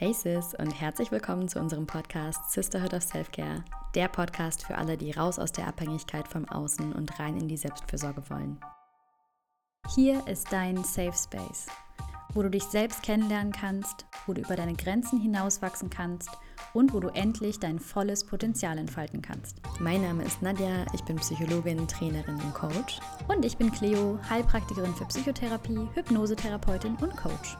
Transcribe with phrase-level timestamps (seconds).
[0.00, 3.64] Hey Sis und herzlich willkommen zu unserem Podcast Sisterhood of Self-Care,
[3.96, 7.56] der Podcast für alle, die raus aus der Abhängigkeit vom Außen und rein in die
[7.56, 8.60] Selbstfürsorge wollen.
[9.96, 11.66] Hier ist dein Safe Space,
[12.34, 16.30] wo du dich selbst kennenlernen kannst, wo du über deine Grenzen hinauswachsen kannst
[16.74, 19.60] und wo du endlich dein volles Potenzial entfalten kannst.
[19.80, 23.00] Mein Name ist Nadja, ich bin Psychologin, Trainerin und Coach.
[23.28, 27.56] Und ich bin Cleo, Heilpraktikerin für Psychotherapie, Hypnosetherapeutin und Coach.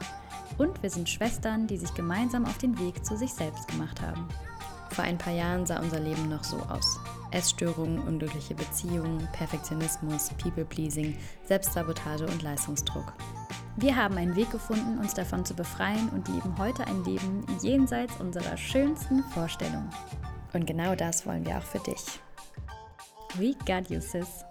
[0.57, 4.27] Und wir sind Schwestern, die sich gemeinsam auf den Weg zu sich selbst gemacht haben.
[4.91, 6.99] Vor ein paar Jahren sah unser Leben noch so aus.
[7.31, 11.15] Essstörungen, unglückliche Beziehungen, Perfektionismus, People-Pleasing,
[11.45, 13.13] Selbstsabotage und Leistungsdruck.
[13.77, 18.19] Wir haben einen Weg gefunden, uns davon zu befreien und leben heute ein Leben jenseits
[18.19, 19.89] unserer schönsten Vorstellungen.
[20.53, 22.19] Und genau das wollen wir auch für dich.
[23.35, 24.43] We got you, sis.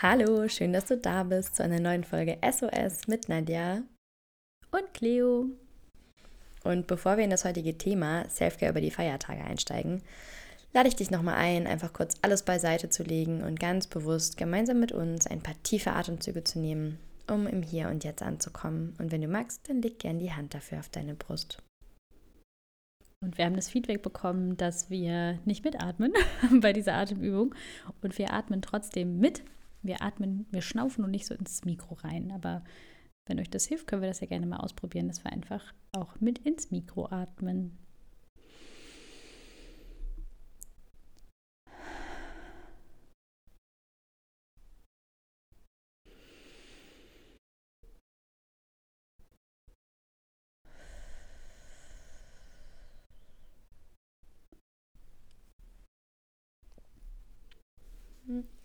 [0.00, 3.82] Hallo, schön, dass du da bist zu einer neuen Folge SOS mit Nadja
[4.70, 5.46] und Cleo.
[6.62, 10.02] Und bevor wir in das heutige Thema Selfcare über die Feiertage einsteigen,
[10.72, 14.80] lade ich dich nochmal ein, einfach kurz alles beiseite zu legen und ganz bewusst gemeinsam
[14.80, 18.94] mit uns ein paar tiefe Atemzüge zu nehmen, um im Hier und Jetzt anzukommen.
[18.98, 21.62] Und wenn du magst, dann leg gern die Hand dafür auf deine Brust.
[23.20, 26.12] Und wir haben das Feedback bekommen, dass wir nicht mitatmen
[26.60, 27.54] bei dieser Atemübung.
[28.00, 29.42] Und wir atmen trotzdem mit,
[29.82, 32.30] wir atmen, wir schnaufen und nicht so ins Mikro rein.
[32.30, 32.62] Aber
[33.26, 36.20] wenn euch das hilft, können wir das ja gerne mal ausprobieren, dass wir einfach auch
[36.20, 37.76] mit ins Mikro atmen.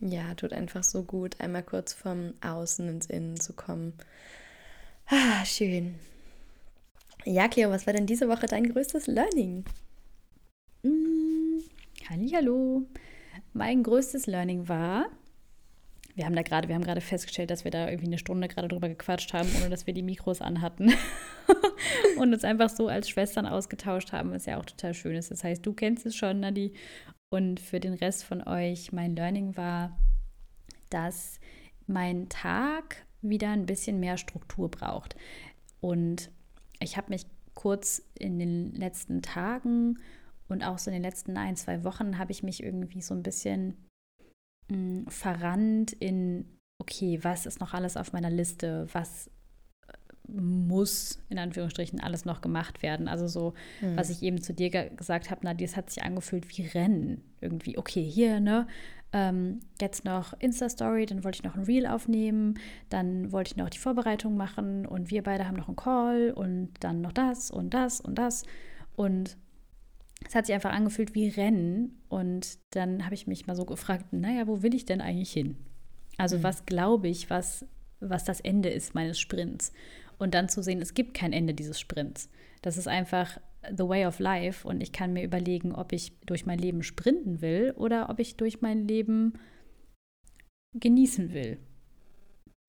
[0.06, 3.94] Ja, tut einfach so gut, einmal kurz vom Außen ins Innen zu kommen.
[5.08, 5.96] Ah, schön.
[7.24, 9.64] Ja, Cleo, was war denn diese Woche dein größtes Learning?
[10.84, 11.60] Mm,
[12.10, 12.84] hallo.
[13.54, 15.06] Mein größtes Learning war,
[16.16, 18.68] wir haben da gerade, wir haben gerade festgestellt, dass wir da irgendwie eine Stunde gerade
[18.68, 20.94] drüber gequatscht haben, ohne dass wir die Mikros anhatten
[22.18, 25.32] und uns einfach so als Schwestern ausgetauscht haben, was ja auch total schön ist.
[25.32, 26.74] Das heißt, du kennst es schon, Nadi,
[27.34, 29.98] und für den Rest von euch, mein Learning war,
[30.92, 31.40] dass
[31.88, 35.16] mein Tag wieder ein bisschen mehr Struktur braucht.
[35.82, 36.30] Und
[36.80, 39.98] ich habe mich kurz in den letzten Tagen
[40.48, 43.24] und auch so in den letzten ein, zwei Wochen habe ich mich irgendwie so ein
[43.24, 43.78] bisschen
[44.70, 48.86] mh, mm, verrannt in, okay, was ist noch alles auf meiner Liste?
[48.94, 49.32] Was
[50.28, 53.08] muss in Anführungsstrichen alles noch gemacht werden.
[53.08, 53.98] Also so, mhm.
[53.98, 57.22] was ich eben zu dir gesagt habe, Nadia, es hat sich angefühlt wie Rennen.
[57.42, 58.68] Irgendwie, okay, hier, ne?
[59.12, 62.56] Ähm, jetzt noch Insta-Story, dann wollte ich noch ein Reel aufnehmen,
[62.90, 66.72] dann wollte ich noch die Vorbereitung machen und wir beide haben noch einen Call und
[66.80, 68.44] dann noch das und das und das.
[68.96, 69.38] Und
[70.28, 72.02] es hat sich einfach angefühlt wie Rennen.
[72.10, 75.58] Und dann habe ich mich mal so gefragt, naja, wo will ich denn eigentlich hin?
[76.18, 76.44] Also mhm.
[76.44, 77.66] was glaube ich, was,
[78.00, 79.74] was das Ende ist meines Sprints?
[80.24, 82.30] Und dann zu sehen, es gibt kein Ende dieses Sprints.
[82.62, 83.40] Das ist einfach
[83.70, 87.42] the way of life und ich kann mir überlegen, ob ich durch mein Leben sprinten
[87.42, 89.34] will oder ob ich durch mein Leben
[90.74, 91.60] genießen will.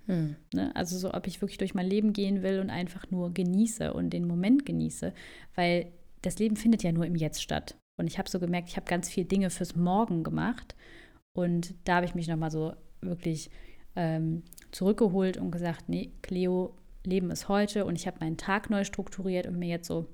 [0.07, 0.37] Hm.
[0.53, 0.75] Ne?
[0.77, 4.11] Also so, ob ich wirklich durch mein Leben gehen will und einfach nur genieße und
[4.11, 5.15] den Moment genieße,
[5.55, 5.93] weil
[6.23, 7.77] das Leben findet ja nur im Jetzt statt.
[7.97, 10.75] Und ich habe so gemerkt, ich habe ganz viele Dinge fürs Morgen gemacht
[11.33, 13.51] und da habe ich mich nochmal so wirklich
[13.97, 14.43] ähm,
[14.73, 19.47] zurückgeholt und gesagt, nee, Cleo, Leben ist heute und ich habe meinen Tag neu strukturiert
[19.47, 20.07] und mir jetzt so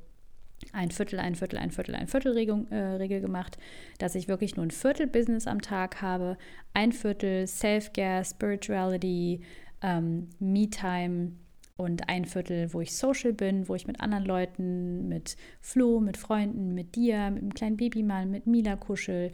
[0.73, 3.59] ein Viertel, ein Viertel, ein Viertel, ein Viertel Regel, äh, Regel gemacht,
[3.99, 6.37] dass ich wirklich nur ein Viertel Business am Tag habe,
[6.75, 9.41] ein Viertel Self-Care, Spirituality,
[9.83, 11.33] ähm, Me-Time
[11.77, 16.19] und ein Viertel, wo ich social bin, wo ich mit anderen Leuten, mit Flo, mit
[16.19, 19.33] Freunden, mit dir, mit dem kleinen Baby mal, mit Mila kuschel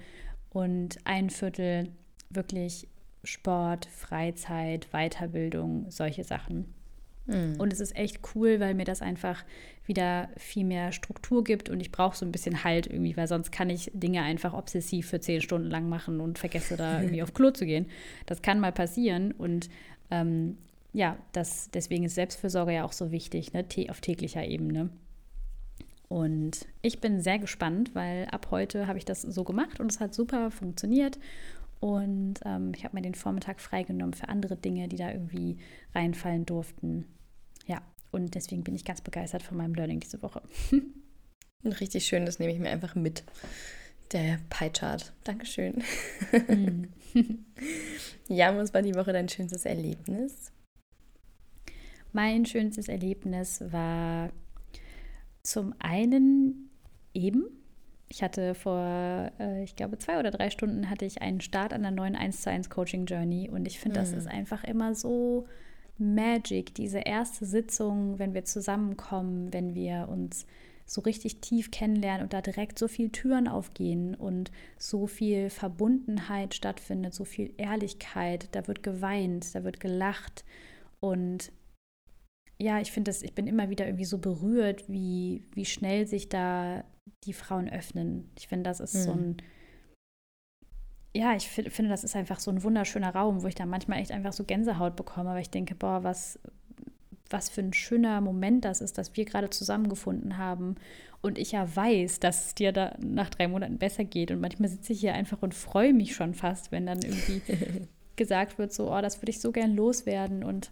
[0.50, 1.88] und ein Viertel
[2.30, 2.86] wirklich
[3.24, 6.75] Sport, Freizeit, Weiterbildung, solche Sachen.
[7.26, 7.56] Mhm.
[7.58, 9.44] Und es ist echt cool, weil mir das einfach
[9.84, 13.52] wieder viel mehr Struktur gibt und ich brauche so ein bisschen Halt irgendwie, weil sonst
[13.52, 17.34] kann ich Dinge einfach obsessiv für zehn Stunden lang machen und vergesse da irgendwie auf
[17.34, 17.86] Klo zu gehen.
[18.26, 19.68] Das kann mal passieren und
[20.10, 20.58] ähm,
[20.92, 24.88] ja, das, deswegen ist Selbstfürsorge ja auch so wichtig, ne, auf täglicher Ebene.
[26.08, 30.00] Und ich bin sehr gespannt, weil ab heute habe ich das so gemacht und es
[30.00, 31.18] hat super funktioniert.
[31.80, 35.58] Und ähm, ich habe mir den Vormittag freigenommen für andere Dinge, die da irgendwie
[35.94, 37.04] reinfallen durften.
[37.66, 40.42] Ja, und deswegen bin ich ganz begeistert von meinem Learning diese Woche.
[41.64, 43.24] Richtig schön, das nehme ich mir einfach mit.
[44.12, 45.12] Der Pie-Chart.
[45.24, 45.82] Dankeschön.
[46.48, 46.84] Mm.
[48.28, 50.52] ja, was war die Woche dein schönstes Erlebnis?
[52.12, 54.30] Mein schönstes Erlebnis war
[55.42, 56.70] zum einen
[57.14, 57.46] eben,
[58.08, 61.82] ich hatte vor, äh, ich glaube, zwei oder drei Stunden hatte ich einen Start an
[61.82, 64.04] der neuen 1 zu 1 Coaching Journey und ich finde, mhm.
[64.04, 65.46] das ist einfach immer so
[65.98, 70.46] Magic, diese erste Sitzung, wenn wir zusammenkommen, wenn wir uns
[70.84, 76.54] so richtig tief kennenlernen und da direkt so viele Türen aufgehen und so viel Verbundenheit
[76.54, 80.44] stattfindet, so viel Ehrlichkeit, da wird geweint, da wird gelacht
[81.00, 81.50] und
[82.58, 86.28] ja, ich finde das, ich bin immer wieder irgendwie so berührt, wie, wie schnell sich
[86.28, 86.84] da
[87.24, 88.30] die Frauen öffnen.
[88.38, 89.00] Ich finde, das ist mhm.
[89.00, 89.36] so ein,
[91.16, 94.12] ja, ich finde, das ist einfach so ein wunderschöner Raum, wo ich da manchmal echt
[94.12, 96.38] einfach so Gänsehaut bekomme, weil ich denke, boah, was,
[97.30, 100.76] was für ein schöner Moment das ist, dass wir gerade zusammengefunden haben
[101.22, 104.30] und ich ja weiß, dass es dir da nach drei Monaten besser geht.
[104.30, 107.42] Und manchmal sitze ich hier einfach und freue mich schon fast, wenn dann irgendwie
[108.16, 110.70] gesagt wird, so, oh, das würde ich so gern loswerden und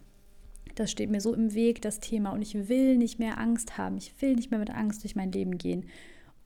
[0.75, 2.31] das steht mir so im Weg, das Thema.
[2.31, 3.97] Und ich will nicht mehr Angst haben.
[3.97, 5.85] Ich will nicht mehr mit Angst durch mein Leben gehen.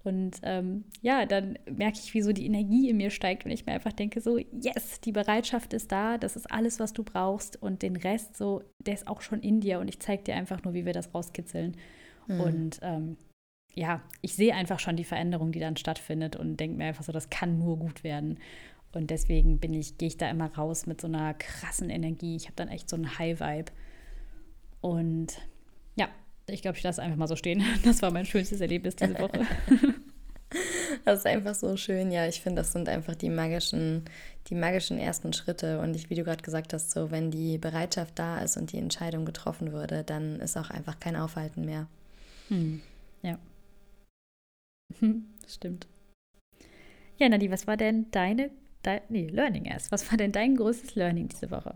[0.03, 3.65] Und ähm, ja, dann merke ich, wie so die Energie in mir steigt und ich
[3.65, 7.61] mir einfach denke, so, yes, die Bereitschaft ist da, das ist alles, was du brauchst
[7.61, 10.63] und den Rest, so, der ist auch schon in dir und ich zeige dir einfach
[10.63, 11.75] nur, wie wir das rauskitzeln.
[12.27, 12.39] Mhm.
[12.39, 13.17] Und ähm,
[13.73, 17.11] ja, ich sehe einfach schon die Veränderung, die dann stattfindet und denke mir einfach so,
[17.11, 18.39] das kann nur gut werden.
[18.91, 22.35] Und deswegen bin ich, gehe ich da immer raus mit so einer krassen Energie.
[22.35, 23.71] Ich habe dann echt so einen High-Vibe.
[24.81, 25.39] Und
[26.51, 27.63] ich glaube, ich lasse einfach mal so stehen.
[27.83, 29.45] Das war mein schönstes Erlebnis diese Woche.
[31.05, 32.11] Das ist einfach so schön.
[32.11, 34.03] Ja, ich finde, das sind einfach die magischen,
[34.47, 35.79] die magischen ersten Schritte.
[35.79, 38.79] Und ich, wie du gerade gesagt hast, so wenn die Bereitschaft da ist und die
[38.79, 41.87] Entscheidung getroffen wurde, dann ist auch einfach kein Aufhalten mehr.
[42.47, 42.81] Hm.
[43.21, 43.37] Ja.
[45.47, 45.87] Stimmt.
[47.17, 48.49] Ja, Nadi, was war denn deine,
[48.81, 49.91] dein, nee, Learning erst.
[49.91, 51.75] Was war denn dein größtes Learning diese Woche?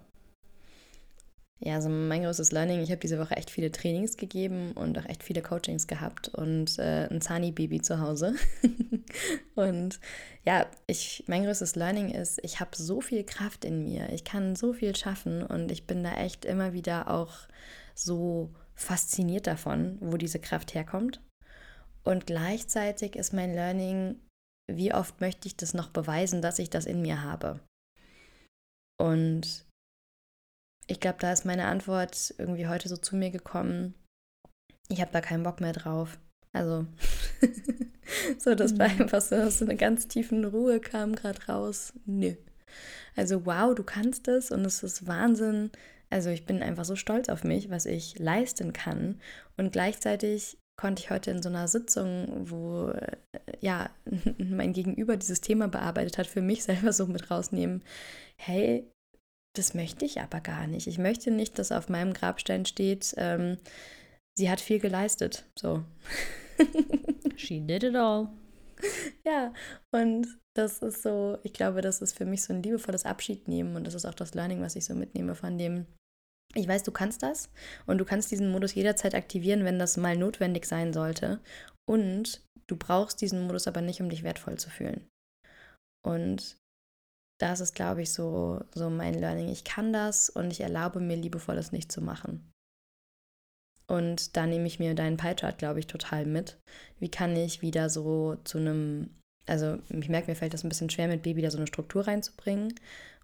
[1.59, 5.05] Ja, also mein größtes Learning, ich habe diese Woche echt viele Trainings gegeben und auch
[5.05, 8.35] echt viele Coachings gehabt und äh, ein Zani-Baby zu Hause.
[9.55, 9.99] und
[10.45, 14.57] ja, ich, mein größtes Learning ist, ich habe so viel Kraft in mir, ich kann
[14.57, 17.33] so viel schaffen und ich bin da echt immer wieder auch
[17.95, 21.21] so fasziniert davon, wo diese Kraft herkommt.
[22.03, 24.19] Und gleichzeitig ist mein Learning,
[24.69, 27.61] wie oft möchte ich das noch beweisen, dass ich das in mir habe.
[28.99, 29.65] Und
[30.87, 33.93] ich glaube, da ist meine Antwort irgendwie heute so zu mir gekommen.
[34.89, 36.17] Ich habe da keinen Bock mehr drauf.
[36.51, 36.85] Also,
[38.37, 39.01] so, das war mhm.
[39.01, 41.93] einfach so aus so einer ganz tiefen Ruhe kam gerade raus.
[42.05, 42.35] Nö.
[43.15, 45.71] Also, wow, du kannst es und es ist Wahnsinn.
[46.09, 49.19] Also, ich bin einfach so stolz auf mich, was ich leisten kann.
[49.57, 53.17] Und gleichzeitig konnte ich heute in so einer Sitzung, wo äh,
[53.61, 53.89] ja
[54.37, 57.83] mein Gegenüber dieses Thema bearbeitet hat, für mich selber so mit rausnehmen,
[58.37, 58.87] hey,
[59.53, 60.87] das möchte ich aber gar nicht.
[60.87, 63.57] Ich möchte nicht, dass auf meinem Grabstein steht, ähm,
[64.35, 65.45] sie hat viel geleistet.
[65.57, 65.83] So.
[67.35, 68.29] She did it all.
[69.25, 69.53] Ja,
[69.91, 73.87] und das ist so, ich glaube, das ist für mich so ein liebevolles Abschiednehmen und
[73.87, 75.85] das ist auch das Learning, was ich so mitnehme von dem,
[76.53, 77.49] ich weiß, du kannst das
[77.85, 81.39] und du kannst diesen Modus jederzeit aktivieren, wenn das mal notwendig sein sollte.
[81.85, 85.07] Und du brauchst diesen Modus aber nicht, um dich wertvoll zu fühlen.
[86.05, 86.57] Und
[87.39, 89.49] das ist, glaube ich, so, so mein Learning.
[89.49, 92.51] Ich kann das und ich erlaube mir liebevolles nicht zu machen.
[93.87, 96.57] Und da nehme ich mir deinen Pie-Chart, glaube ich, total mit.
[96.99, 99.09] Wie kann ich wieder so zu einem,
[99.45, 102.07] also ich merke, mir fällt das ein bisschen schwer, mit Baby da so eine Struktur
[102.07, 102.73] reinzubringen.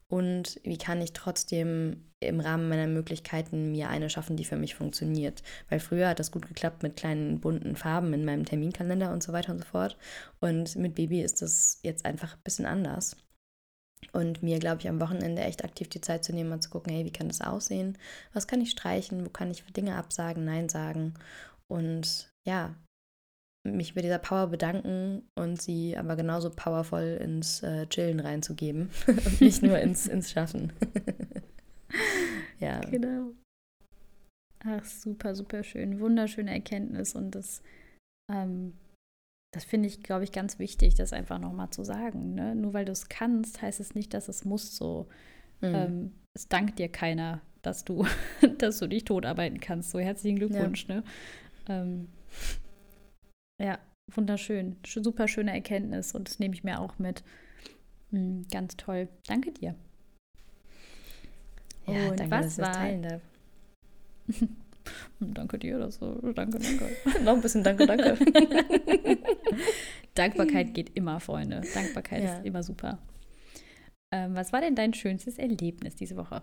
[0.10, 4.74] Und wie kann ich trotzdem im Rahmen meiner Möglichkeiten mir eine schaffen, die für mich
[4.76, 5.44] funktioniert?
[5.70, 9.34] Weil früher hat das gut geklappt mit kleinen bunten Farben in meinem Terminkalender und so
[9.34, 9.98] weiter und so fort.
[10.40, 13.16] Und mit Baby ist das jetzt einfach ein bisschen anders.
[14.14, 16.94] Und mir, glaube ich, am Wochenende echt aktiv die Zeit zu nehmen und zu gucken,
[16.94, 17.98] hey, wie kann das aussehen?
[18.34, 19.26] Was kann ich streichen?
[19.26, 21.14] Wo kann ich Dinge absagen, Nein sagen?
[21.68, 22.76] Und ja,
[23.64, 29.42] mich mit dieser Power bedanken und sie aber genauso powervoll ins äh, Chillen reinzugeben und
[29.42, 30.74] nicht nur ins, ins Schaffen.
[32.60, 32.80] ja.
[32.80, 33.34] Genau.
[34.66, 36.00] Ach, super, super schön.
[36.00, 37.62] Wunderschöne Erkenntnis und das
[38.32, 38.74] ähm,
[39.52, 42.36] das finde ich, glaube ich, ganz wichtig, das einfach nochmal zu sagen.
[42.36, 42.56] Ne?
[42.56, 45.08] Nur weil du es kannst, heißt es nicht, dass es muss so.
[45.62, 45.76] Mhm.
[45.76, 48.06] Ähm, es dankt dir keiner, dass du,
[48.60, 49.90] dass du dich totarbeiten kannst.
[49.92, 50.88] So herzlichen Glückwunsch.
[50.88, 51.04] Ja, ne?
[51.68, 52.10] ähm,
[53.60, 53.80] ja
[54.14, 54.78] wunderschön.
[54.86, 57.24] Super schöne Erkenntnis und das nehme ich mir auch mit.
[58.12, 59.08] Mhm, ganz toll.
[59.28, 59.76] Danke dir.
[61.88, 63.22] Ja, und danke, was dass ich das teilen darf.
[65.20, 66.16] Danke dir, das so.
[66.34, 66.90] Danke, danke.
[67.24, 68.18] Noch ein bisschen danke, danke.
[70.16, 71.62] Dankbarkeit geht immer, Freunde.
[71.74, 72.38] Dankbarkeit ja.
[72.38, 73.00] ist immer super.
[74.12, 76.42] Ähm, was war denn dein schönstes Erlebnis diese Woche?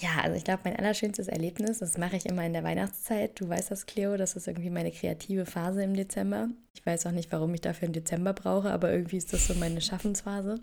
[0.00, 3.38] Ja, also ich glaube, mein allerschönstes Erlebnis, das mache ich immer in der Weihnachtszeit.
[3.38, 6.48] Du weißt das, Cleo, das ist irgendwie meine kreative Phase im Dezember.
[6.74, 9.54] Ich weiß auch nicht, warum ich dafür einen Dezember brauche, aber irgendwie ist das so
[9.54, 10.58] meine Schaffensphase.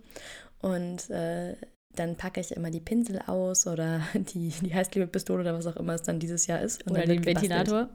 [0.60, 1.56] Und äh,
[2.00, 5.94] dann packe ich immer die Pinsel aus oder die, die Heißklebepistole oder was auch immer
[5.94, 6.86] es dann dieses Jahr ist.
[6.86, 7.90] Und oder den Ventilator.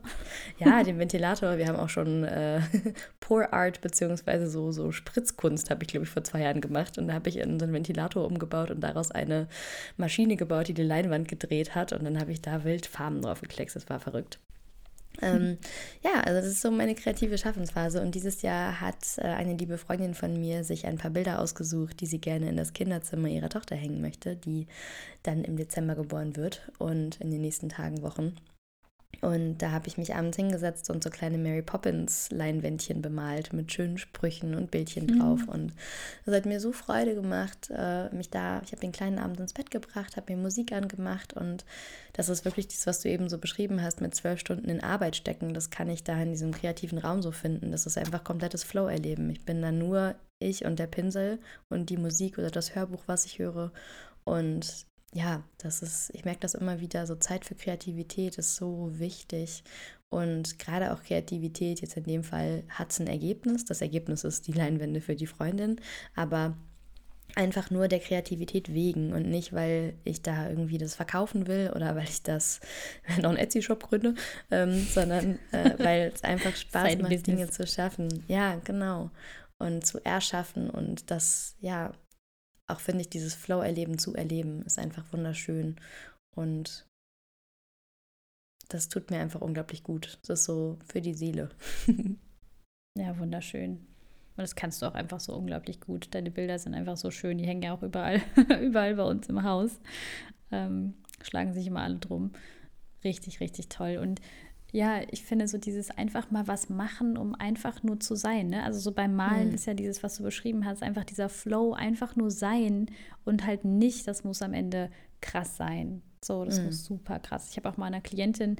[0.58, 1.58] Ja, den Ventilator.
[1.58, 2.60] Wir haben auch schon äh,
[3.20, 6.98] Pour Art beziehungsweise so, so Spritzkunst habe ich, glaube ich, vor zwei Jahren gemacht.
[6.98, 9.48] Und da habe ich unseren Ventilator umgebaut und daraus eine
[9.96, 11.92] Maschine gebaut, die die Leinwand gedreht hat.
[11.92, 13.76] Und dann habe ich da wild Farben drauf gekleckst.
[13.76, 14.38] Das war verrückt.
[15.20, 15.58] Ähm,
[16.02, 18.00] ja, also das ist so meine kreative Schaffensphase.
[18.00, 22.00] Und dieses Jahr hat äh, eine liebe Freundin von mir sich ein paar Bilder ausgesucht,
[22.00, 24.66] die sie gerne in das Kinderzimmer ihrer Tochter hängen möchte, die
[25.22, 28.36] dann im Dezember geboren wird und in den nächsten Tagen, Wochen.
[29.20, 33.72] Und da habe ich mich abends hingesetzt und so kleine Mary Poppins Leinwändchen bemalt mit
[33.72, 35.18] schönen Sprüchen und Bildchen mhm.
[35.18, 35.40] drauf.
[35.46, 35.74] Und
[36.24, 39.52] das hat mir so Freude gemacht, äh, mich da, ich habe den kleinen Abend ins
[39.52, 41.64] Bett gebracht, habe mir Musik angemacht und
[42.14, 45.14] das ist wirklich das, was du eben so beschrieben hast, mit zwölf Stunden in Arbeit
[45.14, 45.54] stecken.
[45.54, 47.70] Das kann ich da in diesem kreativen Raum so finden.
[47.70, 49.30] Das ist einfach komplettes Flow-Erleben.
[49.30, 51.38] Ich bin da nur ich und der Pinsel
[51.68, 53.72] und die Musik oder das Hörbuch, was ich höre.
[54.24, 58.98] Und ja, das ist, ich merke das immer wieder, so Zeit für Kreativität ist so
[58.98, 59.62] wichtig.
[60.08, 63.64] Und gerade auch Kreativität, jetzt in dem Fall hat es ein Ergebnis.
[63.64, 65.80] Das Ergebnis ist die Leinwände für die Freundin,
[66.14, 66.56] aber
[67.34, 71.96] einfach nur der Kreativität wegen und nicht, weil ich da irgendwie das verkaufen will oder
[71.96, 72.60] weil ich das
[73.22, 74.14] noch einen Etsy-Shop gründe,
[74.50, 77.22] ähm, sondern äh, weil es einfach Spaß macht, Business.
[77.22, 78.24] Dinge zu schaffen.
[78.28, 79.10] Ja, genau.
[79.58, 81.92] Und zu erschaffen und das, ja,
[82.68, 85.76] auch finde ich, dieses Flow-Erleben zu erleben, ist einfach wunderschön.
[86.34, 86.86] Und
[88.68, 90.18] das tut mir einfach unglaublich gut.
[90.22, 91.50] Das ist so für die Seele.
[92.98, 93.86] ja, wunderschön.
[94.34, 96.08] Und das kannst du auch einfach so unglaublich gut.
[96.14, 97.36] Deine Bilder sind einfach so schön.
[97.36, 98.22] Die hängen ja auch überall,
[98.62, 99.78] überall bei uns im Haus.
[100.50, 102.32] Ähm, schlagen sich immer alle drum.
[103.04, 103.98] Richtig, richtig toll.
[103.98, 104.20] Und
[104.72, 108.48] ja, ich finde so dieses einfach mal was machen, um einfach nur zu sein.
[108.48, 108.64] Ne?
[108.64, 109.54] Also so beim Malen mhm.
[109.54, 112.86] ist ja dieses, was du beschrieben hast, einfach dieser Flow, einfach nur sein
[113.24, 116.00] und halt nicht, das muss am Ende krass sein.
[116.24, 116.66] So, das mhm.
[116.66, 117.50] muss super krass.
[117.50, 118.56] Ich habe auch mal eine Klientin,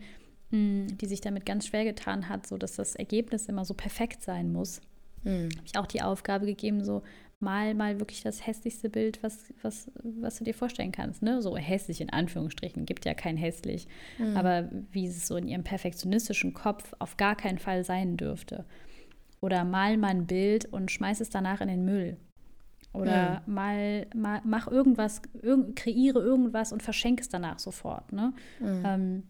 [0.51, 4.23] hm, die sich damit ganz schwer getan hat, so dass das Ergebnis immer so perfekt
[4.23, 4.83] sein muss.
[5.25, 5.49] Mhm.
[5.57, 7.03] Habe ich auch die Aufgabe gegeben, so
[7.43, 11.23] mal mal wirklich das hässlichste Bild, was, was, was du dir vorstellen kannst.
[11.23, 11.43] Ne?
[11.43, 13.87] So hässlich in Anführungsstrichen, gibt ja kein hässlich.
[14.19, 14.37] Mhm.
[14.37, 18.65] Aber wie es so in ihrem perfektionistischen Kopf auf gar keinen Fall sein dürfte.
[19.41, 22.17] Oder mal mal ein Bild und schmeiß es danach in den Müll.
[22.93, 23.55] Oder mhm.
[23.55, 28.13] mal, mal mach irgendwas, irg kreiere irgendwas und verschenke es danach sofort.
[28.13, 28.33] Ne?
[28.61, 28.83] Mhm.
[28.85, 29.23] Ähm,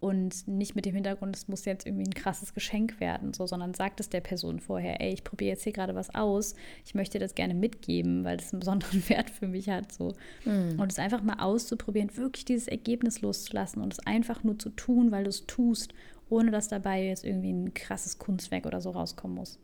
[0.00, 3.74] und nicht mit dem Hintergrund, es muss jetzt irgendwie ein krasses Geschenk werden, so, sondern
[3.74, 6.54] sagt es der Person vorher, ey, ich probiere jetzt hier gerade was aus,
[6.86, 9.92] ich möchte das gerne mitgeben, weil das einen besonderen Wert für mich hat.
[9.92, 10.14] So.
[10.44, 10.80] Mhm.
[10.80, 15.12] Und es einfach mal auszuprobieren, wirklich dieses Ergebnis loszulassen und es einfach nur zu tun,
[15.12, 15.92] weil du es tust,
[16.30, 19.58] ohne dass dabei jetzt irgendwie ein krasses Kunstwerk oder so rauskommen muss.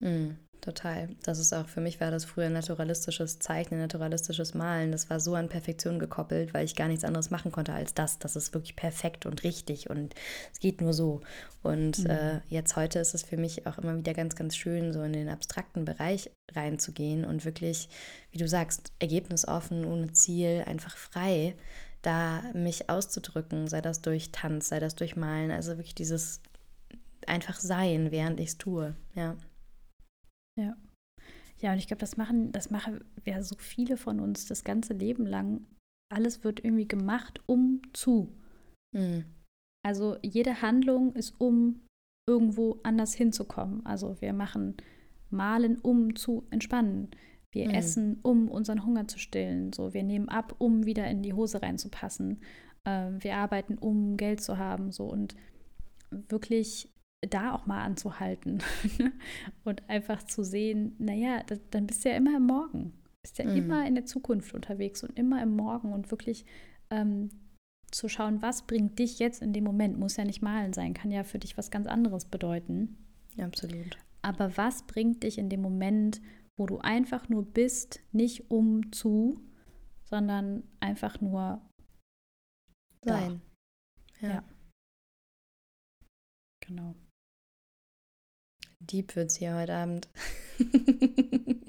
[0.00, 0.36] Mhm.
[0.60, 1.08] Total.
[1.22, 4.92] Das ist auch, für mich war das früher naturalistisches Zeichnen, naturalistisches Malen.
[4.92, 8.18] Das war so an Perfektion gekoppelt, weil ich gar nichts anderes machen konnte als das.
[8.18, 10.14] Das ist wirklich perfekt und richtig und
[10.52, 11.22] es geht nur so.
[11.62, 12.10] Und mhm.
[12.10, 15.14] äh, jetzt heute ist es für mich auch immer wieder ganz, ganz schön, so in
[15.14, 17.88] den abstrakten Bereich reinzugehen und wirklich,
[18.30, 21.54] wie du sagst, ergebnisoffen, ohne Ziel, einfach frei,
[22.02, 25.50] da mich auszudrücken, sei das durch Tanz, sei das durch Malen.
[25.50, 26.42] Also wirklich dieses
[27.26, 28.94] einfach sein, während ich es tue.
[29.14, 29.36] Ja.
[30.58, 30.76] Ja.
[31.58, 34.94] Ja, und ich glaube, das machen, das machen ja so viele von uns das ganze
[34.94, 35.66] Leben lang.
[36.10, 38.34] Alles wird irgendwie gemacht, um zu.
[38.92, 39.24] Mhm.
[39.84, 41.82] Also jede Handlung ist, um
[42.26, 43.84] irgendwo anders hinzukommen.
[43.84, 44.76] Also wir machen
[45.30, 47.10] Malen, um zu entspannen.
[47.52, 47.74] Wir mhm.
[47.74, 49.72] essen, um unseren Hunger zu stillen.
[49.72, 52.40] So, wir nehmen ab, um wieder in die Hose reinzupassen.
[52.84, 54.92] Ähm, wir arbeiten, um Geld zu haben.
[54.92, 55.34] So und
[56.10, 56.92] wirklich
[57.28, 58.62] da auch mal anzuhalten
[59.64, 63.44] und einfach zu sehen, naja, das, dann bist du ja immer im Morgen, bist ja
[63.44, 63.56] mhm.
[63.56, 66.46] immer in der Zukunft unterwegs und immer im Morgen und wirklich
[66.90, 67.28] ähm,
[67.90, 71.10] zu schauen, was bringt dich jetzt in dem Moment, muss ja nicht malen sein, kann
[71.10, 72.96] ja für dich was ganz anderes bedeuten.
[73.36, 73.98] Ja, absolut.
[74.22, 76.20] Aber was bringt dich in dem Moment,
[76.56, 79.40] wo du einfach nur bist, nicht um zu,
[80.04, 81.60] sondern einfach nur
[83.02, 83.40] sein.
[84.20, 84.28] Ja.
[84.28, 84.44] ja.
[86.60, 86.94] Genau.
[88.80, 90.08] Deep wird's hier heute Abend.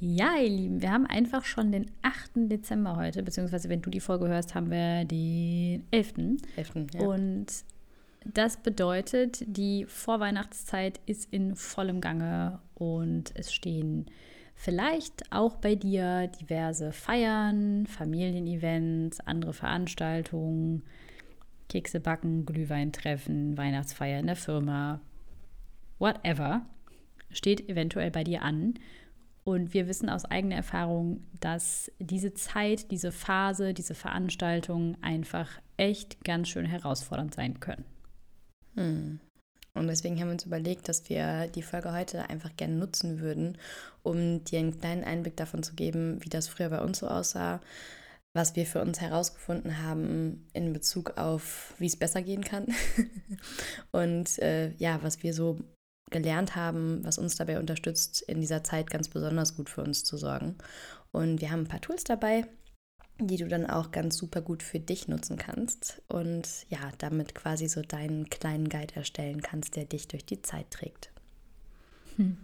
[0.00, 2.50] ja, ihr Lieben, wir haben einfach schon den 8.
[2.50, 6.14] Dezember heute, beziehungsweise wenn du die Folge hörst, haben wir den 11.
[6.56, 6.72] 11.
[6.94, 7.00] Ja.
[7.02, 7.46] Und
[8.24, 14.06] das bedeutet, die Vorweihnachtszeit ist in vollem Gange und es stehen
[14.54, 20.82] vielleicht auch bei dir diverse Feiern, Familienevents, andere Veranstaltungen,
[21.68, 25.00] Kekse backen, Glühwein treffen, Weihnachtsfeier in der Firma,
[26.00, 26.66] whatever,
[27.30, 28.74] steht eventuell bei dir an.
[29.44, 36.24] Und wir wissen aus eigener Erfahrung, dass diese Zeit, diese Phase, diese Veranstaltungen einfach echt
[36.24, 37.84] ganz schön herausfordernd sein können.
[38.74, 39.20] Hm.
[39.74, 43.56] Und deswegen haben wir uns überlegt, dass wir die Folge heute einfach gerne nutzen würden,
[44.02, 47.60] um dir einen kleinen Einblick davon zu geben, wie das früher bei uns so aussah,
[48.32, 52.66] was wir für uns herausgefunden haben in Bezug auf, wie es besser gehen kann
[53.92, 55.58] und äh, ja, was wir so
[56.10, 60.16] gelernt haben, was uns dabei unterstützt, in dieser Zeit ganz besonders gut für uns zu
[60.16, 60.56] sorgen.
[61.12, 62.46] Und wir haben ein paar Tools dabei,
[63.18, 67.68] die du dann auch ganz super gut für dich nutzen kannst und ja, damit quasi
[67.68, 71.10] so deinen kleinen Guide erstellen kannst, der dich durch die Zeit trägt.
[72.16, 72.38] Hm.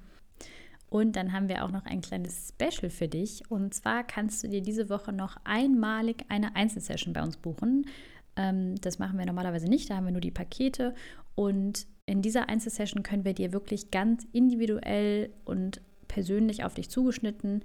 [0.88, 3.50] Und dann haben wir auch noch ein kleines Special für dich.
[3.50, 7.86] Und zwar kannst du dir diese Woche noch einmalig eine Einzelsession bei uns buchen.
[8.36, 10.94] Ähm, das machen wir normalerweise nicht, da haben wir nur die Pakete.
[11.34, 17.64] Und in dieser Einzelsession können wir dir wirklich ganz individuell und persönlich auf dich zugeschnitten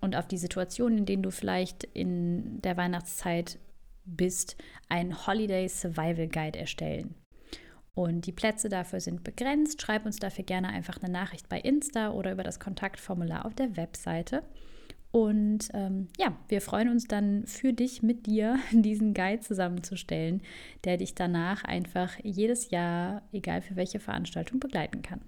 [0.00, 3.58] und auf die Situation, in denen du vielleicht in der Weihnachtszeit
[4.04, 4.56] bist,
[4.88, 7.14] ein Holiday Survival Guide erstellen.
[7.94, 9.82] Und die Plätze dafür sind begrenzt.
[9.82, 13.76] Schreib uns dafür gerne einfach eine Nachricht bei Insta oder über das Kontaktformular auf der
[13.76, 14.42] Webseite.
[15.12, 20.40] Und ähm, ja, wir freuen uns dann für dich mit dir diesen Guide zusammenzustellen,
[20.84, 25.20] der dich danach einfach jedes Jahr, egal für welche Veranstaltung, begleiten kann.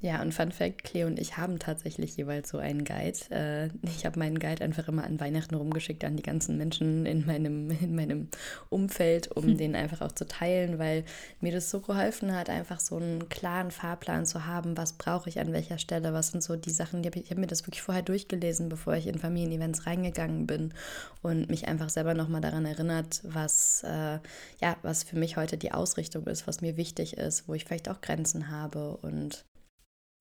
[0.00, 3.18] Ja, und Fun Fact, Cleo und ich haben tatsächlich jeweils so einen Guide.
[3.30, 7.26] Äh, ich habe meinen Guide einfach immer an Weihnachten rumgeschickt an die ganzen Menschen in
[7.26, 8.28] meinem, in meinem
[8.68, 9.58] Umfeld, um hm.
[9.58, 11.04] den einfach auch zu teilen, weil
[11.40, 15.40] mir das so geholfen hat, einfach so einen klaren Fahrplan zu haben, was brauche ich
[15.40, 17.66] an welcher Stelle, was sind so die Sachen, die hab ich, ich habe mir das
[17.66, 20.74] wirklich vorher durchgelesen, bevor ich in Familienevents reingegangen bin
[21.22, 24.20] und mich einfach selber nochmal daran erinnert, was, äh,
[24.60, 27.88] ja, was für mich heute die Ausrichtung ist, was mir wichtig ist, wo ich vielleicht
[27.88, 29.47] auch Grenzen habe und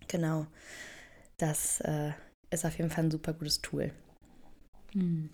[0.08, 0.48] Genau.
[1.38, 2.12] Das äh,
[2.50, 3.92] ist auf jeden Fall ein super gutes Tool.
[4.94, 5.30] Hm.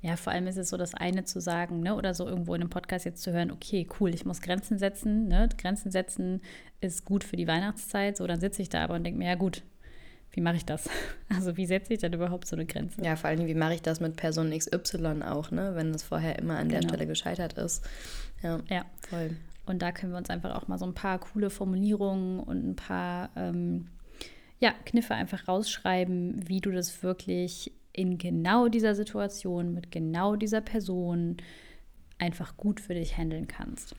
[0.00, 2.60] Ja, vor allem ist es so das eine zu sagen, ne, oder so irgendwo in
[2.60, 5.48] einem Podcast jetzt zu hören, okay, cool, ich muss Grenzen setzen, ne?
[5.58, 6.40] Grenzen setzen
[6.80, 8.16] ist gut für die Weihnachtszeit.
[8.16, 9.64] So, dann sitze ich da aber und denke mir, ja gut,
[10.30, 10.88] wie mache ich das?
[11.30, 13.02] Also wie setze ich denn überhaupt so eine Grenze?
[13.02, 15.72] Ja, vor allem, wie mache ich das mit Person XY auch, ne?
[15.74, 16.80] Wenn das vorher immer an genau.
[16.80, 17.84] der Stelle gescheitert ist.
[18.42, 19.36] Ja, ja, voll.
[19.66, 22.76] Und da können wir uns einfach auch mal so ein paar coole Formulierungen und ein
[22.76, 23.88] paar ähm,
[24.60, 30.60] ja, Kniffe einfach rausschreiben, wie du das wirklich in genau dieser Situation mit genau dieser
[30.60, 31.36] Person
[32.18, 33.94] einfach gut für dich handeln kannst.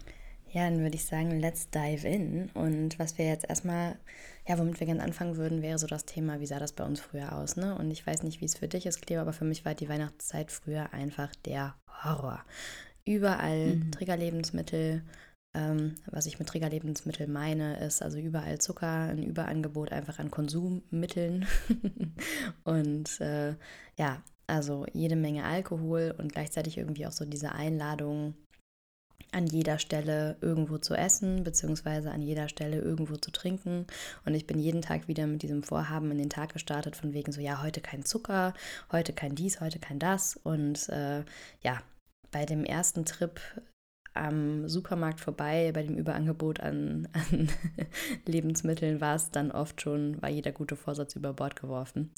[0.51, 2.49] Ja, dann würde ich sagen, let's dive in.
[2.53, 3.97] Und was wir jetzt erstmal,
[4.47, 6.99] ja, womit wir gerne anfangen würden, wäre so das Thema, wie sah das bei uns
[6.99, 7.75] früher aus, ne?
[7.77, 9.89] Und ich weiß nicht, wie es für dich ist, Cleo, aber für mich war die
[9.89, 12.43] Weihnachtszeit früher einfach der Horror.
[13.05, 13.91] Überall mhm.
[13.91, 15.03] Triggerlebensmittel,
[15.55, 21.47] ähm, was ich mit Triggerlebensmittel meine, ist also überall Zucker, ein Überangebot einfach an Konsummitteln
[22.63, 23.55] und äh,
[23.97, 28.35] ja, also jede Menge Alkohol und gleichzeitig irgendwie auch so diese Einladung,
[29.31, 33.85] an jeder Stelle irgendwo zu essen, beziehungsweise an jeder Stelle irgendwo zu trinken.
[34.25, 37.31] Und ich bin jeden Tag wieder mit diesem Vorhaben in den Tag gestartet, von wegen
[37.31, 38.53] so, ja, heute kein Zucker,
[38.91, 40.35] heute kein dies, heute kein das.
[40.35, 41.23] Und äh,
[41.61, 41.81] ja,
[42.31, 43.39] bei dem ersten Trip
[44.13, 47.49] am Supermarkt vorbei, bei dem Überangebot an, an
[48.25, 52.11] Lebensmitteln war es dann oft schon, war jeder gute Vorsatz über Bord geworfen.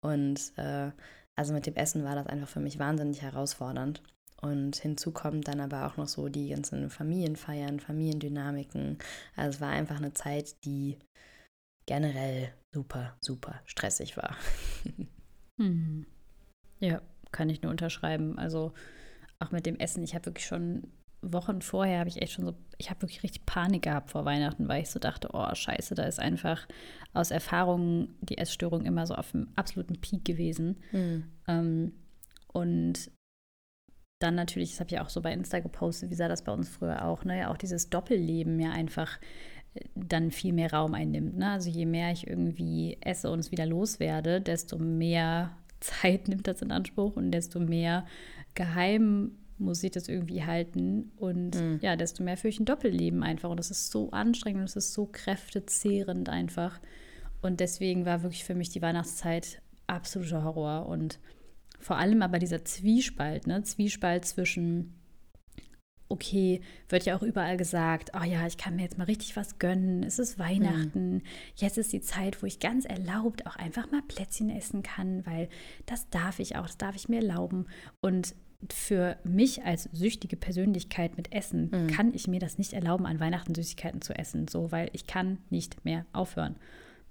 [0.00, 0.90] Und äh,
[1.36, 4.02] also mit dem Essen war das einfach für mich wahnsinnig herausfordernd.
[4.40, 8.98] Und hinzu kommen dann aber auch noch so die ganzen Familienfeiern, Familiendynamiken.
[9.36, 10.98] Also es war einfach eine Zeit, die
[11.86, 14.36] generell super, super stressig war.
[15.58, 16.06] hm.
[16.78, 18.38] Ja, kann ich nur unterschreiben.
[18.38, 18.72] Also
[19.38, 20.90] auch mit dem Essen, ich habe wirklich schon
[21.22, 24.68] Wochen vorher habe ich echt schon so, ich habe wirklich richtig Panik gehabt vor Weihnachten,
[24.68, 26.66] weil ich so dachte, oh scheiße, da ist einfach
[27.12, 30.78] aus Erfahrung die Essstörung immer so auf dem absoluten Peak gewesen.
[30.92, 31.24] Mhm.
[31.46, 31.92] Ähm,
[32.52, 33.10] und
[34.18, 36.68] dann natürlich, das habe ich auch so bei Insta gepostet, wie sah das bei uns
[36.68, 37.50] früher auch, ne?
[37.50, 39.18] Auch dieses Doppelleben ja einfach
[39.74, 41.38] äh, dann viel mehr Raum einnimmt.
[41.38, 41.50] Ne?
[41.50, 46.62] Also je mehr ich irgendwie esse und es wieder loswerde, desto mehr Zeit nimmt das
[46.62, 48.06] in Anspruch und desto mehr
[48.54, 51.12] geheim muss ich das irgendwie halten.
[51.16, 51.78] Und mhm.
[51.82, 53.50] ja, desto mehr führe ich ein Doppelleben einfach.
[53.50, 56.80] Und das ist so anstrengend und es ist so kräftezehrend einfach.
[57.42, 60.86] Und deswegen war wirklich für mich die Weihnachtszeit absoluter Horror.
[60.86, 61.18] Und
[61.78, 63.62] vor allem aber dieser Zwiespalt, ne?
[63.62, 64.94] Zwiespalt zwischen
[66.10, 69.58] okay, wird ja auch überall gesagt, oh ja, ich kann mir jetzt mal richtig was
[69.58, 71.22] gönnen, es ist Weihnachten, mhm.
[71.54, 75.48] jetzt ist die Zeit, wo ich ganz erlaubt auch einfach mal Plätzchen essen kann, weil
[75.86, 77.66] das darf ich auch, das darf ich mir erlauben.
[78.00, 78.34] Und
[78.68, 81.86] für mich als süchtige Persönlichkeit mit Essen mhm.
[81.88, 85.38] kann ich mir das nicht erlauben, an Weihnachten Süßigkeiten zu essen, so, weil ich kann
[85.48, 86.56] nicht mehr aufhören.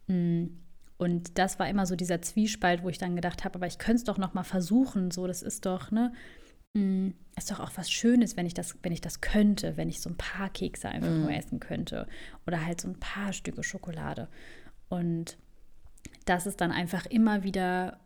[0.07, 0.59] Mhm.
[0.97, 3.99] Und das war immer so dieser Zwiespalt, wo ich dann gedacht habe, aber ich könnte
[3.99, 6.12] es doch noch mal versuchen, so, das ist doch, ne,
[6.73, 10.01] Mm, ist doch auch was Schönes, wenn ich das, wenn ich das könnte, wenn ich
[10.01, 11.21] so ein paar Kekse einfach mm.
[11.21, 12.07] nur essen könnte
[12.45, 14.27] oder halt so ein paar Stücke Schokolade.
[14.88, 15.38] Und
[16.25, 17.99] das ist dann einfach immer wieder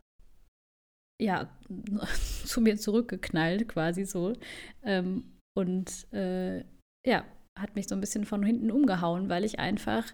[1.20, 1.48] ja
[2.44, 4.34] zu mir zurückgeknallt, quasi so.
[4.82, 6.64] Ähm, und äh,
[7.06, 7.24] ja,
[7.58, 10.04] hat mich so ein bisschen von hinten umgehauen, weil ich einfach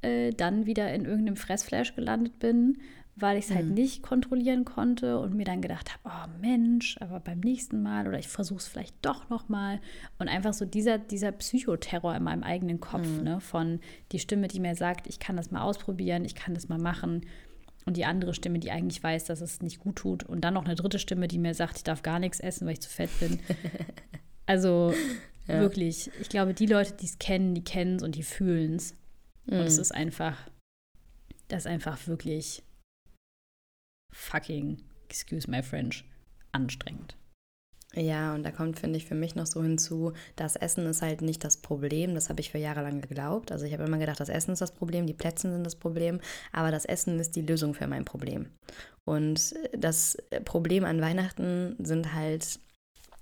[0.00, 2.78] äh, dann wieder in irgendeinem Fressflash gelandet bin
[3.20, 3.74] weil ich es halt mhm.
[3.74, 8.18] nicht kontrollieren konnte und mir dann gedacht habe, oh Mensch, aber beim nächsten Mal oder
[8.18, 9.80] ich versuche es vielleicht doch noch mal
[10.18, 13.24] und einfach so dieser dieser Psychoterror in meinem eigenen Kopf, mhm.
[13.24, 13.80] ne, von
[14.12, 17.26] die Stimme, die mir sagt, ich kann das mal ausprobieren, ich kann das mal machen
[17.88, 20.66] und die andere Stimme, die eigentlich weiß, dass es nicht gut tut und dann noch
[20.66, 23.10] eine dritte Stimme, die mir sagt, ich darf gar nichts essen, weil ich zu fett
[23.18, 23.40] bin.
[24.46, 24.92] also
[25.46, 25.60] ja.
[25.60, 28.94] wirklich, ich glaube, die Leute, die es kennen, die kennen es und die fühlen es.
[29.46, 29.60] Mhm.
[29.60, 30.36] Und es ist einfach,
[31.48, 32.62] das ist einfach wirklich
[34.12, 36.04] fucking, excuse my French,
[36.52, 37.16] anstrengend.
[37.94, 41.22] Ja, und da kommt, finde ich, für mich noch so hinzu, das Essen ist halt
[41.22, 42.14] nicht das Problem.
[42.14, 43.50] Das habe ich für Jahre lang geglaubt.
[43.50, 46.20] Also ich habe immer gedacht, das Essen ist das Problem, die Plätzchen sind das Problem,
[46.52, 48.50] aber das Essen ist die Lösung für mein Problem.
[49.04, 52.60] Und das Problem an Weihnachten sind halt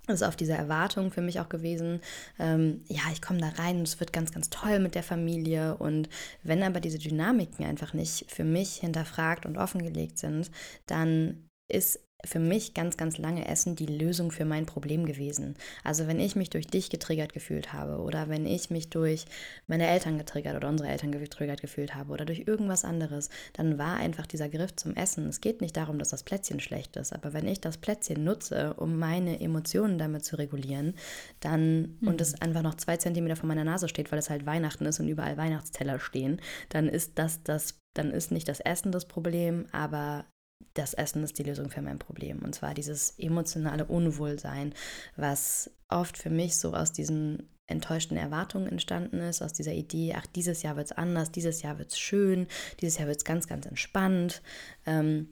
[0.08, 2.00] ist auf diese Erwartung für mich auch gewesen,
[2.38, 5.76] ähm, ja, ich komme da rein und es wird ganz, ganz toll mit der Familie.
[5.76, 6.08] Und
[6.42, 10.50] wenn aber diese Dynamiken einfach nicht für mich hinterfragt und offengelegt sind,
[10.86, 15.54] dann ist für mich ganz, ganz lange Essen die Lösung für mein Problem gewesen.
[15.84, 19.26] Also wenn ich mich durch dich getriggert gefühlt habe oder wenn ich mich durch
[19.66, 23.96] meine Eltern getriggert oder unsere Eltern getriggert gefühlt habe oder durch irgendwas anderes, dann war
[23.96, 25.28] einfach dieser Griff zum Essen.
[25.28, 28.74] Es geht nicht darum, dass das Plätzchen schlecht ist, aber wenn ich das Plätzchen nutze,
[28.74, 30.94] um meine Emotionen damit zu regulieren,
[31.40, 32.08] dann mhm.
[32.08, 35.00] und es einfach noch zwei Zentimeter von meiner Nase steht, weil es halt Weihnachten ist
[35.00, 39.66] und überall Weihnachtsteller stehen, dann ist das das dann ist nicht das Essen das Problem,
[39.72, 40.26] aber
[40.74, 42.40] das Essen ist die Lösung für mein Problem.
[42.40, 44.74] Und zwar dieses emotionale Unwohlsein,
[45.16, 50.26] was oft für mich so aus diesen enttäuschten Erwartungen entstanden ist, aus dieser Idee, ach,
[50.26, 52.46] dieses Jahr wird es anders, dieses Jahr wird es schön,
[52.80, 54.42] dieses Jahr wird es ganz, ganz entspannt.
[54.86, 55.28] Ähm,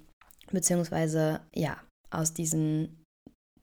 [0.51, 3.05] beziehungsweise, ja, aus diesen,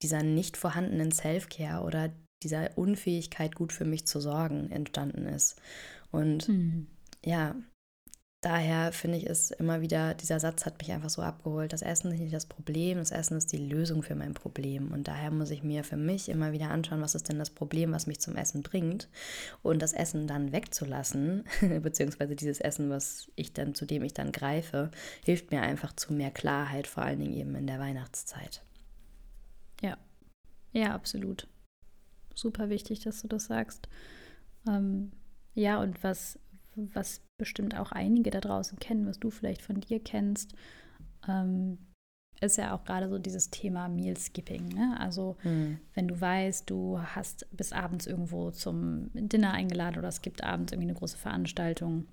[0.01, 2.11] dieser nicht vorhandenen Self-Care oder
[2.43, 5.61] dieser Unfähigkeit, gut für mich zu sorgen, entstanden ist.
[6.11, 6.87] Und hm.
[7.23, 7.55] ja,
[8.41, 11.73] daher finde ich es immer wieder, dieser Satz hat mich einfach so abgeholt.
[11.73, 14.91] Das Essen ist nicht das Problem, das Essen ist die Lösung für mein Problem.
[14.91, 17.91] Und daher muss ich mir für mich immer wieder anschauen, was ist denn das Problem,
[17.91, 19.07] was mich zum Essen bringt.
[19.61, 21.45] Und das Essen dann wegzulassen,
[21.81, 24.89] beziehungsweise dieses Essen, was ich dann, zu dem ich dann greife,
[25.23, 28.63] hilft mir einfach zu mehr Klarheit, vor allen Dingen eben in der Weihnachtszeit.
[29.81, 29.97] Ja,
[30.73, 31.47] ja, absolut.
[32.33, 33.87] Super wichtig, dass du das sagst.
[34.67, 35.11] Ähm,
[35.53, 36.39] ja, und was,
[36.75, 40.53] was bestimmt auch einige da draußen kennen, was du vielleicht von dir kennst,
[41.27, 41.77] ähm,
[42.41, 44.69] ist ja auch gerade so dieses Thema Meal Skipping.
[44.69, 44.97] Ne?
[44.99, 45.79] Also mhm.
[45.93, 50.71] wenn du weißt, du hast bis abends irgendwo zum Dinner eingeladen oder es gibt abends
[50.71, 52.07] irgendwie eine große Veranstaltung,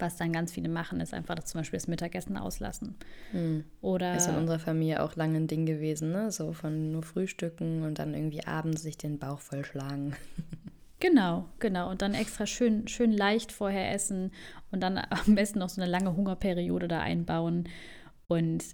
[0.00, 2.96] was dann ganz viele machen, ist einfach zum Beispiel das Mittagessen auslassen.
[3.32, 3.64] Mhm.
[3.80, 6.30] Oder ist in unserer Familie auch lange ein Ding gewesen, ne?
[6.30, 10.14] So von nur Frühstücken und dann irgendwie abends sich den Bauch vollschlagen.
[11.00, 11.90] Genau, genau.
[11.90, 14.32] Und dann extra schön, schön leicht vorher essen
[14.70, 17.68] und dann am besten noch so eine lange Hungerperiode da einbauen.
[18.26, 18.64] Und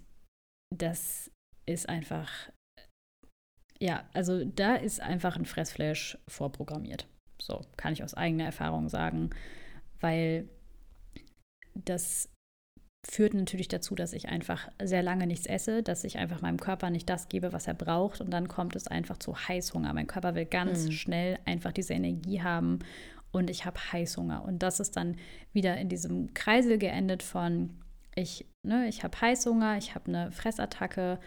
[0.75, 1.31] das
[1.65, 2.31] ist einfach,
[3.79, 7.07] ja, also da ist einfach ein Fressflash vorprogrammiert.
[7.39, 9.29] So kann ich aus eigener Erfahrung sagen,
[9.99, 10.49] weil
[11.73, 12.29] das
[13.07, 16.89] führt natürlich dazu, dass ich einfach sehr lange nichts esse, dass ich einfach meinem Körper
[16.89, 19.93] nicht das gebe, was er braucht und dann kommt es einfach zu Heißhunger.
[19.93, 20.91] Mein Körper will ganz mhm.
[20.91, 22.79] schnell einfach diese Energie haben
[23.31, 25.17] und ich habe Heißhunger und das ist dann
[25.53, 27.71] wieder in diesem Kreisel geendet von
[28.15, 31.19] ich, ne, ich habe Heißhunger, ich habe eine Fressattacke,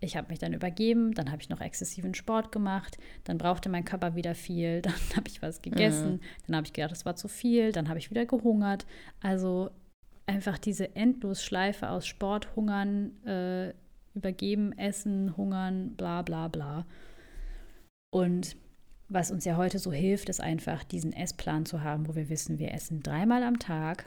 [0.00, 3.84] ich habe mich dann übergeben, dann habe ich noch exzessiven Sport gemacht, dann brauchte mein
[3.84, 6.20] Körper wieder viel, dann habe ich was gegessen, mhm.
[6.46, 8.86] dann habe ich gedacht, es war zu viel, dann habe ich wieder gehungert.
[9.20, 9.70] Also
[10.26, 13.72] einfach diese Endlosschleife aus Sport, Hungern, äh,
[14.14, 16.86] Übergeben, Essen, Hungern, bla bla bla.
[18.10, 18.56] Und
[19.08, 22.58] was uns ja heute so hilft, ist einfach diesen Essplan zu haben, wo wir wissen,
[22.58, 24.06] wir essen dreimal am Tag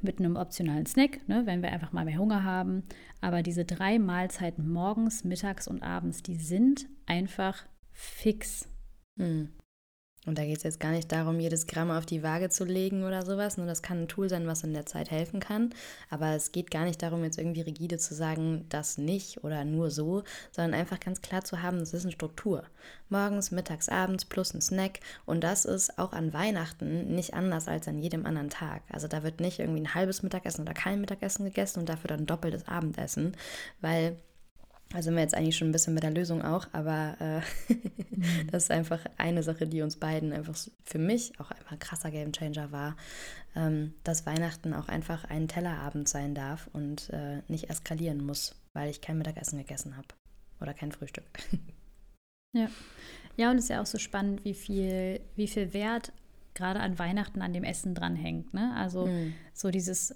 [0.00, 2.84] mit einem optionalen Snack, ne, wenn wir einfach mal mehr Hunger haben.
[3.20, 8.68] Aber diese drei Mahlzeiten morgens, mittags und abends, die sind einfach fix.
[9.16, 9.50] Mhm.
[10.26, 13.04] Und da geht es jetzt gar nicht darum, jedes Gramm auf die Waage zu legen
[13.04, 13.56] oder sowas.
[13.56, 15.70] Nur das kann ein Tool sein, was in der Zeit helfen kann.
[16.10, 19.90] Aber es geht gar nicht darum, jetzt irgendwie rigide zu sagen, das nicht oder nur
[19.90, 22.64] so, sondern einfach ganz klar zu haben, das ist eine Struktur.
[23.08, 24.98] Morgens, mittags, abends plus ein Snack.
[25.24, 28.82] Und das ist auch an Weihnachten nicht anders als an jedem anderen Tag.
[28.90, 32.26] Also da wird nicht irgendwie ein halbes Mittagessen oder kein Mittagessen gegessen und dafür dann
[32.26, 33.36] doppeltes Abendessen,
[33.80, 34.16] weil
[34.90, 37.72] da sind wir jetzt eigentlich schon ein bisschen mit der Lösung auch, aber äh,
[38.10, 38.46] mhm.
[38.50, 42.10] das ist einfach eine Sache, die uns beiden einfach für mich auch einfach ein krasser
[42.10, 42.96] Gamechanger war,
[43.56, 48.90] ähm, dass Weihnachten auch einfach ein Tellerabend sein darf und äh, nicht eskalieren muss, weil
[48.90, 50.08] ich kein Mittagessen gegessen habe
[50.60, 51.26] oder kein Frühstück.
[52.52, 52.70] Ja.
[53.36, 56.10] Ja, und es ist ja auch so spannend, wie viel, wie viel Wert
[56.54, 58.54] gerade an Weihnachten an dem Essen dranhängt.
[58.54, 58.74] Ne?
[58.76, 59.34] Also mhm.
[59.52, 60.14] so dieses, äh,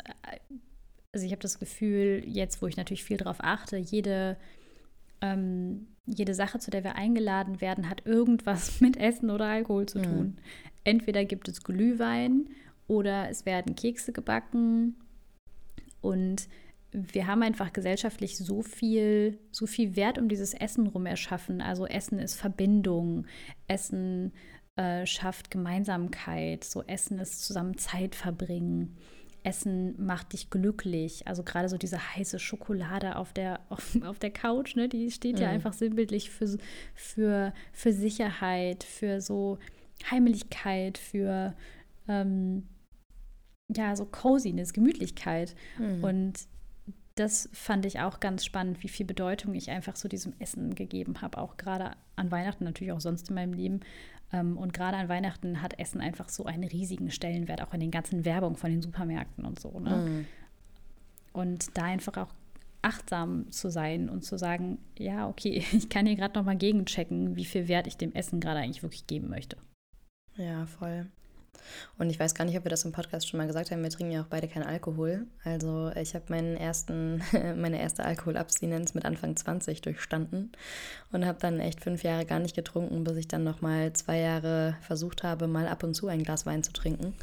[1.12, 4.38] also ich habe das Gefühl, jetzt, wo ich natürlich viel darauf achte, jede
[5.20, 10.02] ähm, jede Sache, zu der wir eingeladen werden, hat irgendwas mit Essen oder Alkohol zu
[10.02, 10.26] tun.
[10.26, 10.36] Mhm.
[10.84, 12.48] Entweder gibt es Glühwein
[12.86, 14.96] oder es werden Kekse gebacken
[16.00, 16.48] und
[16.92, 21.60] wir haben einfach gesellschaftlich so viel, so viel Wert um dieses Essen rum erschaffen.
[21.60, 23.26] Also Essen ist Verbindung,
[23.68, 24.32] Essen
[24.76, 28.96] äh, schafft Gemeinsamkeit, so Essen ist zusammen Zeit verbringen.
[29.42, 31.26] Essen macht dich glücklich.
[31.26, 35.36] Also gerade so diese heiße Schokolade auf der, auf, auf der Couch, ne, die steht
[35.36, 35.42] mhm.
[35.42, 36.58] ja einfach sinnbildlich für,
[36.94, 39.58] für, für Sicherheit, für so
[40.10, 41.54] Heimeligkeit, für
[42.08, 42.66] ähm,
[43.68, 45.54] ja, so Coziness, Gemütlichkeit.
[45.78, 46.04] Mhm.
[46.04, 46.48] Und
[47.14, 51.20] das fand ich auch ganz spannend, wie viel Bedeutung ich einfach so diesem Essen gegeben
[51.20, 53.80] habe, auch gerade an Weihnachten, natürlich auch sonst in meinem Leben.
[54.32, 57.90] Ähm, und gerade an Weihnachten hat Essen einfach so einen riesigen Stellenwert, auch in den
[57.90, 59.78] ganzen Werbungen von den Supermärkten und so.
[59.80, 59.96] Ne?
[59.96, 60.26] Mhm.
[61.32, 62.32] Und da einfach auch
[62.82, 67.44] achtsam zu sein und zu sagen, ja, okay, ich kann hier gerade nochmal gegenchecken, wie
[67.44, 69.56] viel Wert ich dem Essen gerade eigentlich wirklich geben möchte.
[70.36, 71.06] Ja, voll.
[71.98, 73.90] Und ich weiß gar nicht, ob wir das im Podcast schon mal gesagt haben, wir
[73.90, 75.26] trinken ja auch beide keinen Alkohol.
[75.44, 77.22] Also ich habe meinen ersten,
[77.56, 80.50] meine erste Alkoholabstinenz mit Anfang 20 durchstanden
[81.12, 84.76] und habe dann echt fünf Jahre gar nicht getrunken, bis ich dann nochmal zwei Jahre
[84.80, 87.14] versucht habe, mal ab und zu ein Glas Wein zu trinken,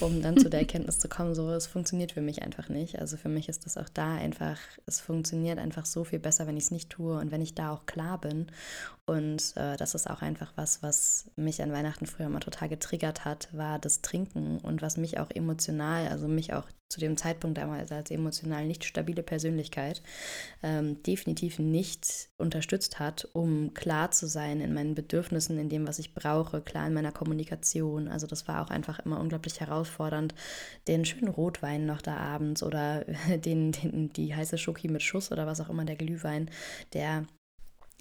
[0.00, 2.98] um dann zu der Erkenntnis zu kommen, so es funktioniert für mich einfach nicht.
[2.98, 6.56] Also für mich ist das auch da einfach, es funktioniert einfach so viel besser, wenn
[6.56, 8.46] ich es nicht tue und wenn ich da auch klar bin.
[9.06, 13.24] Und äh, das ist auch einfach was, was mich an Weihnachten früher immer total getriggert
[13.24, 17.56] hat, war das Trinken und was mich auch emotional, also mich auch zu dem Zeitpunkt
[17.56, 20.02] damals als emotional nicht stabile Persönlichkeit
[20.62, 26.00] ähm, definitiv nicht unterstützt hat, um klar zu sein in meinen Bedürfnissen, in dem, was
[26.00, 28.08] ich brauche, klar in meiner Kommunikation.
[28.08, 30.34] Also das war auch einfach immer unglaublich herausfordernd,
[30.88, 33.04] den schönen Rotwein noch da abends oder
[33.44, 36.50] den, den, die heiße Schoki mit Schuss oder was auch immer, der Glühwein,
[36.92, 37.24] der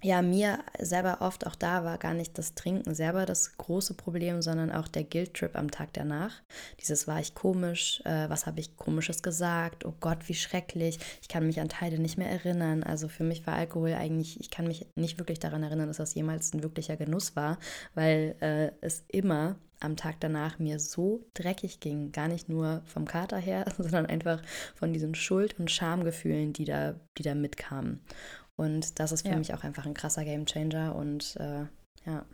[0.01, 4.41] ja, mir selber oft auch da war gar nicht das Trinken selber das große Problem,
[4.41, 6.41] sondern auch der Guilt-Trip am Tag danach.
[6.79, 11.27] Dieses war ich komisch, äh, was habe ich komisches gesagt, oh Gott, wie schrecklich, ich
[11.27, 12.83] kann mich an Teile nicht mehr erinnern.
[12.83, 16.15] Also für mich war Alkohol eigentlich, ich kann mich nicht wirklich daran erinnern, dass das
[16.15, 17.57] jemals ein wirklicher Genuss war,
[17.93, 23.05] weil äh, es immer am Tag danach mir so dreckig ging, gar nicht nur vom
[23.05, 24.41] Kater her, sondern einfach
[24.75, 28.01] von diesen Schuld- und Schamgefühlen, die da, die da mitkamen.
[28.59, 29.37] Und das ist für ja.
[29.37, 31.61] mich auch einfach ein krasser Gamechanger und äh,
[32.05, 32.25] ja.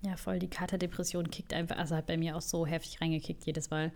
[0.00, 0.40] Ja, voll.
[0.40, 3.92] Die Katerdepression kickt einfach, also hat bei mir auch so heftig reingekickt jedes Mal.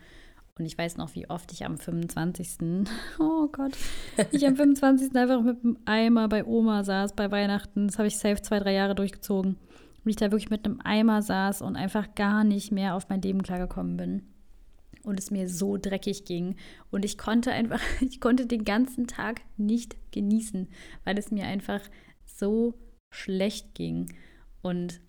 [0.56, 2.58] Und ich weiß noch, wie oft ich am 25.
[3.18, 3.72] Oh Gott.
[4.30, 5.16] Ich am 25.
[5.16, 7.88] einfach mit einem Eimer bei Oma saß bei Weihnachten.
[7.88, 9.56] Das habe ich safe zwei, drei Jahre durchgezogen.
[10.04, 13.20] Und ich da wirklich mit einem Eimer saß und einfach gar nicht mehr auf mein
[13.20, 14.33] Leben klargekommen bin
[15.04, 16.56] und es mir so dreckig ging.
[16.90, 20.68] Und ich konnte einfach, ich konnte den ganzen Tag nicht genießen,
[21.04, 21.80] weil es mir einfach
[22.24, 22.74] so
[23.10, 24.12] schlecht ging.
[24.62, 25.00] Und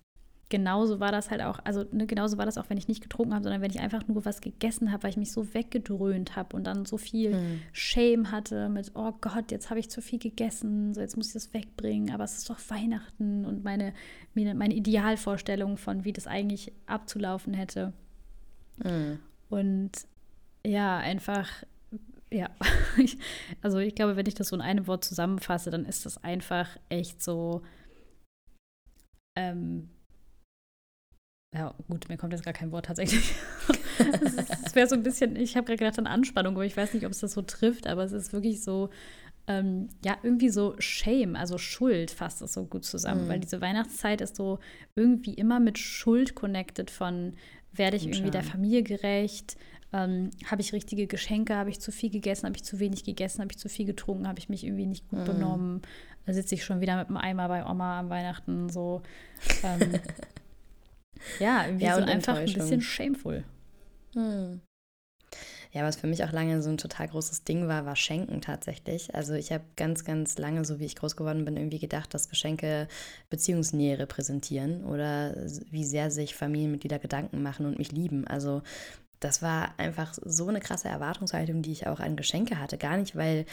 [0.48, 3.34] genauso war das halt auch, also ne, genauso war das auch, wenn ich nicht getrunken
[3.34, 6.54] habe, sondern wenn ich einfach nur was gegessen habe, weil ich mich so weggedröhnt habe
[6.54, 7.60] und dann so viel hm.
[7.72, 11.32] Shame hatte mit, oh Gott, jetzt habe ich zu viel gegessen, so jetzt muss ich
[11.32, 13.92] das wegbringen, aber es ist doch Weihnachten und meine,
[14.34, 17.92] meine Idealvorstellung von, wie das eigentlich abzulaufen hätte.
[18.82, 19.18] Hm.
[19.48, 19.92] Und
[20.64, 21.48] ja, einfach,
[22.30, 22.50] ja,
[23.62, 26.76] also ich glaube, wenn ich das so in einem Wort zusammenfasse, dann ist das einfach
[26.88, 27.62] echt so,
[29.36, 29.90] ähm,
[31.54, 33.34] ja, gut, mir kommt jetzt gar kein Wort tatsächlich.
[34.66, 37.06] Es wäre so ein bisschen, ich habe gerade gedacht an Anspannung, aber ich weiß nicht,
[37.06, 38.90] ob es das so trifft, aber es ist wirklich so,
[39.46, 43.28] ähm, ja, irgendwie so Shame, also Schuld fasst es so gut zusammen, mhm.
[43.28, 44.58] weil diese Weihnachtszeit ist so
[44.96, 47.36] irgendwie immer mit Schuld connected von,
[47.78, 49.56] werde ich irgendwie der Familie gerecht?
[49.92, 51.54] Ähm, habe ich richtige Geschenke?
[51.54, 52.46] Habe ich zu viel gegessen?
[52.46, 53.40] Habe ich zu wenig gegessen?
[53.40, 54.28] Habe ich zu viel getrunken?
[54.28, 55.24] Habe ich mich irgendwie nicht gut mhm.
[55.24, 55.82] benommen?
[56.26, 59.02] Da sitze ich schon wieder mit dem Eimer bei Oma am Weihnachten so.
[59.62, 59.92] Ähm,
[61.40, 63.44] ja, irgendwie Ja, so und einfach ein bisschen shameful.
[64.14, 64.60] Hm.
[65.76, 69.14] Ja, was für mich auch lange so ein total großes Ding war, war Schenken tatsächlich.
[69.14, 72.30] Also ich habe ganz, ganz lange, so wie ich groß geworden bin, irgendwie gedacht, dass
[72.30, 72.88] Geschenke
[73.28, 75.34] Beziehungsnähe repräsentieren oder
[75.70, 78.26] wie sehr sich Familienmitglieder Gedanken machen und mich lieben.
[78.26, 78.62] Also
[79.20, 82.78] das war einfach so eine krasse Erwartungshaltung, die ich auch an Geschenke hatte.
[82.78, 83.44] Gar nicht, weil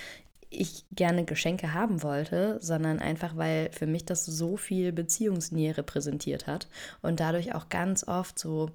[0.50, 6.48] ich gerne Geschenke haben wollte, sondern einfach, weil für mich das so viel Beziehungsnähe repräsentiert
[6.48, 6.70] hat
[7.02, 8.70] und dadurch auch ganz oft so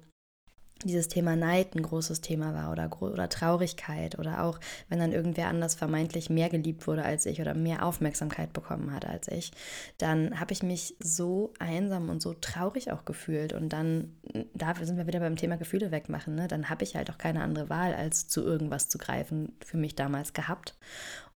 [0.83, 5.47] dieses Thema Neid ein großes Thema war oder, oder Traurigkeit oder auch, wenn dann irgendwer
[5.47, 9.51] anders vermeintlich mehr geliebt wurde als ich oder mehr Aufmerksamkeit bekommen hat als ich,
[9.97, 14.15] dann habe ich mich so einsam und so traurig auch gefühlt und dann,
[14.53, 16.47] dafür sind wir wieder beim Thema Gefühle wegmachen, ne?
[16.47, 19.95] dann habe ich halt auch keine andere Wahl, als zu irgendwas zu greifen, für mich
[19.95, 20.75] damals gehabt.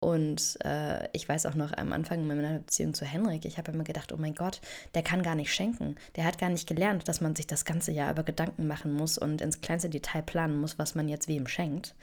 [0.02, 3.84] Und äh, ich weiß auch noch am Anfang meiner Beziehung zu Henrik, ich habe immer
[3.84, 4.62] gedacht, oh mein Gott,
[4.94, 5.96] der kann gar nicht schenken.
[6.16, 9.18] Der hat gar nicht gelernt, dass man sich das ganze Jahr über Gedanken machen muss
[9.18, 11.94] und ins kleinste Detail planen muss, was man jetzt wem schenkt.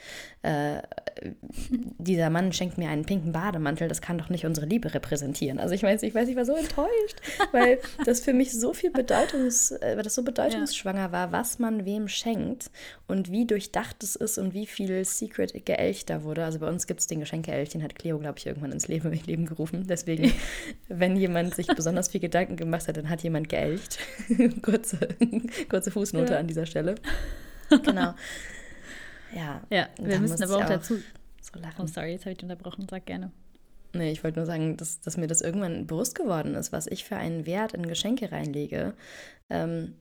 [0.43, 0.83] Äh,
[1.97, 5.57] dieser Mann schenkt mir einen pinken Bademantel, das kann doch nicht unsere Liebe repräsentieren.
[5.59, 7.19] Also ich weiß, ich weiß, ich war so enttäuscht,
[7.51, 11.83] weil das für mich so viel Bedeutungs, äh, weil das so bedeutungsschwanger war, was man
[11.83, 12.69] wem schenkt
[13.07, 16.45] und wie durchdacht es ist und wie viel Secret geelcht da wurde.
[16.45, 19.11] Also bei uns gibt es den Geschenkeelch, den hat Cleo, glaube ich, irgendwann ins Leben,
[19.25, 19.85] Leben gerufen.
[19.87, 20.31] Deswegen,
[20.87, 23.99] wenn jemand sich besonders viel Gedanken gemacht hat, dann hat jemand geelcht.
[24.61, 25.07] kurze,
[25.69, 26.39] kurze Fußnote Ja.
[26.39, 26.95] an dieser Stelle.
[27.69, 28.13] Genau.
[29.35, 30.97] Ja, Ja, wir müssen aber auch dazu.
[31.41, 31.81] so lachen.
[31.83, 32.87] Oh, sorry, jetzt habe ich dich unterbrochen.
[32.89, 33.31] Sag gerne.
[33.93, 37.03] Nee, ich wollte nur sagen, dass, dass mir das irgendwann bewusst geworden ist, was ich
[37.05, 38.93] für einen Wert in Geschenke reinlege.
[39.49, 39.95] Ähm,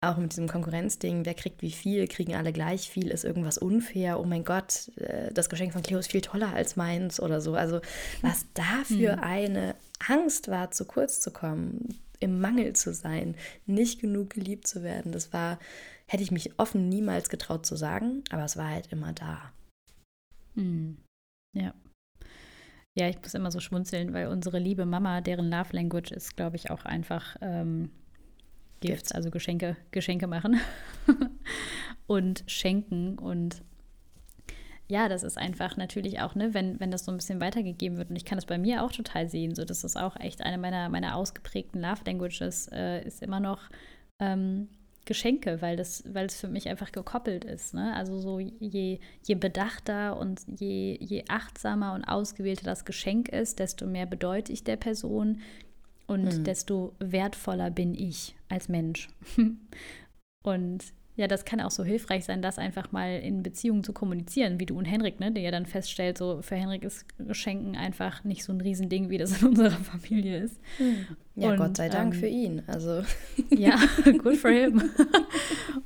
[0.00, 4.20] auch mit diesem Konkurrenzding, wer kriegt wie viel, kriegen alle gleich viel, ist irgendwas unfair,
[4.20, 7.54] oh mein Gott, äh, das Geschenk von Cleo ist viel toller als meins oder so.
[7.54, 7.80] Also
[8.22, 9.20] was da für Hm.
[9.20, 9.74] eine
[10.06, 13.34] Angst war, zu kurz zu kommen, im Mangel zu sein,
[13.66, 15.58] nicht genug geliebt zu werden, das war,
[16.06, 19.52] hätte ich mich offen niemals getraut zu sagen, aber es war halt immer da.
[20.54, 20.98] Hm.
[21.56, 21.74] Ja.
[22.96, 26.56] Ja, ich muss immer so schmunzeln, weil unsere liebe Mama, deren Love Language ist, glaube
[26.56, 27.90] ich, auch einfach ähm,
[28.80, 30.60] Gifts, also Geschenke, Geschenke machen
[32.06, 33.18] und schenken.
[33.18, 33.62] Und
[34.88, 38.10] ja, das ist einfach natürlich auch, ne, wenn, wenn das so ein bisschen weitergegeben wird.
[38.10, 39.54] Und ich kann das bei mir auch total sehen.
[39.54, 43.68] So, das ist auch echt eine meiner, meiner ausgeprägten Love Languages, äh, ist immer noch
[44.18, 44.68] ähm,
[45.08, 47.72] Geschenke, weil das, weil es für mich einfach gekoppelt ist.
[47.72, 47.94] Ne?
[47.96, 53.86] Also so je, je bedachter und je, je achtsamer und ausgewählter das Geschenk ist, desto
[53.86, 55.40] mehr bedeute ich der Person
[56.08, 56.44] und Mhm.
[56.44, 59.08] desto wertvoller bin ich als Mensch.
[60.42, 60.84] und
[61.18, 64.66] ja, das kann auch so hilfreich sein, das einfach mal in Beziehungen zu kommunizieren, wie
[64.66, 68.44] du und Henrik, ne, der ja dann feststellt, so für Henrik ist Schenken einfach nicht
[68.44, 70.58] so ein Riesending, wie das in unserer Familie ist.
[71.34, 72.62] Ja, Und, Gott sei Dank ähm, für ihn.
[72.68, 73.02] Also
[73.50, 73.76] Ja,
[74.22, 74.90] good for him.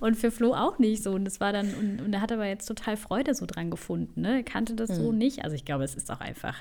[0.01, 1.13] und für Flo auch nicht so.
[1.13, 4.21] Und das war dann, und, und er hat aber jetzt total Freude so dran gefunden.
[4.21, 4.37] Ne?
[4.37, 5.19] Er kannte das so Mhm.
[5.19, 5.45] nicht.
[5.45, 6.57] Also ich glaube, es ist auch einfach,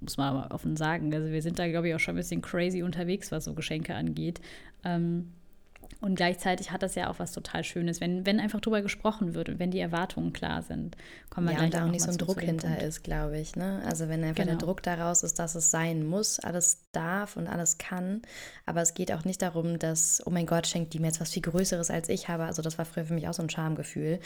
[0.00, 1.14] muss man aber offen sagen.
[1.14, 3.94] Also wir sind da, glaube ich, auch schon ein bisschen crazy unterwegs, was so Geschenke
[3.94, 4.40] angeht.
[4.84, 5.30] Ähm,
[6.00, 9.48] und gleichzeitig hat das ja auch was total Schönes, wenn, wenn einfach drüber gesprochen wird
[9.48, 10.96] und wenn die Erwartungen klar sind.
[11.30, 12.82] Kommen wir ja, gleich und da auch nicht so ein Druck hinter Punkt.
[12.82, 13.56] ist, glaube ich.
[13.56, 13.82] Ne?
[13.86, 14.58] Also wenn einfach der Genau.
[14.66, 18.22] Druck daraus ist, dass es sein muss, alles darf und alles kann.
[18.64, 21.32] Aber es geht auch nicht darum, dass, oh mein Gott, schenkt die mir jetzt was
[21.32, 22.44] viel Größeres als ich habe.
[22.44, 24.18] Also das war früher für mich auch so ein Schamgefühl.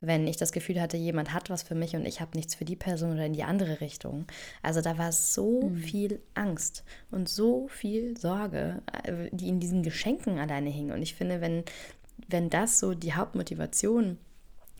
[0.00, 2.64] Wenn ich das Gefühl hatte, jemand hat was für mich und ich habe nichts für
[2.64, 4.26] die Person oder in die andere Richtung.
[4.62, 10.38] Also da war so viel Angst und so viel Sorge, äh, die in diesen Geschenken
[10.38, 10.92] alleine hing.
[10.92, 11.64] Und ich finde, wenn,
[12.28, 14.18] wenn das so die Hauptmotivation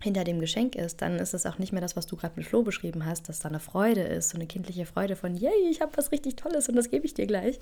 [0.00, 2.46] hinter dem Geschenk ist, dann ist es auch nicht mehr das, was du gerade mit
[2.46, 5.80] Flo beschrieben hast, dass da eine Freude ist, so eine kindliche Freude von, yay, ich
[5.80, 7.58] habe was richtig Tolles und das gebe ich dir gleich.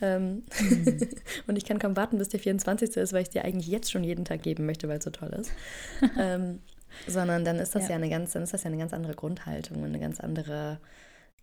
[0.00, 0.44] Ähm,
[1.46, 2.96] und ich kann kaum warten, bis der 24.
[2.96, 5.10] ist, weil ich es dir eigentlich jetzt schon jeden Tag geben möchte, weil es so
[5.10, 5.52] toll ist.
[6.18, 6.60] ähm,
[7.06, 7.90] sondern dann ist das ja.
[7.90, 7.96] Ja.
[7.96, 10.78] eine ganz, dann ist das ja eine ganz andere Grundhaltung und eine ganz andere,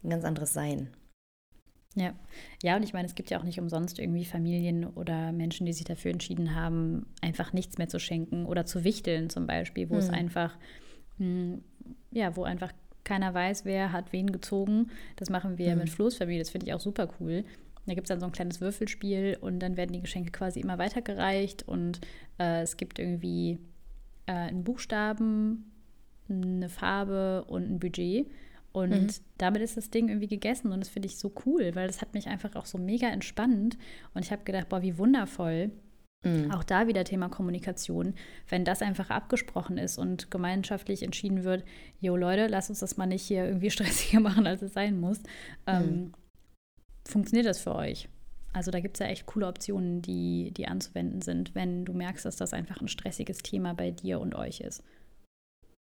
[0.04, 0.90] ein ganz anderes Sein.
[1.96, 2.14] Ja.
[2.64, 5.74] ja, und ich meine, es gibt ja auch nicht umsonst irgendwie Familien oder Menschen, die
[5.74, 9.98] sich dafür entschieden haben, einfach nichts mehr zu schenken oder zu wichteln zum Beispiel, wo
[9.98, 10.14] es Mhm.
[10.14, 10.58] einfach,
[11.18, 11.58] mh,
[12.12, 12.72] ja, wo einfach
[13.04, 14.88] keiner weiß, wer hat wen gezogen.
[15.18, 15.80] Das machen wir Mhm.
[15.80, 17.44] mit Flo's Familie, das finde ich auch super cool.
[17.88, 20.78] Da gibt es dann so ein kleines Würfelspiel und dann werden die Geschenke quasi immer
[20.78, 22.00] weitergereicht und
[22.40, 23.58] äh, es gibt irgendwie
[24.28, 25.72] äh, einen Buchstaben,
[26.30, 28.28] eine Farbe und ein Budget.
[28.74, 29.08] Und Mhm.
[29.38, 32.14] damit ist das Ding irgendwie gegessen und das finde ich so cool, weil das hat
[32.14, 33.78] mich einfach auch so mega entspannt.
[34.14, 35.72] Und ich habe gedacht, boah, wie wundervoll.
[36.24, 36.52] Mhm.
[36.52, 38.14] Auch da wieder Thema Kommunikation,
[38.48, 41.64] wenn das einfach abgesprochen ist und gemeinschaftlich entschieden wird,
[42.00, 45.20] jo Leute, lass uns das mal nicht hier irgendwie stressiger machen, als es sein muss.
[45.68, 46.14] Ähm,
[47.08, 48.08] Funktioniert das für euch?
[48.54, 52.26] Also da gibt es ja echt coole Optionen, die, die anzuwenden sind, wenn du merkst,
[52.26, 54.84] dass das einfach ein stressiges Thema bei dir und euch ist.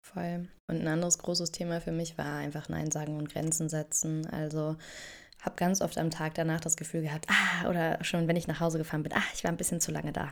[0.03, 0.49] Voll.
[0.67, 4.27] Und ein anderes großes Thema für mich war einfach Nein sagen und Grenzen setzen.
[4.27, 4.75] Also
[5.41, 8.59] habe ganz oft am Tag danach das Gefühl gehabt, ah, oder schon wenn ich nach
[8.59, 10.31] Hause gefahren bin, ah, ich war ein bisschen zu lange da.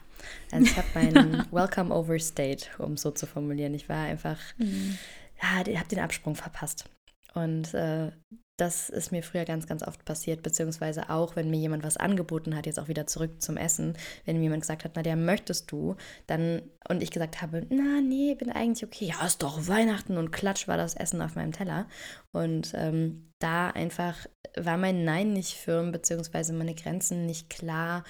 [0.52, 3.74] Also ich habe meinen Welcome overstayed, um es so zu formulieren.
[3.74, 4.98] Ich war einfach, mhm.
[5.42, 6.86] ja, habe den Absprung verpasst.
[7.34, 8.12] Und äh,
[8.62, 12.56] das ist mir früher ganz, ganz oft passiert, beziehungsweise auch, wenn mir jemand was angeboten
[12.56, 15.72] hat, jetzt auch wieder zurück zum Essen, wenn mir jemand gesagt hat, na, der möchtest
[15.72, 15.96] du,
[16.28, 20.32] dann, und ich gesagt habe, na, nee, bin eigentlich okay, ja, ist doch Weihnachten und
[20.32, 21.88] klatsch war das Essen auf meinem Teller.
[22.32, 28.04] Und ähm, da einfach war mein Nein nicht firm, beziehungsweise meine Grenzen nicht klar.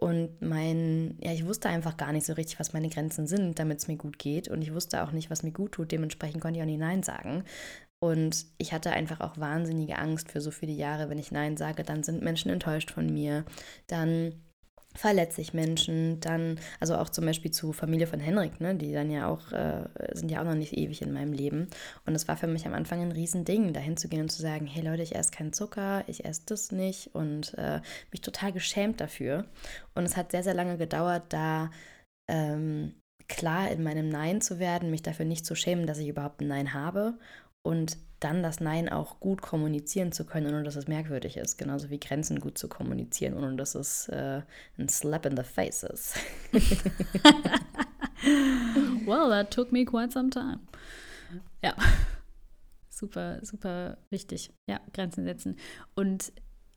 [0.00, 3.78] Und mein, ja, ich wusste einfach gar nicht so richtig, was meine Grenzen sind, damit
[3.78, 4.48] es mir gut geht.
[4.48, 5.92] Und ich wusste auch nicht, was mir gut tut.
[5.92, 7.44] Dementsprechend konnte ich auch nie Nein sagen.
[8.02, 11.82] Und ich hatte einfach auch wahnsinnige Angst für so viele Jahre, wenn ich Nein sage,
[11.82, 13.44] dann sind Menschen enttäuscht von mir,
[13.88, 14.40] dann
[14.94, 19.10] verletze ich Menschen, dann, also auch zum Beispiel zu Familie von Henrik, ne, die dann
[19.10, 21.68] ja auch, äh, sind ja auch noch nicht ewig in meinem Leben.
[22.06, 24.66] Und es war für mich am Anfang ein Riesending, dahin zu gehen und zu sagen,
[24.66, 27.80] hey Leute, ich esse keinen Zucker, ich esse das nicht und äh,
[28.10, 29.44] mich total geschämt dafür.
[29.94, 31.70] Und es hat sehr, sehr lange gedauert, da
[32.28, 32.94] ähm,
[33.28, 36.48] klar in meinem Nein zu werden, mich dafür nicht zu schämen, dass ich überhaupt ein
[36.48, 37.14] Nein habe
[37.62, 41.56] und dann das Nein auch gut kommunizieren zu können, ohne dass es merkwürdig ist.
[41.56, 44.42] Genauso wie Grenzen gut zu kommunizieren, ohne dass es äh,
[44.78, 46.16] ein Slap in the face ist.
[49.06, 50.60] well, that took me quite some time.
[51.62, 51.74] Ja,
[52.90, 54.52] super, super wichtig.
[54.68, 55.56] Ja, Grenzen setzen.
[55.94, 56.32] Und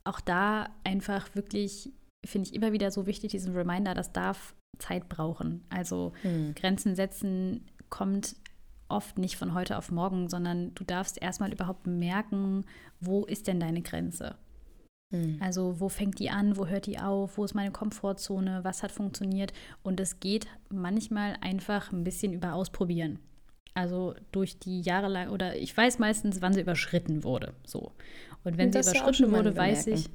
[0.06, 1.92] auch da einfach wirklich,
[2.26, 5.66] finde ich immer wieder so wichtig, diesen Reminder, das darf Zeit brauchen.
[5.70, 6.56] Also hm.
[6.56, 8.36] Grenzen setzen kommt
[8.94, 12.66] oft nicht von heute auf morgen, sondern du darfst erstmal überhaupt merken,
[13.00, 14.36] wo ist denn deine Grenze?
[15.14, 15.38] Mhm.
[15.40, 18.92] Also wo fängt die an, wo hört die auf, wo ist meine Komfortzone, was hat
[18.92, 19.54] funktioniert?
[19.84, 23.20] Und es geht manchmal einfach ein bisschen über Ausprobieren.
[23.76, 27.54] Also durch die Jahre lang, oder ich weiß meistens, wann sie überschritten wurde.
[27.66, 27.92] So.
[28.44, 30.10] Und wenn Und sie überschritten wurde, weiß ich.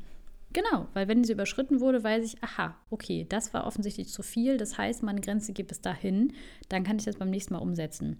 [0.53, 4.57] Genau, weil wenn sie überschritten wurde, weiß ich, aha, okay, das war offensichtlich zu viel.
[4.57, 6.33] Das heißt, meine Grenze geht bis dahin.
[6.69, 8.19] Dann kann ich das beim nächsten Mal umsetzen.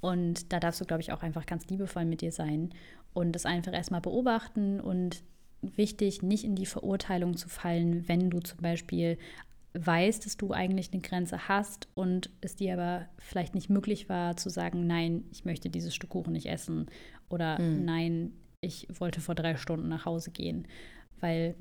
[0.00, 2.70] Und da darfst du, glaube ich, auch einfach ganz liebevoll mit dir sein
[3.12, 5.22] und das einfach erstmal beobachten und
[5.62, 9.18] wichtig, nicht in die Verurteilung zu fallen, wenn du zum Beispiel
[9.74, 14.36] weißt, dass du eigentlich eine Grenze hast und es dir aber vielleicht nicht möglich war
[14.36, 16.86] zu sagen, nein, ich möchte dieses Stück Kuchen nicht essen
[17.28, 17.84] oder hm.
[17.84, 20.66] nein, ich wollte vor drei Stunden nach Hause gehen,
[21.20, 21.54] weil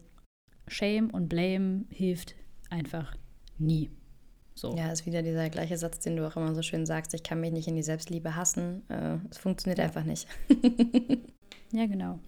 [0.67, 2.35] Shame und Blame hilft
[2.69, 3.15] einfach
[3.57, 3.89] nie.
[4.59, 4.75] So.
[4.75, 7.39] Ja, ist wieder dieser gleiche Satz, den du auch immer so schön sagst, ich kann
[7.39, 8.83] mich nicht in die Selbstliebe hassen.
[8.89, 10.27] Äh, es funktioniert einfach nicht.
[11.71, 12.19] ja, genau.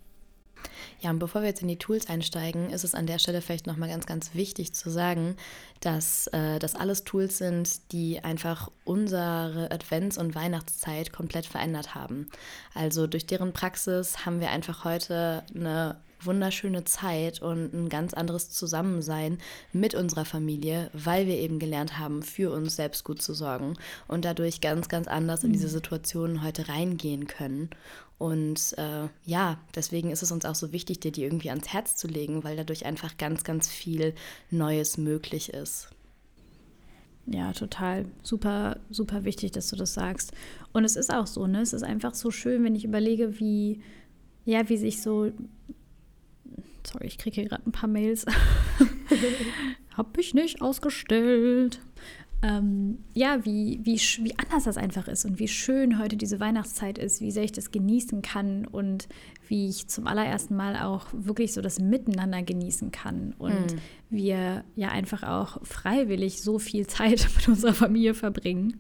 [1.02, 3.68] Ja, und bevor wir jetzt in die Tools einsteigen, ist es an der Stelle vielleicht
[3.68, 5.36] nochmal ganz, ganz wichtig zu sagen,
[5.82, 12.30] dass äh, das alles Tools sind, die einfach unsere Advents- und Weihnachtszeit komplett verändert haben.
[12.74, 18.50] Also durch deren Praxis haben wir einfach heute eine wunderschöne Zeit und ein ganz anderes
[18.50, 19.38] Zusammensein
[19.74, 23.76] mit unserer Familie, weil wir eben gelernt haben, für uns selbst gut zu sorgen
[24.08, 25.72] und dadurch ganz, ganz anders in diese mhm.
[25.72, 27.70] Situationen heute reingehen können.
[28.18, 31.96] Und äh, ja, deswegen ist es uns auch so wichtig, dir die irgendwie ans Herz
[31.96, 34.14] zu legen, weil dadurch einfach ganz, ganz viel
[34.52, 35.90] Neues möglich ist.
[37.26, 38.06] Ja, total.
[38.24, 40.34] Super, super wichtig, dass du das sagst.
[40.74, 41.62] Und es ist auch so, ne?
[41.62, 43.82] Es ist einfach so schön, wenn ich überlege, wie,
[44.46, 45.32] ja, wie sich so
[46.86, 48.26] Sorry, ich kriege hier gerade ein paar Mails.
[49.98, 51.80] Hab ich nicht ausgestellt.
[52.44, 56.98] Ähm, ja, wie, wie, wie anders das einfach ist und wie schön heute diese Weihnachtszeit
[56.98, 59.08] ist, wie sehr ich das genießen kann und
[59.52, 63.80] wie ich zum allerersten Mal auch wirklich so das Miteinander genießen kann und mhm.
[64.10, 68.80] wir ja einfach auch freiwillig so viel Zeit mit unserer Familie verbringen.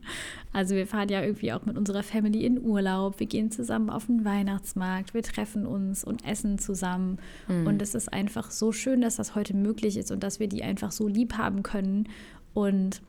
[0.54, 4.06] Also wir fahren ja irgendwie auch mit unserer Family in Urlaub, wir gehen zusammen auf
[4.06, 7.20] den Weihnachtsmarkt, wir treffen uns und essen zusammen
[7.50, 7.68] mhm.
[7.68, 10.64] und es ist einfach so schön, dass das heute möglich ist und dass wir die
[10.64, 12.08] einfach so lieb haben können
[12.54, 13.02] und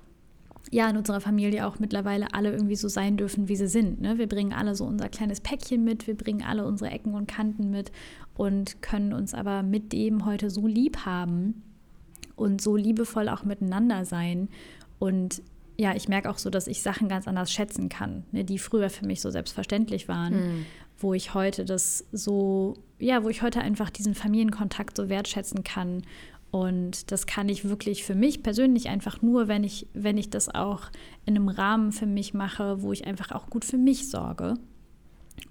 [0.73, 4.01] ja, in unserer Familie auch mittlerweile alle irgendwie so sein dürfen, wie sie sind.
[4.01, 4.17] Ne?
[4.17, 7.71] Wir bringen alle so unser kleines Päckchen mit, wir bringen alle unsere Ecken und Kanten
[7.71, 7.93] mit
[8.35, 11.63] und können uns aber mit dem heute so lieb haben
[12.37, 14.49] und so liebevoll auch miteinander sein.
[14.99, 15.43] Und
[15.77, 18.89] ja, ich merke auch so, dass ich Sachen ganz anders schätzen kann, ne, die früher
[18.89, 20.67] für mich so selbstverständlich waren, mhm.
[20.97, 26.03] wo ich heute das so, ja, wo ich heute einfach diesen Familienkontakt so wertschätzen kann
[26.53, 30.55] und das kann ich wirklich für mich persönlich einfach nur, wenn ich, wenn ich das
[30.55, 30.83] auch
[31.25, 34.55] in einem Rahmen für mich mache, wo ich einfach auch gut für mich sorge.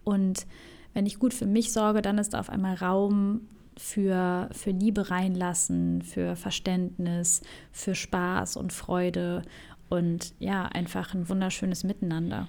[0.04, 0.46] Und
[0.94, 5.10] wenn ich gut für mich sorge, dann ist da auf einmal Raum für, für Liebe
[5.10, 7.42] reinlassen, für Verständnis,
[7.72, 9.42] für Spaß und Freude
[9.90, 12.48] und ja, einfach ein wunderschönes Miteinander.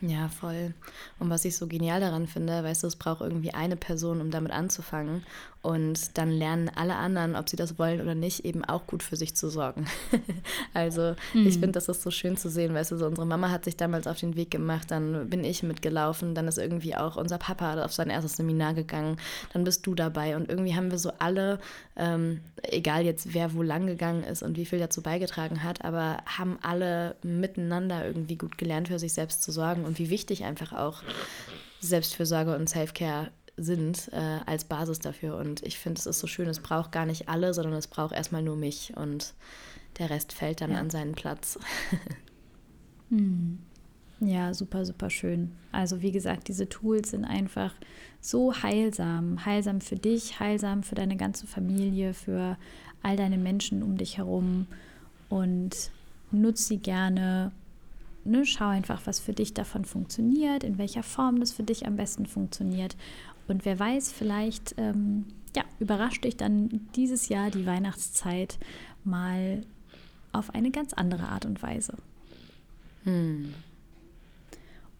[0.00, 0.74] Ja, voll.
[1.18, 4.30] Und was ich so genial daran finde, weißt du, es braucht irgendwie eine Person, um
[4.30, 5.22] damit anzufangen.
[5.64, 9.16] Und dann lernen alle anderen, ob sie das wollen oder nicht, eben auch gut für
[9.16, 9.86] sich zu sorgen.
[10.74, 11.46] also mhm.
[11.46, 13.78] ich finde, das ist so schön zu sehen, weißt du, so unsere Mama hat sich
[13.78, 17.82] damals auf den Weg gemacht, dann bin ich mitgelaufen, dann ist irgendwie auch unser Papa
[17.82, 19.16] auf sein erstes Seminar gegangen,
[19.54, 20.36] dann bist du dabei.
[20.36, 21.58] Und irgendwie haben wir so alle,
[21.96, 26.18] ähm, egal jetzt wer wo lang gegangen ist und wie viel dazu beigetragen hat, aber
[26.26, 30.74] haben alle miteinander irgendwie gut gelernt, für sich selbst zu sorgen und wie wichtig einfach
[30.74, 31.02] auch
[31.80, 35.36] Selbstfürsorge und Selfcare sind äh, als Basis dafür.
[35.36, 38.14] Und ich finde, es ist so schön, es braucht gar nicht alle, sondern es braucht
[38.14, 39.34] erstmal nur mich und
[39.98, 40.78] der Rest fällt dann ja.
[40.78, 41.58] an seinen Platz.
[43.10, 43.58] hm.
[44.20, 45.52] Ja, super, super schön.
[45.72, 47.74] Also wie gesagt, diese Tools sind einfach
[48.20, 49.44] so heilsam.
[49.44, 52.56] Heilsam für dich, heilsam für deine ganze Familie, für
[53.02, 54.66] all deine Menschen um dich herum.
[55.28, 55.90] Und
[56.30, 57.52] nutze sie gerne.
[58.24, 61.96] Ne, schau einfach, was für dich davon funktioniert, in welcher Form das für dich am
[61.96, 62.96] besten funktioniert.
[63.46, 68.58] Und wer weiß, vielleicht ähm, ja, überrascht dich dann dieses Jahr die Weihnachtszeit
[69.04, 69.62] mal
[70.32, 71.96] auf eine ganz andere Art und Weise.
[73.04, 73.54] Hm.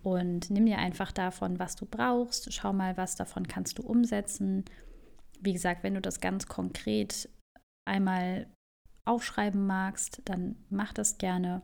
[0.03, 2.53] Und nimm dir einfach davon, was du brauchst.
[2.53, 4.65] Schau mal, was davon kannst du umsetzen.
[5.41, 7.29] Wie gesagt, wenn du das ganz konkret
[7.87, 8.47] einmal
[9.07, 11.63] aufschreiben magst, dann mach das gerne.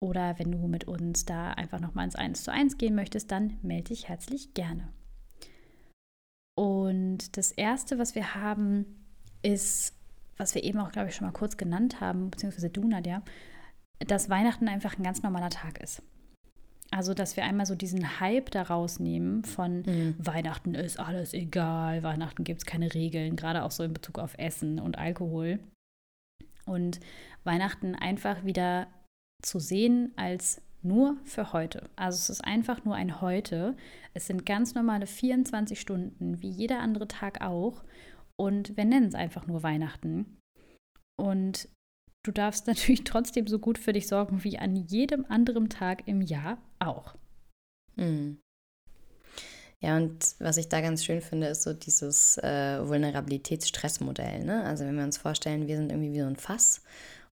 [0.00, 3.58] Oder wenn du mit uns da einfach nochmal ins Eins zu eins gehen möchtest, dann
[3.62, 4.92] melde dich herzlich gerne.
[6.58, 8.84] Und das Erste, was wir haben,
[9.42, 9.94] ist,
[10.36, 13.22] was wir eben auch, glaube ich, schon mal kurz genannt haben, beziehungsweise du, Nadja,
[14.00, 16.02] dass Weihnachten einfach ein ganz normaler Tag ist.
[16.90, 20.16] Also, dass wir einmal so diesen Hype daraus nehmen von mhm.
[20.18, 24.34] Weihnachten ist alles egal, Weihnachten gibt es keine Regeln, gerade auch so in Bezug auf
[24.36, 25.60] Essen und Alkohol.
[26.66, 26.98] Und
[27.44, 28.88] Weihnachten einfach wieder
[29.42, 31.88] zu sehen als nur für heute.
[31.96, 33.76] Also es ist einfach nur ein Heute.
[34.14, 37.82] Es sind ganz normale 24 Stunden, wie jeder andere Tag auch.
[38.36, 40.38] Und wir nennen es einfach nur Weihnachten.
[41.16, 41.68] Und
[42.24, 46.22] du darfst natürlich trotzdem so gut für dich sorgen wie an jedem anderen Tag im
[46.22, 47.16] Jahr auch.
[47.96, 48.38] Mhm.
[49.80, 54.44] Ja, und was ich da ganz schön finde, ist so dieses äh, Vulnerabilitätsstressmodell.
[54.44, 54.64] Ne?
[54.64, 56.82] Also wenn wir uns vorstellen, wir sind irgendwie wie so ein Fass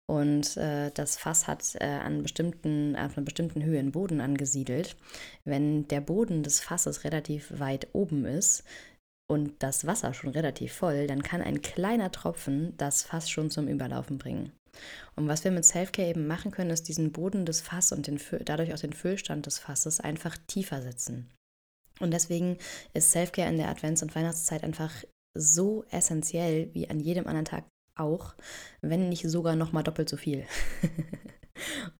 [0.08, 4.96] und äh, das Fass hat äh, an bestimmten, auf einer bestimmten Höhe einen Boden angesiedelt.
[5.44, 8.62] Wenn der Boden des Fasses relativ weit oben ist
[9.28, 13.66] und das Wasser schon relativ voll, dann kann ein kleiner Tropfen das Fass schon zum
[13.66, 14.52] Überlaufen bringen.
[15.16, 18.20] Und was wir mit Selfcare eben machen können, ist diesen Boden des Fasses und den,
[18.44, 21.30] dadurch auch den Füllstand des Fasses einfach tiefer setzen.
[21.98, 22.58] Und deswegen
[22.92, 24.92] ist Selfcare in der Advents- und Weihnachtszeit einfach
[25.34, 27.64] so essentiell wie an jedem anderen Tag
[27.96, 28.34] auch,
[28.80, 30.44] wenn nicht sogar noch mal doppelt so viel.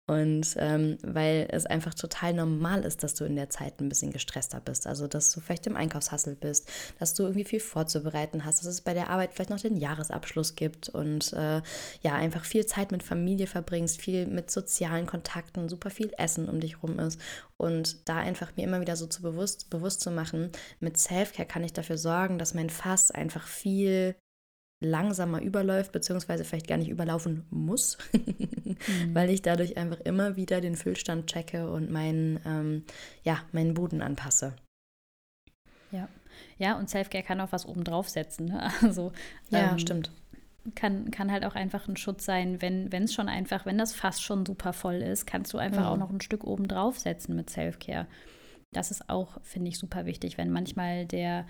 [0.07, 4.12] Und ähm, weil es einfach total normal ist, dass du in der Zeit ein bisschen
[4.12, 4.86] gestresster bist.
[4.86, 6.68] Also, dass du vielleicht im Einkaufshassel bist,
[6.99, 10.55] dass du irgendwie viel vorzubereiten hast, dass es bei der Arbeit vielleicht noch den Jahresabschluss
[10.55, 11.62] gibt und äh,
[12.03, 16.61] ja, einfach viel Zeit mit Familie verbringst, viel mit sozialen Kontakten, super viel Essen um
[16.61, 17.20] dich rum ist.
[17.57, 21.64] Und da einfach mir immer wieder so zu bewusst, bewusst zu machen, mit Selfcare kann
[21.64, 24.14] ich dafür sorgen, dass mein Fass einfach viel
[24.81, 28.77] langsamer überläuft, beziehungsweise vielleicht gar nicht überlaufen muss, mhm.
[29.14, 32.85] weil ich dadurch einfach immer wieder den Füllstand checke und meinen, ähm,
[33.22, 34.55] ja, meinen Boden anpasse.
[35.93, 36.09] Ja.
[36.59, 38.47] Ja, und Selfcare kann auch was oben draufsetzen.
[38.47, 38.70] Ne?
[38.83, 39.12] Also,
[39.51, 40.11] ja, ähm, stimmt.
[40.74, 44.22] Kann, kann halt auch einfach ein Schutz sein, wenn es schon einfach, wenn das fast
[44.22, 45.87] schon super voll ist, kannst du einfach mhm.
[45.87, 48.07] auch noch ein Stück oben draufsetzen mit Selfcare.
[48.72, 51.47] Das ist auch, finde ich, super wichtig, wenn manchmal der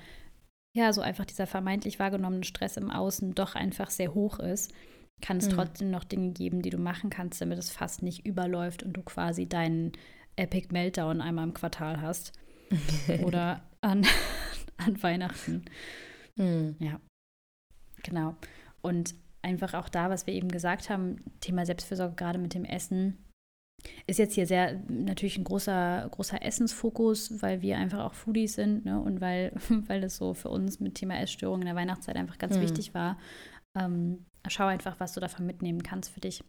[0.77, 4.75] ja, so einfach dieser vermeintlich wahrgenommene Stress im Außen doch einfach sehr hoch ist,
[5.23, 5.53] kann es mhm.
[5.53, 9.03] trotzdem noch Dinge geben, die du machen kannst, damit es fast nicht überläuft und du
[9.03, 9.93] quasi deinen
[10.37, 12.33] Epic Meltdown einmal im Quartal hast.
[13.25, 14.07] Oder an,
[14.77, 15.65] an Weihnachten.
[16.35, 16.77] Mhm.
[16.79, 17.01] Ja,
[18.03, 18.37] genau.
[18.83, 23.17] Und einfach auch da, was wir eben gesagt haben, Thema Selbstfürsorge, gerade mit dem Essen,
[24.07, 28.85] ist jetzt hier sehr natürlich ein großer, großer Essensfokus, weil wir einfach auch Foodies sind
[28.85, 29.01] ne?
[29.01, 29.53] und weil,
[29.87, 32.63] weil das so für uns mit Thema Essstörungen in der Weihnachtszeit einfach ganz mhm.
[32.63, 33.19] wichtig war.
[33.77, 36.43] Ähm, schau einfach, was du davon mitnehmen kannst für dich.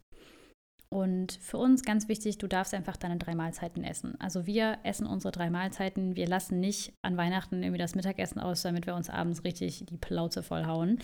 [0.89, 4.15] Und für uns ganz wichtig, du darfst einfach deine drei Mahlzeiten essen.
[4.19, 6.15] Also wir essen unsere drei Mahlzeiten.
[6.15, 9.97] Wir lassen nicht an Weihnachten irgendwie das Mittagessen aus, damit wir uns abends richtig die
[9.97, 10.99] Plauze vollhauen.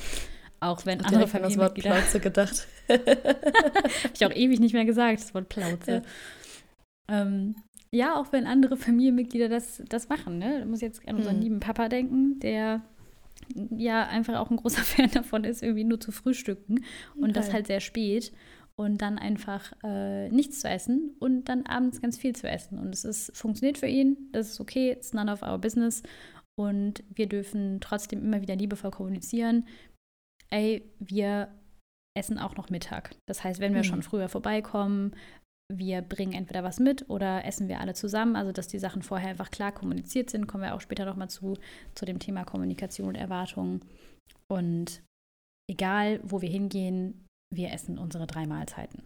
[0.63, 1.89] Auch wenn andere Familienmitglieder...
[1.89, 2.67] das Wort Plauze gedacht.
[2.89, 6.03] Habe ich auch ewig nicht mehr gesagt, das Wort Plauze.
[7.09, 7.55] Ja, ähm,
[7.91, 10.37] ja auch wenn andere Familienmitglieder das, das machen.
[10.37, 10.61] Ne?
[10.61, 11.41] Du musst jetzt an unseren mhm.
[11.41, 12.81] lieben Papa denken, der
[13.75, 16.85] ja einfach auch ein großer Fan davon ist, irgendwie nur zu frühstücken
[17.15, 17.33] und okay.
[17.33, 18.31] das halt sehr spät
[18.75, 22.79] und dann einfach äh, nichts zu essen und dann abends ganz viel zu essen.
[22.79, 26.01] Und es ist, funktioniert für ihn, das ist okay, it's none of our business.
[26.55, 29.65] Und wir dürfen trotzdem immer wieder liebevoll kommunizieren.
[30.53, 31.49] Ey, wir
[32.15, 33.15] essen auch noch Mittag.
[33.27, 33.85] Das heißt, wenn wir mhm.
[33.85, 35.15] schon früher vorbeikommen,
[35.71, 38.35] wir bringen entweder was mit oder essen wir alle zusammen.
[38.35, 41.57] Also, dass die Sachen vorher einfach klar kommuniziert sind, kommen wir auch später nochmal zu,
[41.95, 43.81] zu dem Thema Kommunikation und Erwartungen.
[44.47, 45.01] Und
[45.67, 49.03] egal, wo wir hingehen, wir essen unsere drei Mahlzeiten.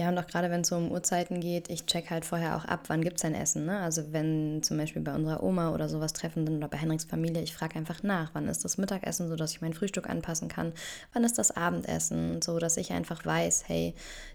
[0.00, 2.64] Ja, und auch gerade wenn es so um Uhrzeiten geht, ich check halt vorher auch
[2.64, 3.66] ab, wann gibt es ein Essen.
[3.66, 3.80] Ne?
[3.80, 7.42] Also wenn zum Beispiel bei unserer Oma oder sowas treffen sind oder bei Henriks Familie,
[7.42, 10.72] ich frage einfach nach, wann ist das Mittagessen, sodass ich mein Frühstück anpassen kann,
[11.12, 13.92] wann ist das Abendessen, so dass ich einfach weiß, hey,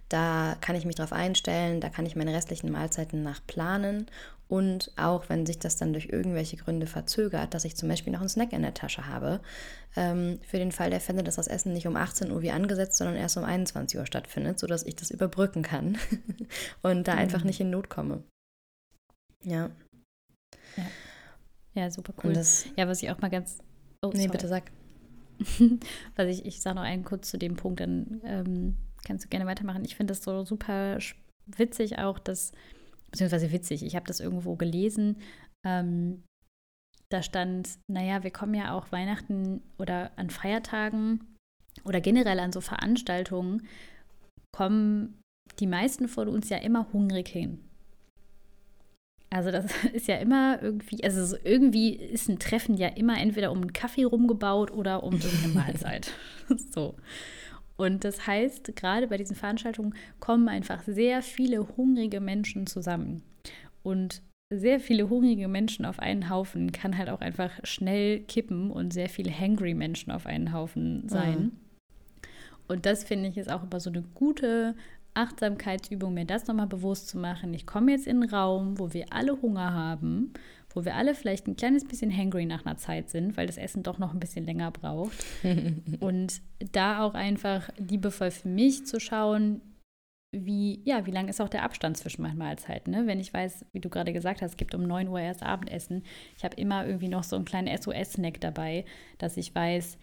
[0.08, 4.06] da kann ich mich drauf einstellen, da kann ich meine restlichen Mahlzeiten nach planen
[4.48, 8.20] und auch wenn sich das dann durch irgendwelche Gründe verzögert, dass ich zum Beispiel noch
[8.20, 9.42] einen Snack in der Tasche habe,
[9.96, 12.98] ähm, für den Fall der Fälle, dass das Essen nicht um 18 Uhr wie angesetzt,
[12.98, 15.98] sondern erst um 21 Uhr stattfindet, sodass ich das überbrücken kann
[16.84, 17.20] und da mhm.
[17.20, 18.24] einfach nicht in Not komme.
[19.44, 19.72] Ja.
[20.78, 20.86] Ja,
[21.74, 22.34] ja super cool.
[22.34, 23.60] Das, ja, was ich auch mal ganz.
[24.04, 24.30] Oh, nee, sorry.
[24.30, 24.72] bitte sag.
[26.16, 29.46] was ich, ich sage noch einen kurz zu dem Punkt, dann ähm, kannst du gerne
[29.46, 29.84] weitermachen.
[29.86, 30.98] Ich finde das so super
[31.46, 32.52] witzig auch, dass
[33.12, 35.18] beziehungsweise witzig, ich habe das irgendwo gelesen.
[35.66, 36.24] Ähm,
[37.10, 41.36] da stand, naja, wir kommen ja auch Weihnachten oder an Feiertagen
[41.84, 43.68] oder generell an so Veranstaltungen,
[44.52, 45.20] kommen
[45.60, 47.60] die meisten von uns ja immer hungrig hin.
[49.30, 53.60] Also das ist ja immer irgendwie, also irgendwie ist ein Treffen ja immer entweder um
[53.60, 56.14] einen Kaffee rumgebaut oder um irgendeine Mahlzeit.
[56.74, 56.96] so.
[57.78, 63.24] Und das heißt, gerade bei diesen Veranstaltungen kommen einfach sehr viele hungrige Menschen zusammen.
[63.84, 64.22] Und
[64.54, 69.10] sehr viele hungrige Menschen auf einen Haufen kann halt auch einfach schnell kippen und sehr
[69.10, 71.40] viele hangry Menschen auf einen Haufen sein.
[71.40, 71.52] Mhm.
[72.68, 74.76] Und das finde ich ist auch immer so eine gute
[75.14, 77.54] Achtsamkeitsübung, mir das nochmal bewusst zu machen.
[77.54, 80.34] Ich komme jetzt in einen Raum, wo wir alle Hunger haben
[80.76, 83.82] wo wir alle vielleicht ein kleines bisschen hangry nach einer Zeit sind, weil das Essen
[83.82, 85.26] doch noch ein bisschen länger braucht.
[86.00, 86.42] und
[86.74, 89.62] da auch einfach liebevoll für mich zu schauen,
[90.32, 92.92] wie, ja, wie lang ist auch der Abstand zwischen meinen Mahlzeiten.
[92.92, 93.08] Ne?
[93.08, 96.04] Wenn ich weiß, wie du gerade gesagt hast, es gibt um 9 Uhr erst Abendessen,
[96.38, 98.84] ich habe immer irgendwie noch so einen kleinen SOS-Snack dabei,
[99.18, 99.98] dass ich weiß,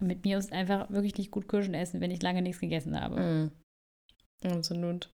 [0.00, 3.20] mit mir ist einfach wirklich nicht gut Kirschen essen, wenn ich lange nichts gegessen habe.
[3.20, 4.48] Mm.
[4.48, 5.10] Absolut.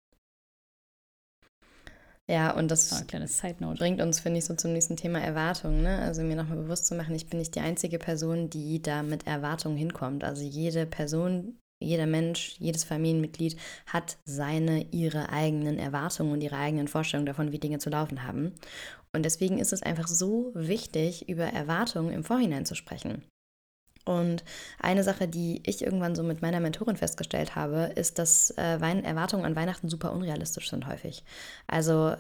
[2.30, 5.82] Ja, und das oh, bringt uns, finde ich, so zum nächsten Thema Erwartungen.
[5.82, 5.98] Ne?
[5.98, 9.26] Also mir nochmal bewusst zu machen, ich bin nicht die einzige Person, die da mit
[9.26, 10.24] Erwartungen hinkommt.
[10.24, 13.58] Also jede Person, jeder Mensch, jedes Familienmitglied
[13.88, 18.54] hat seine, ihre eigenen Erwartungen und ihre eigenen Vorstellungen davon, wie Dinge zu laufen haben.
[19.12, 23.24] Und deswegen ist es einfach so wichtig, über Erwartungen im Vorhinein zu sprechen.
[24.10, 24.44] Und
[24.80, 29.46] eine Sache, die ich irgendwann so mit meiner Mentorin festgestellt habe, ist, dass äh, Erwartungen
[29.46, 31.24] an Weihnachten super unrealistisch sind häufig.
[31.68, 32.18] Also, äh,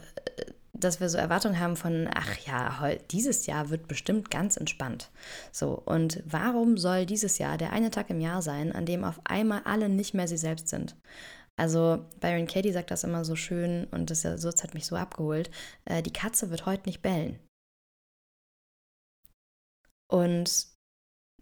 [0.74, 5.10] dass wir so Erwartungen haben von, ach ja, dieses Jahr wird bestimmt ganz entspannt.
[5.52, 9.20] So, und warum soll dieses Jahr der eine Tag im Jahr sein, an dem auf
[9.24, 10.96] einmal alle nicht mehr sie selbst sind?
[11.58, 15.50] Also Byron Katie sagt das immer so schön und das, das hat mich so abgeholt.
[15.86, 17.40] Äh, die Katze wird heute nicht bellen.
[20.08, 20.79] Und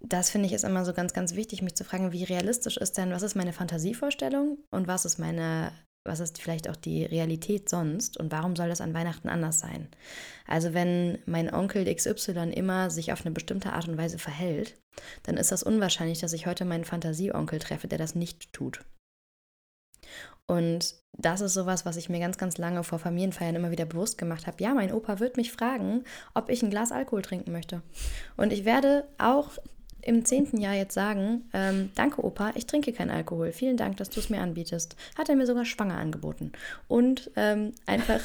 [0.02, 2.98] das finde ich ist immer so ganz, ganz wichtig, mich zu fragen, wie realistisch ist
[2.98, 5.72] denn, was ist meine Fantasievorstellung und was ist meine,
[6.06, 9.90] was ist vielleicht auch die Realität sonst und warum soll das an Weihnachten anders sein?
[10.48, 14.78] Also wenn mein Onkel XY immer sich auf eine bestimmte Art und Weise verhält,
[15.24, 18.82] dann ist das unwahrscheinlich, dass ich heute meinen Fantasieonkel treffe, der das nicht tut.
[20.50, 24.18] Und das ist sowas, was ich mir ganz, ganz lange vor Familienfeiern immer wieder bewusst
[24.18, 24.64] gemacht habe.
[24.64, 27.82] Ja, mein Opa wird mich fragen, ob ich ein Glas Alkohol trinken möchte.
[28.38, 29.52] Und ich werde auch
[30.08, 33.52] im zehnten Jahr jetzt sagen, ähm, danke Opa, ich trinke keinen Alkohol.
[33.52, 34.96] Vielen Dank, dass du es mir anbietest.
[35.18, 36.54] Hat er mir sogar schwanger angeboten.
[36.88, 38.22] Und ähm, einfach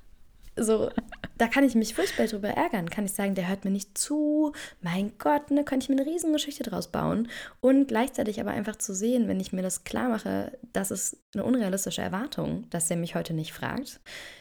[0.56, 0.90] so,
[1.38, 2.90] da kann ich mich furchtbar drüber ärgern.
[2.90, 4.52] Kann ich sagen, der hört mir nicht zu.
[4.82, 7.28] Mein Gott, ne, könnte ich mir eine riesen Geschichte draus bauen.
[7.60, 11.44] Und gleichzeitig aber einfach zu sehen, wenn ich mir das klar mache, das ist eine
[11.44, 14.00] unrealistische Erwartung, dass er mich heute nicht fragt,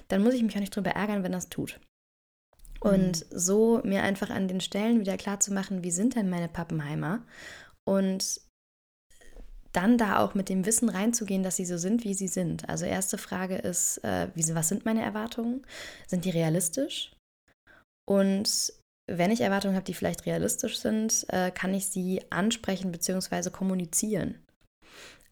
[0.09, 1.79] dann muss ich mich auch nicht drüber ärgern, wenn er es tut.
[2.83, 3.37] Und mhm.
[3.37, 7.23] so mir einfach an den Stellen wieder klar zu machen, wie sind denn meine Pappenheimer?
[7.87, 8.41] Und
[9.71, 12.67] dann da auch mit dem Wissen reinzugehen, dass sie so sind, wie sie sind.
[12.67, 15.65] Also erste Frage ist, äh, wie, was sind meine Erwartungen?
[16.07, 17.13] Sind die realistisch?
[18.09, 18.73] Und
[19.09, 23.49] wenn ich Erwartungen habe, die vielleicht realistisch sind, äh, kann ich sie ansprechen bzw.
[23.49, 24.35] kommunizieren.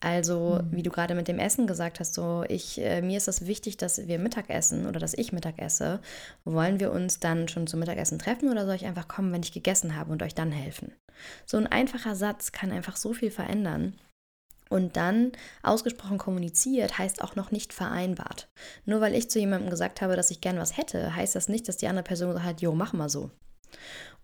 [0.00, 0.76] Also, mhm.
[0.76, 3.76] wie du gerade mit dem Essen gesagt hast, so ich, äh, mir ist es wichtig,
[3.76, 6.00] dass wir Mittag essen oder dass ich Mittag esse.
[6.44, 9.52] Wollen wir uns dann schon zum Mittagessen treffen oder soll ich einfach kommen, wenn ich
[9.52, 10.92] gegessen habe und euch dann helfen?
[11.44, 13.94] So ein einfacher Satz kann einfach so viel verändern.
[14.70, 15.32] Und dann
[15.62, 18.48] ausgesprochen kommuniziert heißt auch noch nicht vereinbart.
[18.86, 21.68] Nur weil ich zu jemandem gesagt habe, dass ich gern was hätte, heißt das nicht,
[21.68, 23.30] dass die andere Person sagt, jo, mach mal so.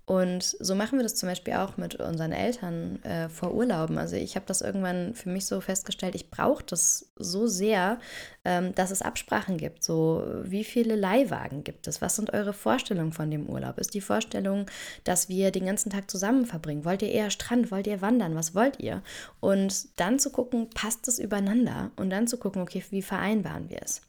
[0.06, 3.98] Und so machen wir das zum Beispiel auch mit unseren Eltern äh, vor Urlauben.
[3.98, 7.98] Also ich habe das irgendwann für mich so festgestellt, ich brauche das so sehr,
[8.44, 9.82] ähm, dass es Absprachen gibt.
[9.82, 12.00] So, wie viele Leihwagen gibt es?
[12.02, 13.78] Was sind eure Vorstellungen von dem Urlaub?
[13.78, 14.66] Ist die Vorstellung,
[15.02, 16.84] dass wir den ganzen Tag zusammen verbringen?
[16.84, 17.72] Wollt ihr eher Strand?
[17.72, 18.36] Wollt ihr wandern?
[18.36, 19.02] Was wollt ihr?
[19.40, 21.90] Und dann zu gucken, passt es übereinander?
[21.96, 24.02] Und dann zu gucken, okay, wie vereinbaren wir es?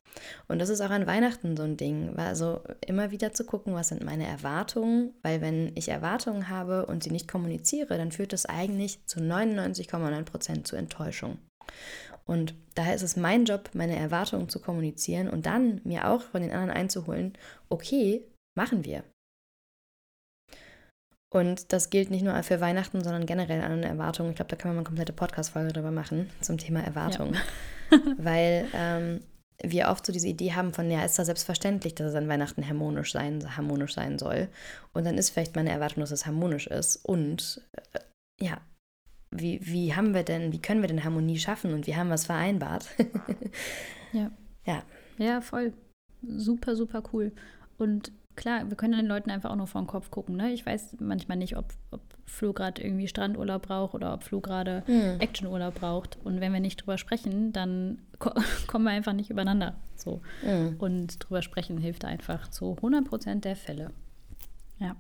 [0.48, 2.18] Und das ist auch an Weihnachten so ein Ding.
[2.18, 7.04] Also immer wieder zu gucken, was sind meine Erwartungen, weil wenn ich Erwartungen habe und
[7.04, 11.38] sie nicht kommuniziere, dann führt das eigentlich zu 99,9 Prozent zu Enttäuschung.
[12.26, 16.42] Und daher ist es mein Job, meine Erwartungen zu kommunizieren und dann mir auch von
[16.42, 17.34] den anderen einzuholen,
[17.70, 18.22] okay,
[18.56, 19.04] machen wir.
[21.30, 24.30] Und das gilt nicht nur für Weihnachten, sondern generell an Erwartungen.
[24.30, 27.36] Ich glaube, da kann man eine komplette Podcast-Folge drüber machen zum Thema Erwartungen.
[27.92, 28.00] Ja.
[28.18, 29.20] Weil ähm,
[29.64, 32.68] wir oft so diese Idee haben von, ja, ist da selbstverständlich, dass es an Weihnachten
[32.68, 34.50] harmonisch sein, harmonisch sein soll.
[34.94, 36.98] Und dann ist vielleicht meine Erwartung, dass es harmonisch ist.
[36.98, 37.62] Und
[37.94, 38.00] äh,
[38.40, 38.62] ja,
[39.32, 42.16] wie, wie haben wir denn, wie können wir denn Harmonie schaffen und wie haben wir
[42.16, 42.88] es vereinbart?
[44.14, 44.32] ja.
[44.66, 44.84] Ja.
[45.18, 45.74] Ja, voll.
[46.22, 47.32] Super, super cool.
[47.78, 50.38] Und klar, wir können den Leuten einfach auch nur vor den Kopf gucken.
[50.38, 50.54] Ne?
[50.54, 54.84] Ich weiß manchmal nicht, ob, ob Flo gerade irgendwie Strandurlaub braucht oder ob Flo gerade
[54.88, 55.20] mhm.
[55.20, 56.18] Actionurlaub braucht.
[56.24, 58.32] Und wenn wir nicht drüber sprechen, dann ko
[58.68, 59.76] kommen wir einfach nicht übereinander.
[59.96, 60.22] So.
[60.44, 60.76] Mhm.
[60.78, 63.92] Und drüber sprechen hilft einfach zu 100 Prozent der Fälle.
[64.80, 64.96] Ja.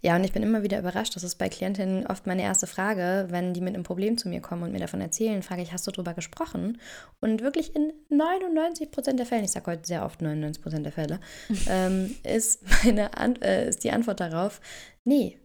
[0.00, 1.16] Ja, und ich bin immer wieder überrascht.
[1.16, 4.40] Das ist bei Klientinnen oft meine erste Frage, wenn die mit einem Problem zu mir
[4.40, 6.78] kommen und mir davon erzählen, frage ich, hast du darüber gesprochen?
[7.20, 10.92] Und wirklich in 99 Prozent der Fälle, ich sage heute sehr oft 99 Prozent der
[10.92, 11.20] Fälle,
[11.68, 14.60] ähm, ist, meine An äh, ist die Antwort darauf,
[15.04, 15.38] nee,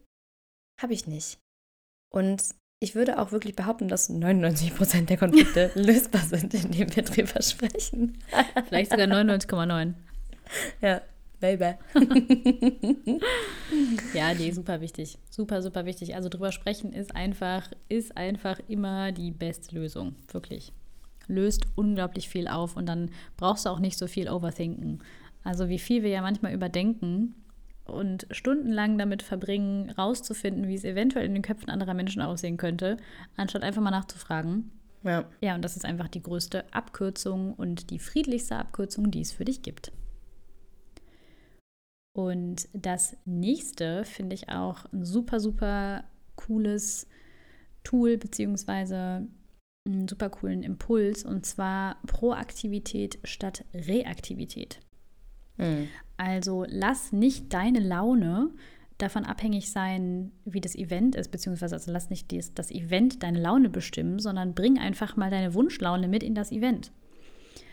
[0.80, 1.40] habe ich nicht.
[2.12, 2.44] Und
[2.80, 7.42] ich würde auch wirklich behaupten, dass 99 Prozent der Konflikte lösbar sind, indem wir drüber
[7.42, 8.20] sprechen.
[8.68, 9.94] Vielleicht sogar 99,9.
[10.82, 11.02] Ja,
[11.44, 11.74] Baby.
[14.14, 15.18] ja, nee, super wichtig.
[15.30, 16.16] Super, super wichtig.
[16.16, 20.16] Also drüber sprechen ist einfach, ist einfach immer die beste Lösung.
[20.32, 20.72] Wirklich.
[21.28, 25.04] Löst unglaublich viel auf und dann brauchst du auch nicht so viel Overthinken.
[25.44, 27.36] Also wie viel wir ja manchmal überdenken
[27.84, 32.96] und stundenlang damit verbringen, rauszufinden, wie es eventuell in den Köpfen anderer Menschen aussehen könnte,
[33.36, 34.72] anstatt einfach mal nachzufragen.
[35.04, 35.26] Ja.
[35.42, 39.44] Ja, und das ist einfach die größte Abkürzung und die friedlichste Abkürzung, die es für
[39.44, 39.92] dich gibt.
[42.14, 46.04] Und das nächste finde ich auch ein super, super
[46.36, 47.08] cooles
[47.84, 49.28] Tool beziehungsweise
[49.86, 54.80] einen super coolen Impuls und zwar Proaktivität statt Reaktivität.
[55.58, 55.90] Mhm.
[56.16, 58.52] Also lass nicht deine Laune
[58.98, 63.42] davon abhängig sein, wie das Event ist, beziehungsweise also lass nicht das, das Event deine
[63.42, 66.92] Laune bestimmen, sondern bring einfach mal deine Wunschlaune mit in das Event.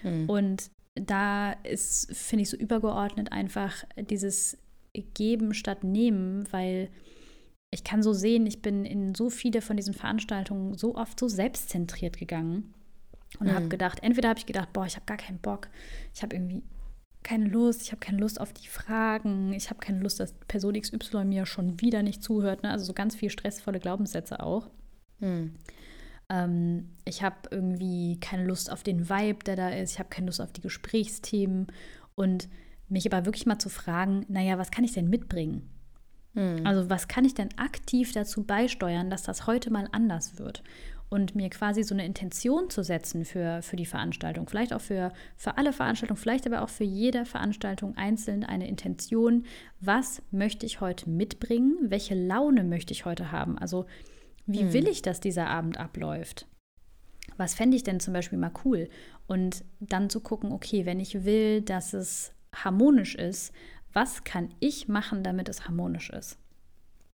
[0.03, 0.29] Mhm.
[0.29, 4.59] Und da ist, finde ich, so übergeordnet einfach dieses
[5.15, 6.91] Geben statt Nehmen, weil
[7.71, 11.29] ich kann so sehen, ich bin in so viele von diesen Veranstaltungen so oft so
[11.29, 12.75] selbstzentriert gegangen
[13.39, 13.55] und mhm.
[13.55, 15.69] habe gedacht, entweder habe ich gedacht, boah, ich habe gar keinen Bock,
[16.13, 16.63] ich habe irgendwie
[17.23, 20.81] keine Lust, ich habe keine Lust auf die Fragen, ich habe keine Lust, dass Person
[20.81, 22.71] XY mir schon wieder nicht zuhört, ne?
[22.71, 24.69] also so ganz viel stressvolle Glaubenssätze auch.
[25.21, 25.55] Mhm.
[26.31, 29.93] Ähm, ich habe irgendwie keine Lust auf den Vibe, der da ist.
[29.93, 31.67] Ich habe keine Lust auf die Gesprächsthemen.
[32.15, 32.49] Und
[32.89, 35.69] mich aber wirklich mal zu fragen, naja, was kann ich denn mitbringen?
[36.35, 36.67] Hm.
[36.67, 40.63] Also was kann ich denn aktiv dazu beisteuern, dass das heute mal anders wird?
[41.09, 44.49] Und mir quasi so eine Intention zu setzen für, für die Veranstaltung.
[44.49, 49.45] Vielleicht auch für, für alle Veranstaltungen, vielleicht aber auch für jede Veranstaltung einzeln eine Intention.
[49.81, 51.77] Was möchte ich heute mitbringen?
[51.83, 53.59] Welche Laune möchte ich heute haben?
[53.59, 53.87] Also
[54.47, 54.73] wie hm.
[54.73, 56.47] will ich, dass dieser Abend abläuft?
[57.37, 58.89] Was fände ich denn zum Beispiel mal cool?
[59.27, 63.53] Und dann zu gucken, okay, wenn ich will, dass es harmonisch ist,
[63.93, 66.39] was kann ich machen, damit es harmonisch ist?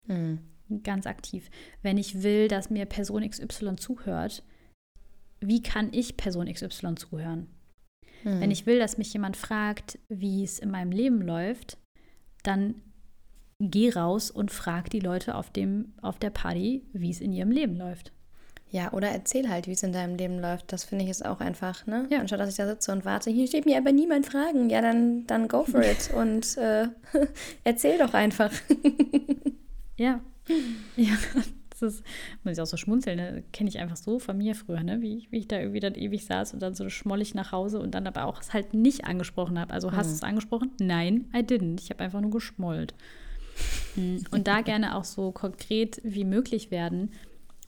[0.07, 0.39] Hm.
[0.83, 1.49] Ganz aktiv.
[1.81, 4.43] Wenn ich will, dass mir Person XY zuhört,
[5.39, 7.47] wie kann ich Person XY zuhören?
[8.23, 8.39] Hm.
[8.41, 11.77] Wenn ich will, dass mich jemand fragt, wie es in meinem Leben läuft,
[12.43, 12.81] dann
[13.59, 17.51] geh raus und frag die Leute auf, dem, auf der Party, wie es in ihrem
[17.51, 18.11] Leben läuft.
[18.71, 20.73] Ja, oder erzähl halt, wie es in deinem Leben läuft.
[20.73, 22.07] Das finde ich ist auch einfach, ne?
[22.09, 22.19] Ja.
[22.19, 24.69] Anstatt dass ich da sitze und warte, hier steht mir aber niemand Fragen.
[24.69, 26.87] Ja, dann, dann go for it und äh,
[27.63, 28.51] erzähl doch einfach.
[29.97, 30.19] ja.
[30.97, 31.13] Ja,
[31.69, 32.03] Das ist,
[32.43, 33.43] muss ich auch so schmunzeln, ne?
[33.51, 35.01] kenne ich einfach so von mir früher, ne?
[35.01, 37.95] wie, wie ich da irgendwie dann ewig saß und dann so schmollig nach Hause und
[37.95, 39.73] dann aber auch es halt nicht angesprochen habe.
[39.73, 40.71] Also hast du es angesprochen?
[40.79, 41.81] Nein, I didn't.
[41.81, 42.93] Ich habe einfach nur geschmollt.
[43.95, 47.11] Hm, und da gerne auch so konkret wie möglich werden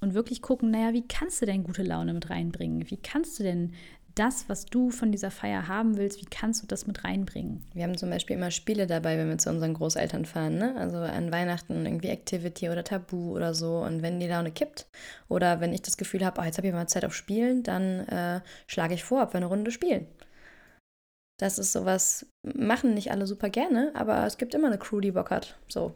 [0.02, 2.90] und wirklich gucken, naja, wie kannst du denn gute Laune mit reinbringen?
[2.90, 3.74] Wie kannst du denn
[4.18, 7.64] das, was du von dieser Feier haben willst, wie kannst du das mit reinbringen?
[7.74, 10.58] Wir haben zum Beispiel immer Spiele dabei, wenn wir zu unseren Großeltern fahren.
[10.58, 10.76] Ne?
[10.78, 13.78] Also an Weihnachten irgendwie Activity oder Tabu oder so.
[13.80, 14.88] Und wenn die Laune kippt
[15.30, 18.08] oder wenn ich das Gefühl habe, oh, jetzt habe ich mal Zeit auf Spielen, dann
[18.08, 20.08] äh, schlage ich vor, ob wir eine Runde spielen.
[21.38, 25.12] Das ist sowas, machen nicht alle super gerne, aber es gibt immer eine Crew, die
[25.12, 25.58] Bock hat.
[25.68, 25.94] So.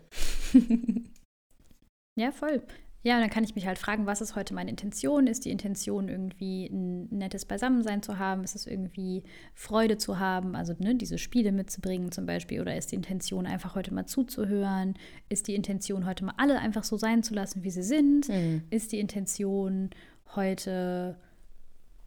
[2.16, 2.62] ja, voll.
[3.04, 5.26] Ja, dann kann ich mich halt fragen, was ist heute meine Intention?
[5.26, 8.44] Ist die Intention irgendwie ein nettes Beisammensein zu haben?
[8.44, 9.24] Ist es irgendwie
[9.56, 12.62] Freude zu haben, also ne, diese Spiele mitzubringen zum Beispiel?
[12.62, 14.94] Oder ist die Intention einfach heute mal zuzuhören?
[15.30, 18.30] Ist die Intention heute mal alle einfach so sein zu lassen, wie sie sind?
[18.30, 18.66] Mhm.
[18.70, 19.89] Ist die Intention
[20.36, 21.18] heute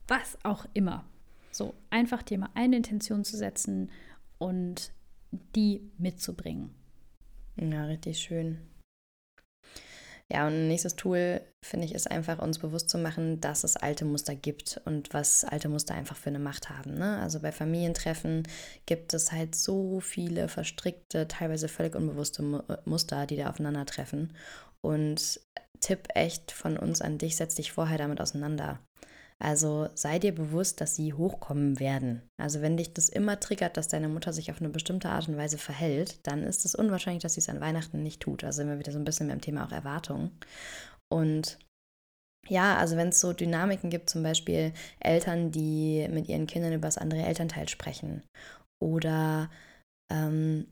[0.07, 1.05] was auch immer?
[1.55, 3.89] So, einfach dir mal eine Intention zu setzen
[4.39, 4.93] und
[5.55, 6.75] die mitzubringen.
[7.55, 8.59] Ja, richtig schön.
[10.33, 14.05] Ja, und nächstes Tool, finde ich, ist einfach uns bewusst zu machen, dass es alte
[14.05, 16.95] Muster gibt und was alte Muster einfach für eine Macht haben.
[16.95, 17.21] Ne?
[17.21, 18.49] Also bei Familientreffen
[18.87, 24.33] gibt es halt so viele verstrickte, teilweise völlig unbewusste äh, Muster, die da aufeinandertreffen.
[24.81, 25.41] Und
[25.79, 28.81] Tipp echt von uns an dich, setz dich vorher damit auseinander.
[29.43, 32.23] Also sei dir bewusst, dass sie hochkommen werden.
[32.41, 35.37] Also wenn dich das immer triggert, dass deine Mutter sich auf eine bestimmte Art und
[35.37, 38.45] Weise verhält, dann ist es unwahrscheinlich, dass sie es an Weihnachten nicht tut.
[38.45, 40.31] Also wir wieder so ein bisschen beim Thema auch Erwartung.
[41.13, 41.59] Und
[42.49, 46.87] ja, also wenn es so Dynamiken gibt, zum Beispiel Eltern, die mit ihren Kindern über
[46.87, 48.23] das andere Elternteil sprechen
[48.83, 49.51] oder
[50.13, 50.67] ähm,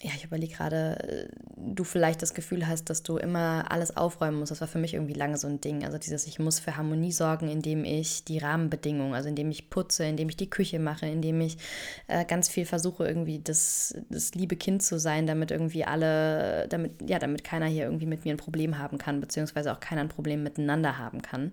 [0.00, 4.52] ja, ich überlege gerade, du vielleicht das Gefühl hast, dass du immer alles aufräumen musst.
[4.52, 5.84] Das war für mich irgendwie lange so ein Ding.
[5.84, 10.04] Also dieses, ich muss für Harmonie sorgen, indem ich die Rahmenbedingungen, also indem ich putze,
[10.04, 11.58] indem ich die Küche mache, indem ich
[12.06, 16.92] äh, ganz viel versuche, irgendwie das, das liebe Kind zu sein, damit irgendwie alle, damit,
[17.08, 20.08] ja, damit keiner hier irgendwie mit mir ein Problem haben kann, beziehungsweise auch keiner ein
[20.08, 21.52] Problem miteinander haben kann.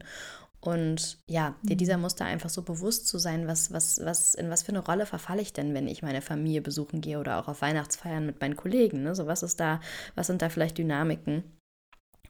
[0.65, 1.77] Und ja, dir mhm.
[1.77, 5.05] dieser Muster einfach so bewusst zu sein, was, was, was, in was für eine Rolle
[5.05, 8.55] verfalle ich denn, wenn ich meine Familie besuchen gehe oder auch auf Weihnachtsfeiern mit meinen
[8.55, 9.03] Kollegen.
[9.03, 9.13] Ne?
[9.13, 9.79] So, was ist da,
[10.15, 11.43] was sind da vielleicht Dynamiken?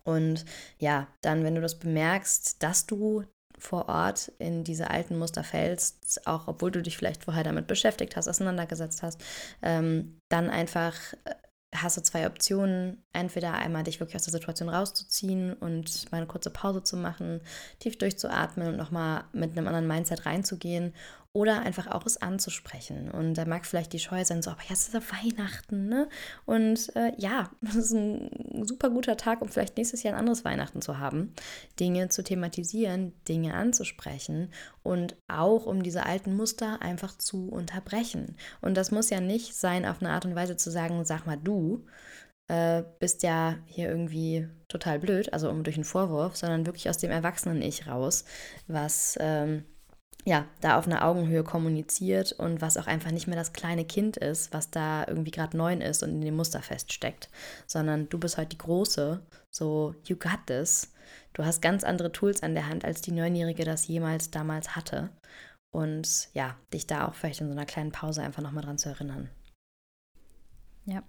[0.04, 0.44] Und
[0.80, 3.24] ja, dann, wenn du das bemerkst, dass du
[3.58, 8.18] vor Ort in diese alten Muster fällst, auch obwohl du dich vielleicht vorher damit beschäftigt
[8.18, 9.24] hast, auseinandergesetzt hast,
[9.62, 11.36] ähm, dann einfach äh,
[11.82, 13.04] hast du zwei Optionen.
[13.14, 17.42] Entweder einmal dich wirklich aus der Situation rauszuziehen und mal eine kurze Pause zu machen,
[17.80, 20.94] tief durchzuatmen und nochmal mit einem anderen Mindset reinzugehen
[21.36, 23.12] oder einfach auch es anzusprechen.
[23.12, 26.08] Und da mag vielleicht die Scheu sein, so, aber jetzt ist ja Weihnachten, ne?
[26.46, 30.46] Und äh, ja, das ist ein super guter Tag, um vielleicht nächstes Jahr ein anderes
[30.46, 31.34] Weihnachten zu haben.
[31.78, 34.50] Dinge zu thematisieren, Dinge anzusprechen
[34.82, 38.38] und auch um diese alten Muster einfach zu unterbrechen.
[38.62, 41.38] Und das muss ja nicht sein, auf eine Art und Weise zu sagen, sag mal
[41.38, 41.86] du,
[42.48, 47.12] äh, bist ja hier irgendwie total blöd, also durch einen Vorwurf, sondern wirklich aus dem
[47.12, 48.24] Erwachsenen-Ich raus,
[48.68, 49.66] was ähm,
[50.26, 54.18] ja, da auf einer Augenhöhe kommuniziert und was auch einfach nicht mehr das kleine Kind
[54.18, 57.30] ist, was da irgendwie gerade neun ist und in dem Muster feststeckt,
[57.68, 59.22] sondern du bist heute die Große,
[59.52, 60.92] so you got this.
[61.34, 65.12] Du hast ganz andere Tools an der Hand, als die Neunjährige das jemals damals hatte.
[65.72, 68.90] Und ja, dich da auch vielleicht in so einer kleinen Pause einfach nochmal dran zu
[68.90, 69.30] erinnern.
[70.86, 71.04] Ja,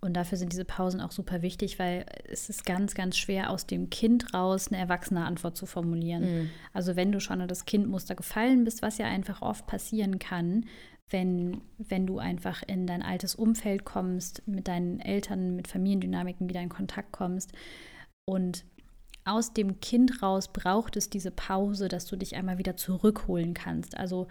[0.00, 3.66] und dafür sind diese Pausen auch super wichtig, weil es ist ganz, ganz schwer, aus
[3.66, 6.22] dem Kind raus eine erwachsene Antwort zu formulieren.
[6.22, 6.50] Mhm.
[6.72, 10.66] Also wenn du schon an das Kindmuster gefallen bist, was ja einfach oft passieren kann,
[11.10, 16.60] wenn, wenn du einfach in dein altes Umfeld kommst, mit deinen Eltern, mit Familiendynamiken wieder
[16.60, 17.52] in Kontakt kommst
[18.28, 18.64] und
[19.24, 23.96] aus dem Kind raus braucht es diese Pause, dass du dich einmal wieder zurückholen kannst.
[23.96, 24.28] Also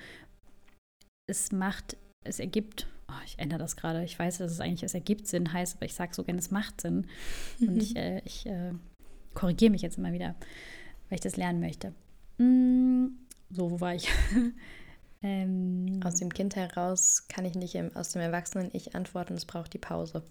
[1.28, 4.03] es macht, es ergibt oh, ich ändere das gerade.
[4.03, 6.51] Ich weiß, dass es eigentlich, es ergibt Sinn heißt, aber ich sage so gerne, es
[6.51, 7.08] macht Sinn.
[7.60, 8.74] Und ich, äh, ich äh,
[9.34, 10.36] korrigiere mich jetzt immer wieder,
[11.10, 11.93] weil ich das lernen möchte.
[12.38, 13.08] Mm,
[13.49, 14.10] so, wo war ich?
[15.22, 19.80] ähm, aus dem Kind heraus kann ich nicht aus dem Erwachsenen-Ich antworten, es braucht die
[19.80, 20.24] Pause.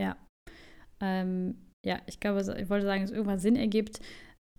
[0.00, 0.16] Ja.
[1.00, 4.00] Ähm, ja, ich glaube, ich wollte sagen, dass es irgendwann Sinn ergibt,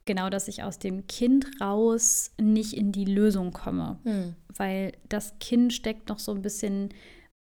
[0.06, 4.00] genau, dass ich aus dem Kind raus nicht in die Lösung komme.
[4.04, 4.36] Mhm.
[4.56, 6.90] Weil das Kind steckt noch so ein bisschen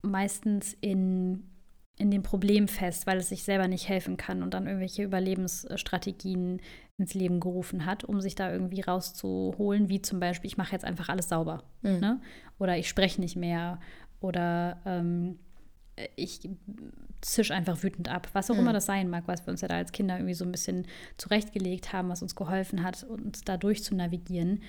[0.02, 1.44] meistens in,
[1.98, 6.60] in dem Problem fest, weil es sich selber nicht helfen kann und dann irgendwelche Überlebensstrategien
[6.98, 10.84] ins Leben gerufen hat, um sich da irgendwie rauszuholen, wie zum Beispiel, ich mache jetzt
[10.84, 11.64] einfach alles sauber.
[11.82, 11.98] Mhm.
[11.98, 12.20] Ne?
[12.58, 13.80] Oder ich spreche nicht mehr.
[14.20, 15.38] Oder ähm,
[16.16, 16.40] ich
[17.20, 18.28] zisch einfach wütend ab.
[18.32, 18.60] Was auch mhm.
[18.60, 20.86] immer das sein mag, was wir uns ja da als Kinder irgendwie so ein bisschen
[21.16, 24.62] zurechtgelegt haben, was uns geholfen hat, uns da durch zu navigieren.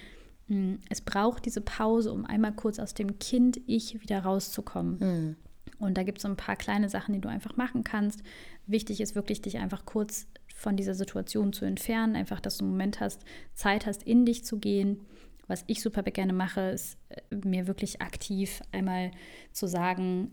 [0.48, 4.98] Mm, es braucht diese Pause, um einmal kurz aus dem Kind-Ich wieder rauszukommen.
[5.00, 5.36] Mhm.
[5.80, 8.22] Und da gibt es so ein paar kleine Sachen, die du einfach machen kannst.
[8.68, 12.16] Wichtig ist wirklich, dich einfach kurz von dieser Situation zu entfernen.
[12.16, 13.24] Einfach, dass du einen Moment hast,
[13.54, 15.00] Zeit hast, in dich zu gehen.
[15.48, 19.12] Was ich super gerne mache, ist äh, mir wirklich aktiv einmal
[19.54, 20.32] zu sagen,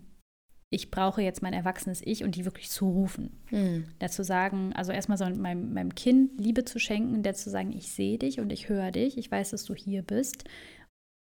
[0.71, 3.41] ich brauche jetzt mein erwachsenes Ich und die wirklich zu rufen.
[3.51, 3.87] Mhm.
[4.01, 7.73] Der zu sagen, also erstmal so meinem, meinem Kind Liebe zu schenken, der zu sagen,
[7.73, 10.45] ich sehe dich und ich höre dich, ich weiß, dass du hier bist.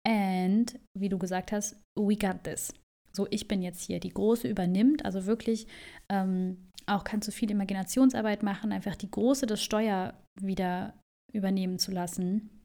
[0.05, 2.73] And, wie du gesagt hast, we got this.
[3.11, 3.99] So, ich bin jetzt hier.
[3.99, 5.67] Die Große übernimmt, also wirklich
[6.09, 10.93] ähm, auch kannst du viel Imaginationsarbeit machen, einfach die Große das Steuer wieder
[11.31, 12.63] übernehmen zu lassen.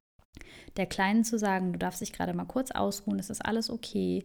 [0.77, 4.25] Der Kleinen zu sagen, du darfst dich gerade mal kurz ausruhen, es ist alles okay,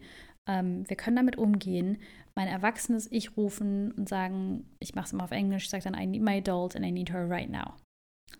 [0.50, 2.00] ähm, wir können damit umgehen.
[2.36, 5.94] Mein erwachsenes Ich rufen und sagen, ich mache es immer auf Englisch, ich sage dann,
[5.94, 7.74] I need my adult and I need her right now.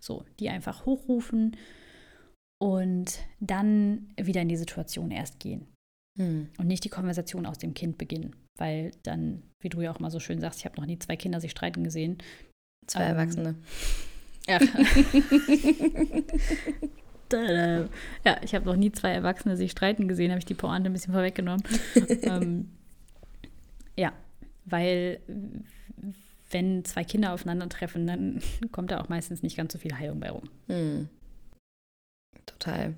[0.00, 1.56] So, die einfach hochrufen
[2.60, 5.68] und dann wieder in die Situation erst gehen.
[6.18, 6.48] Hm.
[6.58, 8.34] Und nicht die Konversation aus dem Kind beginnen.
[8.58, 11.16] Weil dann, wie du ja auch mal so schön sagst, ich habe noch nie zwei
[11.16, 12.18] Kinder sich streiten gesehen.
[12.86, 13.54] Zwei ähm, Erwachsene.
[14.48, 14.58] Ja.
[18.24, 20.92] ja, ich habe noch nie zwei Erwachsene sich streiten gesehen, habe ich die Pointe ein
[20.92, 21.62] bisschen vorweggenommen.
[22.22, 22.70] ähm,
[23.96, 24.12] ja,
[24.64, 25.20] weil
[26.50, 30.30] wenn zwei Kinder aufeinandertreffen, dann kommt da auch meistens nicht ganz so viel Heilung bei
[30.30, 30.48] rum.
[30.68, 31.08] Hm.
[32.46, 32.94] Total.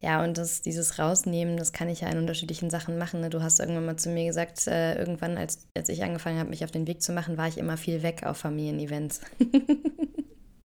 [0.00, 3.20] Ja, und das, dieses Rausnehmen, das kann ich ja in unterschiedlichen Sachen machen.
[3.20, 3.30] Ne?
[3.30, 6.64] Du hast irgendwann mal zu mir gesagt, äh, irgendwann, als, als ich angefangen habe, mich
[6.64, 9.22] auf den Weg zu machen, war ich immer viel weg auf Familienevents.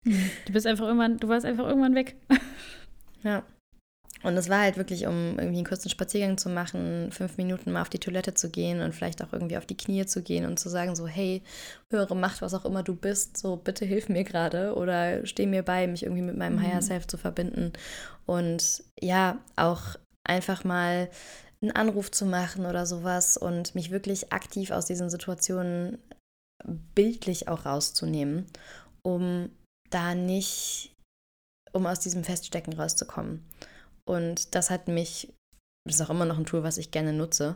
[0.45, 2.15] du bist einfach irgendwann, du warst einfach irgendwann weg.
[3.23, 3.43] ja.
[4.23, 7.81] Und es war halt wirklich, um irgendwie einen kurzen Spaziergang zu machen, fünf Minuten mal
[7.81, 10.59] auf die Toilette zu gehen und vielleicht auch irgendwie auf die Knie zu gehen und
[10.59, 11.41] zu sagen, so, hey,
[11.89, 15.63] höhere Macht, was auch immer du bist, so bitte hilf mir gerade oder steh mir
[15.63, 16.61] bei, mich irgendwie mit meinem mhm.
[16.61, 17.73] Higher Self zu verbinden.
[18.27, 21.09] Und ja, auch einfach mal
[21.61, 25.97] einen Anruf zu machen oder sowas und mich wirklich aktiv aus diesen Situationen
[26.93, 28.45] bildlich auch rauszunehmen,
[29.03, 29.49] um
[29.93, 30.95] da nicht,
[31.71, 33.45] um aus diesem Feststecken rauszukommen.
[34.05, 35.33] Und das hat mich,
[35.85, 37.55] das ist auch immer noch ein Tool, was ich gerne nutze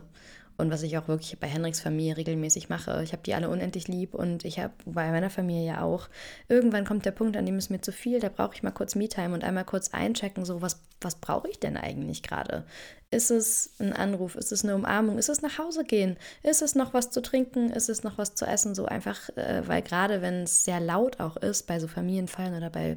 [0.56, 3.02] und was ich auch wirklich bei Henriks Familie regelmäßig mache.
[3.02, 6.08] Ich habe die alle unendlich lieb und ich habe bei meiner Familie ja auch.
[6.48, 8.94] Irgendwann kommt der Punkt, an dem es mir zu viel, da brauche ich mal kurz
[8.94, 12.64] Me-Time und einmal kurz einchecken, so was, was brauche ich denn eigentlich gerade?
[13.10, 14.34] Ist es ein Anruf?
[14.34, 15.16] Ist es eine Umarmung?
[15.16, 16.16] Ist es nach Hause gehen?
[16.42, 17.70] Ist es noch was zu trinken?
[17.70, 18.74] Ist es noch was zu essen?
[18.74, 22.68] So einfach, äh, weil gerade wenn es sehr laut auch ist, bei so Familienfeiern oder
[22.68, 22.96] bei,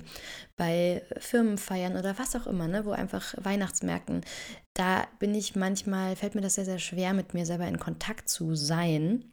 [0.58, 4.26] bei Firmenfeiern oder was auch immer, ne, wo einfach Weihnachtsmärkten,
[4.74, 8.30] da bin ich manchmal, fällt mir das sehr, sehr schwer, mit mir selber in Kontakt
[8.30, 9.32] zu sein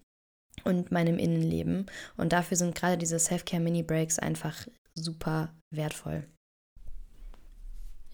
[0.65, 1.87] und meinem Innenleben.
[2.19, 6.27] Und dafür sind gerade diese Self-Care-Mini-Breaks einfach super wertvoll.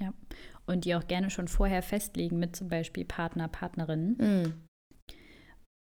[0.02, 0.12] Ja,
[0.66, 4.16] und die auch gerne schon vorher festlegen mit zum Beispiel Partner, Partnerinnen.
[4.16, 4.54] Mm.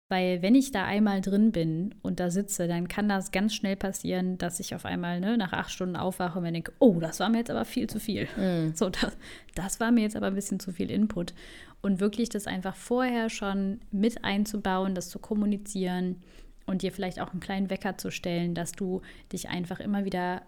[0.08, 3.74] Weil wenn ich da einmal drin bin und da sitze, dann kann das ganz schnell
[3.74, 7.18] passieren, dass ich auf einmal ne, nach acht Stunden aufwache und mir denke, oh, das
[7.18, 8.28] war mir jetzt aber viel zu viel.
[8.36, 8.74] Mm.
[8.74, 9.16] So, das,
[9.56, 11.34] das war mir jetzt aber ein bisschen zu viel Input.
[11.82, 16.22] Und wirklich das einfach vorher schon mit einzubauen, das zu kommunizieren
[16.66, 19.02] und dir vielleicht auch einen kleinen Wecker zu stellen, dass du
[19.32, 20.42] dich einfach immer wieder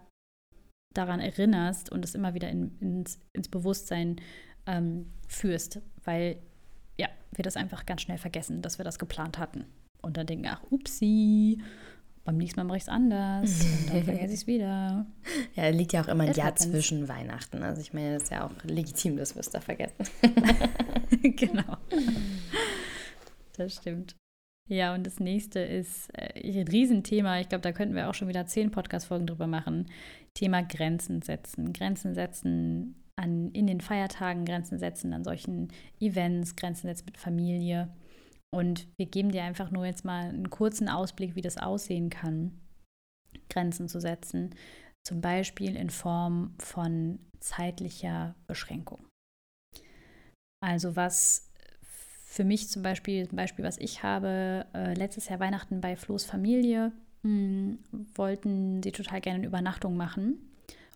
[0.97, 4.17] daran erinnerst und es immer wieder in, ins, ins, Bewusstsein
[4.65, 6.37] ähm, führst, weil
[6.97, 9.65] ja, wir das einfach ganz schnell vergessen, dass wir das geplant hatten.
[10.01, 11.61] Und dann denken, ach, upsi,
[12.23, 15.05] beim nächsten Mal mache ich es anders und dann vergesse ich es wieder.
[15.55, 17.63] Ja, liegt ja auch immer ein Jahr zwischen Weihnachten.
[17.63, 20.05] Also ich meine, das ist ja auch legitim, dass wir es da vergessen.
[21.21, 21.77] genau.
[23.55, 24.15] Das stimmt.
[24.69, 27.39] Ja, und das nächste ist äh, ein Riesenthema.
[27.39, 29.85] Ich glaube, da könnten wir auch schon wieder zehn Podcast-Folgen drüber machen.
[30.37, 31.73] Thema Grenzen setzen.
[31.73, 35.69] Grenzen setzen an, in den Feiertagen, Grenzen setzen an solchen
[35.99, 37.91] Events, Grenzen setzen mit Familie.
[38.53, 42.51] Und wir geben dir einfach nur jetzt mal einen kurzen Ausblick, wie das aussehen kann,
[43.49, 44.53] Grenzen zu setzen.
[45.03, 49.07] Zum Beispiel in Form von zeitlicher Beschränkung.
[50.63, 51.51] Also was
[52.25, 56.25] für mich zum Beispiel, ein Beispiel, was ich habe, äh, letztes Jahr Weihnachten bei Flo's
[56.25, 56.91] Familie
[57.27, 60.39] mh, hm, wollten sie total gerne eine Übernachtung machen.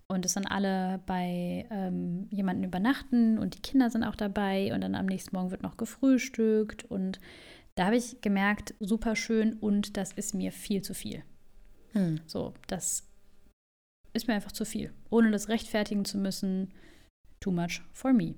[0.07, 4.81] Und es sind alle bei ähm, jemandem übernachten und die Kinder sind auch dabei und
[4.81, 6.83] dann am nächsten Morgen wird noch gefrühstückt.
[6.83, 7.21] Und
[7.75, 11.23] da habe ich gemerkt, super schön und das ist mir viel zu viel.
[11.93, 12.19] Hm.
[12.25, 13.07] So, das
[14.11, 14.91] ist mir einfach zu viel.
[15.09, 16.73] Ohne das rechtfertigen zu müssen,
[17.39, 18.35] too much for me.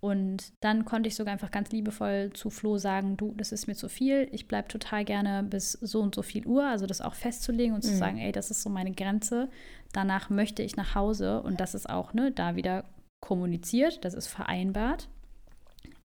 [0.00, 3.74] Und dann konnte ich sogar einfach ganz liebevoll zu Flo sagen, du, das ist mir
[3.74, 7.14] zu viel, ich bleibe total gerne bis so und so viel Uhr, also das auch
[7.14, 7.88] festzulegen und mhm.
[7.88, 9.50] zu sagen, ey, das ist so meine Grenze.
[9.92, 12.84] Danach möchte ich nach Hause und das ist auch, ne, da wieder
[13.20, 15.08] kommuniziert, das ist vereinbart.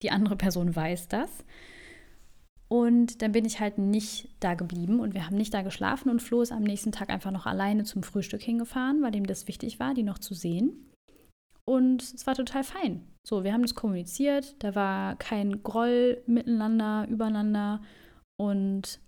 [0.02, 1.30] Die andere Person weiß das.
[2.68, 6.22] Und dann bin ich halt nicht da geblieben und wir haben nicht da geschlafen und
[6.22, 9.80] Flo ist am nächsten Tag einfach noch alleine zum Frühstück hingefahren, weil ihm das wichtig
[9.80, 10.74] war, die noch zu sehen.
[11.68, 13.08] Und es war total fein.
[13.28, 17.82] So, wir haben das kommuniziert, da war kein Groll miteinander, übereinander
[18.40, 19.00] und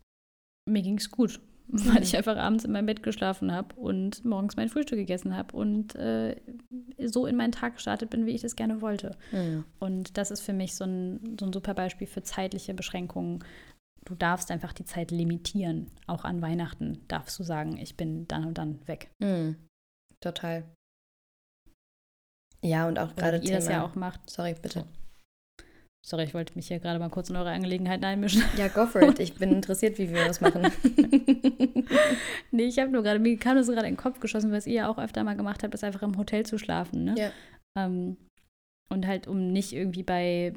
[0.68, 1.86] mir ging es gut, mhm.
[1.94, 5.56] weil ich einfach abends in meinem Bett geschlafen habe und morgens mein Frühstück gegessen habe
[5.56, 6.36] und äh,
[7.06, 9.16] so in meinen Tag gestartet bin, wie ich das gerne wollte.
[9.32, 9.66] Mhm.
[9.80, 13.44] Und das ist für mich so ein, so ein super Beispiel für zeitliche Beschränkungen.
[14.04, 15.92] Du darfst einfach die Zeit limitieren.
[16.08, 19.12] Auch an Weihnachten darfst du sagen, ich bin dann und dann weg.
[19.20, 19.58] Mhm.
[20.22, 20.64] Total.
[22.68, 24.30] Ja, und auch gerade ihr das ja auch macht.
[24.30, 24.86] Sorry, bitte.
[26.06, 28.44] Sorry, ich wollte mich hier gerade mal kurz in eure Angelegenheiten einmischen.
[28.58, 29.20] Ja, go for it.
[29.20, 30.62] Ich bin interessiert, wie wir das machen.
[32.52, 34.74] nee, ich habe nur gerade, mir kam das gerade in den Kopf geschossen, was ihr
[34.74, 37.04] ja auch öfter mal gemacht habt, ist einfach im Hotel zu schlafen.
[37.04, 37.16] Ne?
[37.18, 37.32] Ja.
[37.78, 38.18] Ähm,
[38.90, 40.54] und halt, um nicht irgendwie bei,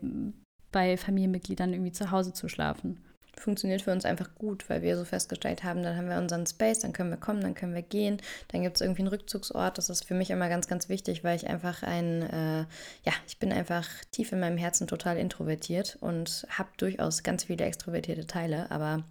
[0.70, 3.00] bei Familienmitgliedern irgendwie zu Hause zu schlafen
[3.40, 6.80] funktioniert für uns einfach gut, weil wir so festgestellt haben, dann haben wir unseren Space,
[6.80, 9.78] dann können wir kommen, dann können wir gehen, dann gibt es irgendwie einen Rückzugsort.
[9.78, 12.60] Das ist für mich immer ganz, ganz wichtig, weil ich einfach ein, äh,
[13.04, 17.64] ja, ich bin einfach tief in meinem Herzen total introvertiert und habe durchaus ganz viele
[17.64, 19.04] extrovertierte Teile, aber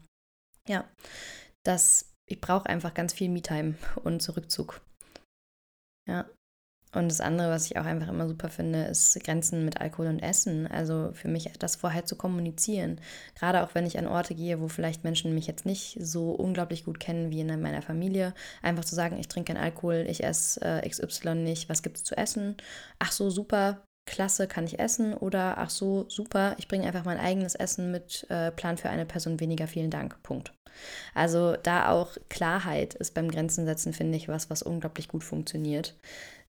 [0.67, 0.85] ja,
[1.63, 4.81] das, ich brauche einfach ganz viel Me-Time und Rückzug.
[6.07, 6.25] Ja,
[6.91, 10.19] und das andere, was ich auch einfach immer super finde, ist Grenzen mit Alkohol und
[10.19, 10.65] Essen.
[10.65, 12.99] Also für mich das vorher zu kommunizieren.
[13.37, 16.85] Gerade auch wenn ich an Orte gehe, wo vielleicht Menschen mich jetzt nicht so unglaublich
[16.85, 18.33] gut kennen wie in meiner Familie.
[18.63, 22.03] Einfach zu sagen, ich trinke keinen Alkohol, ich esse äh, XY nicht, was gibt es
[22.03, 22.57] zu essen?
[22.97, 25.13] Ach so, super, klasse, kann ich essen?
[25.13, 29.05] Oder ach so, super, ich bringe einfach mein eigenes Essen mit, äh, Plan für eine
[29.05, 30.21] Person weniger, vielen Dank.
[30.23, 30.53] Punkt.
[31.13, 35.95] Also da auch Klarheit ist beim Grenzen setzen, finde ich, was, was unglaublich gut funktioniert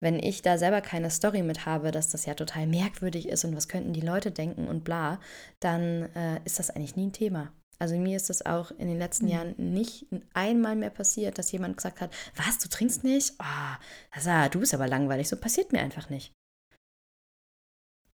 [0.01, 3.55] wenn ich da selber keine Story mit habe, dass das ja total merkwürdig ist und
[3.55, 5.19] was könnten die Leute denken und bla,
[5.59, 7.51] dann äh, ist das eigentlich nie ein Thema.
[7.79, 9.31] Also mir ist das auch in den letzten mhm.
[9.31, 13.33] Jahren nicht einmal mehr passiert, dass jemand gesagt hat, was, du trinkst nicht?
[13.39, 16.33] Oh, ah, du bist aber langweilig, so passiert mir einfach nicht.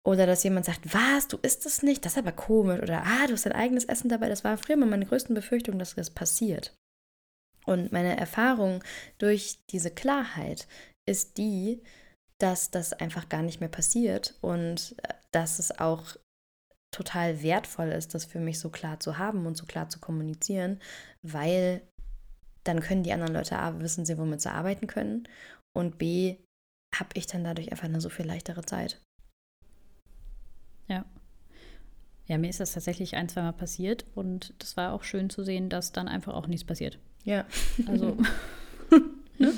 [0.05, 2.05] Oder dass jemand sagt, was, du isst es nicht?
[2.05, 2.81] Das ist aber komisch.
[2.81, 4.29] Oder, ah, du hast dein eigenes Essen dabei.
[4.29, 6.73] Das war früher immer meine größten Befürchtung, dass das passiert.
[7.65, 8.83] Und meine Erfahrung
[9.19, 10.67] durch diese Klarheit
[11.09, 11.81] ist die,
[12.37, 16.15] dass das einfach gar nicht mehr passiert und äh, dass es auch
[16.91, 20.79] total wertvoll ist, das für mich so klar zu haben und so klar zu kommunizieren,
[21.21, 21.81] weil
[22.63, 25.27] dann können die anderen Leute A, wissen sie, womit sie arbeiten können
[25.73, 26.37] und B,
[26.95, 28.99] habe ich dann dadurch einfach eine so viel leichtere Zeit.
[30.87, 31.05] Ja.
[32.25, 35.69] Ja, mir ist das tatsächlich ein, zweimal passiert und das war auch schön zu sehen,
[35.69, 36.99] dass dann einfach auch nichts passiert.
[37.23, 37.45] Ja.
[37.87, 38.17] Also
[39.45, 39.53] Ne?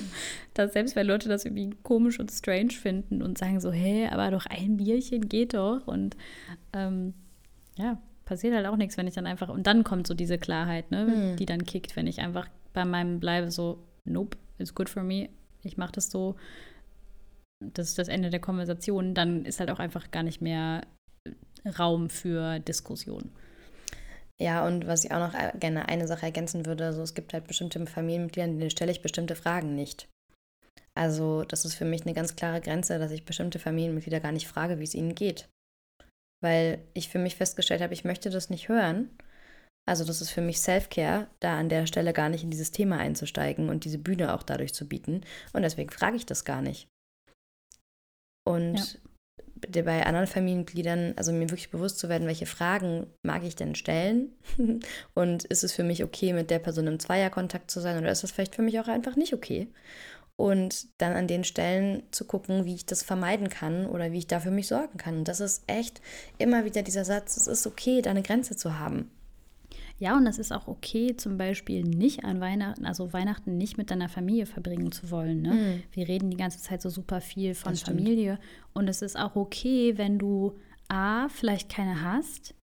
[0.53, 4.29] Dass selbst wenn Leute das irgendwie komisch und strange finden und sagen so, hä, aber
[4.31, 5.87] doch ein Bierchen geht doch.
[5.87, 6.17] Und
[6.73, 7.13] ähm,
[7.77, 10.91] ja, passiert halt auch nichts, wenn ich dann einfach, und dann kommt so diese Klarheit,
[10.91, 11.35] ne, mhm.
[11.37, 15.29] die dann kickt, wenn ich einfach bei meinem bleibe so, nope, it's good for me,
[15.63, 16.35] ich mache das so,
[17.59, 20.81] das ist das Ende der Konversation, dann ist halt auch einfach gar nicht mehr
[21.77, 23.31] Raum für Diskussion.
[24.41, 27.31] Ja, und was ich auch noch äh, gerne eine Sache ergänzen würde, so es gibt
[27.31, 30.09] halt bestimmte Familienmitglieder, denen stelle ich bestimmte Fragen nicht.
[30.97, 34.47] Also das ist für mich eine ganz klare Grenze, dass ich bestimmte Familienmitglieder gar nicht
[34.47, 35.47] frage, wie es ihnen geht.
[36.43, 39.11] Weil ich für mich festgestellt habe, ich möchte das nicht hören.
[39.87, 42.97] Also das ist für mich Self-Care, da an der Stelle gar nicht in dieses Thema
[42.97, 45.21] einzusteigen und diese Bühne auch dadurch zu bieten.
[45.53, 46.87] Und deswegen frage ich das gar nicht.
[48.43, 49.10] Und ja
[49.83, 54.29] bei anderen Familienmitgliedern, also mir wirklich bewusst zu werden, welche Fragen mag ich denn stellen
[55.13, 58.23] und ist es für mich okay, mit der Person im Zweierkontakt zu sein oder ist
[58.23, 59.67] das vielleicht für mich auch einfach nicht okay?
[60.35, 64.27] Und dann an den Stellen zu gucken, wie ich das vermeiden kann oder wie ich
[64.27, 65.19] da für mich sorgen kann.
[65.19, 66.01] Und das ist echt
[66.39, 69.11] immer wieder dieser Satz, es ist okay, da eine Grenze zu haben.
[70.01, 73.91] Ja, und das ist auch okay, zum Beispiel nicht an Weihnachten, also Weihnachten nicht mit
[73.91, 75.43] deiner Familie verbringen zu wollen.
[75.43, 75.53] Ne?
[75.53, 75.83] Mhm.
[75.91, 78.39] Wir reden die ganze Zeit so super viel von Familie.
[78.73, 80.57] Und es ist auch okay, wenn du
[80.87, 82.55] A, vielleicht keine hast,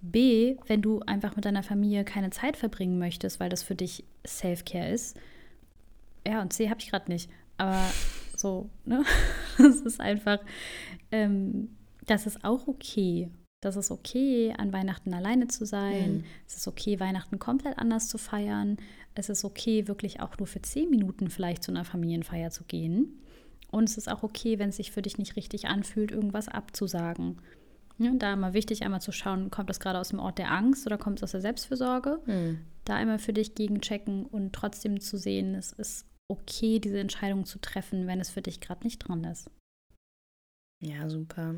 [0.00, 4.02] B, wenn du einfach mit deiner Familie keine Zeit verbringen möchtest, weil das für dich
[4.26, 5.18] Self-Care ist.
[6.26, 7.28] Ja, und C habe ich gerade nicht.
[7.58, 7.84] Aber
[8.34, 9.04] so, ne?
[9.58, 10.38] Das ist einfach,
[11.12, 11.76] ähm,
[12.06, 13.28] das ist auch okay.
[13.64, 16.16] Das ist okay, an Weihnachten alleine zu sein.
[16.16, 16.24] Mhm.
[16.46, 18.76] Es ist okay, Weihnachten komplett anders zu feiern.
[19.14, 23.22] Es ist okay, wirklich auch nur für zehn Minuten vielleicht zu einer Familienfeier zu gehen.
[23.70, 27.38] Und es ist auch okay, wenn es sich für dich nicht richtig anfühlt, irgendwas abzusagen.
[27.96, 30.84] Ja, da immer wichtig, einmal zu schauen, kommt das gerade aus dem Ort der Angst
[30.84, 32.20] oder kommt es aus der Selbstfürsorge?
[32.26, 32.58] Mhm.
[32.84, 37.58] Da einmal für dich gegenchecken und trotzdem zu sehen, es ist okay, diese Entscheidung zu
[37.60, 39.50] treffen, wenn es für dich gerade nicht dran ist.
[40.82, 41.54] Ja, super.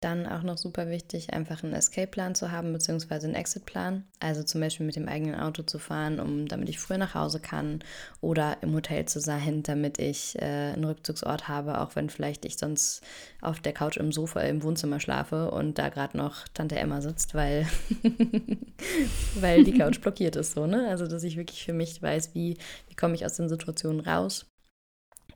[0.00, 4.04] Dann auch noch super wichtig, einfach einen Escape-Plan zu haben, beziehungsweise einen Exit-Plan.
[4.20, 7.40] Also zum Beispiel mit dem eigenen Auto zu fahren, um, damit ich früher nach Hause
[7.40, 7.82] kann
[8.20, 12.58] oder im Hotel zu sein, damit ich äh, einen Rückzugsort habe, auch wenn vielleicht ich
[12.58, 13.02] sonst
[13.40, 17.34] auf der Couch im Sofa im Wohnzimmer schlafe und da gerade noch Tante Emma sitzt,
[17.34, 17.66] weil,
[19.36, 20.88] weil die Couch blockiert ist so, ne?
[20.90, 22.58] Also dass ich wirklich für mich weiß, wie,
[22.88, 24.44] wie komme ich aus den Situationen raus.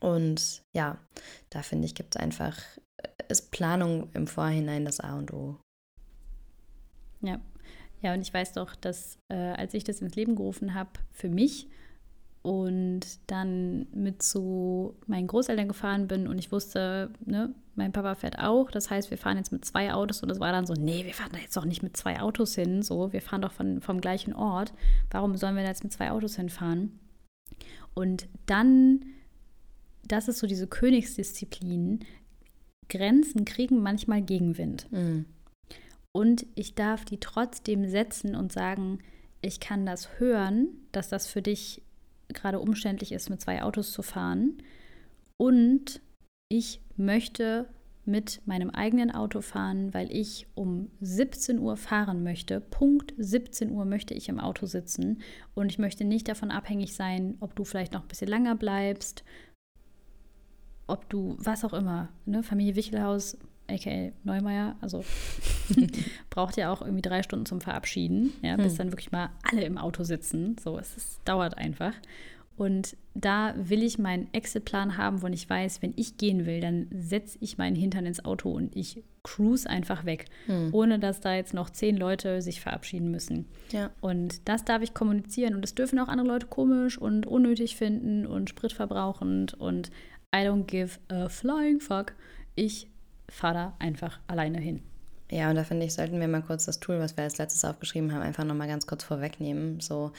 [0.01, 0.99] Und ja,
[1.49, 2.57] da finde ich, gibt es einfach
[3.31, 5.57] ist Planung im Vorhinein das A und O.
[7.21, 7.39] Ja,
[8.01, 11.29] ja, und ich weiß doch, dass äh, als ich das ins Leben gerufen habe, für
[11.29, 11.67] mich
[12.41, 18.39] und dann mit zu meinen Großeltern gefahren bin und ich wusste, ne, mein Papa fährt
[18.39, 21.05] auch, das heißt, wir fahren jetzt mit zwei Autos und es war dann so, nee,
[21.05, 23.79] wir fahren da jetzt doch nicht mit zwei Autos hin, so, wir fahren doch von,
[23.81, 24.73] vom gleichen Ort,
[25.11, 26.99] warum sollen wir da jetzt mit zwei Autos hinfahren?
[27.93, 29.05] Und dann,
[30.03, 31.99] das ist so diese Königsdisziplin,
[32.91, 34.91] Grenzen kriegen manchmal Gegenwind.
[34.91, 35.25] Mhm.
[36.11, 38.99] Und ich darf die trotzdem setzen und sagen,
[39.41, 41.81] ich kann das hören, dass das für dich
[42.27, 44.57] gerade umständlich ist, mit zwei Autos zu fahren.
[45.37, 46.01] Und
[46.49, 47.67] ich möchte
[48.03, 52.59] mit meinem eigenen Auto fahren, weil ich um 17 Uhr fahren möchte.
[52.59, 55.21] Punkt 17 Uhr möchte ich im Auto sitzen
[55.53, 59.23] und ich möchte nicht davon abhängig sein, ob du vielleicht noch ein bisschen länger bleibst,
[60.91, 63.37] ob du, was auch immer, ne, Familie Wichelhaus,
[63.69, 65.03] aka Neumeier, also
[66.29, 68.77] braucht ja auch irgendwie drei Stunden zum Verabschieden, ja, bis hm.
[68.77, 70.55] dann wirklich mal alle im Auto sitzen.
[70.61, 71.93] So, es ist, dauert einfach.
[72.57, 76.87] Und da will ich meinen Exit-Plan haben, wo ich weiß, wenn ich gehen will, dann
[76.91, 80.69] setze ich meinen Hintern ins Auto und ich cruise einfach weg, hm.
[80.71, 83.45] ohne dass da jetzt noch zehn Leute sich verabschieden müssen.
[83.71, 83.89] Ja.
[83.99, 85.55] Und das darf ich kommunizieren.
[85.55, 89.89] Und das dürfen auch andere Leute komisch und unnötig finden und spritverbrauchend und
[90.33, 92.13] I don't give a flying fuck.
[92.55, 92.89] Ich
[93.29, 94.81] fahre da einfach alleine hin.
[95.29, 97.63] Ja, und da finde ich, sollten wir mal kurz das Tool, was wir als letztes
[97.63, 99.79] aufgeschrieben haben, einfach nochmal ganz kurz vorwegnehmen.
[99.79, 100.11] So,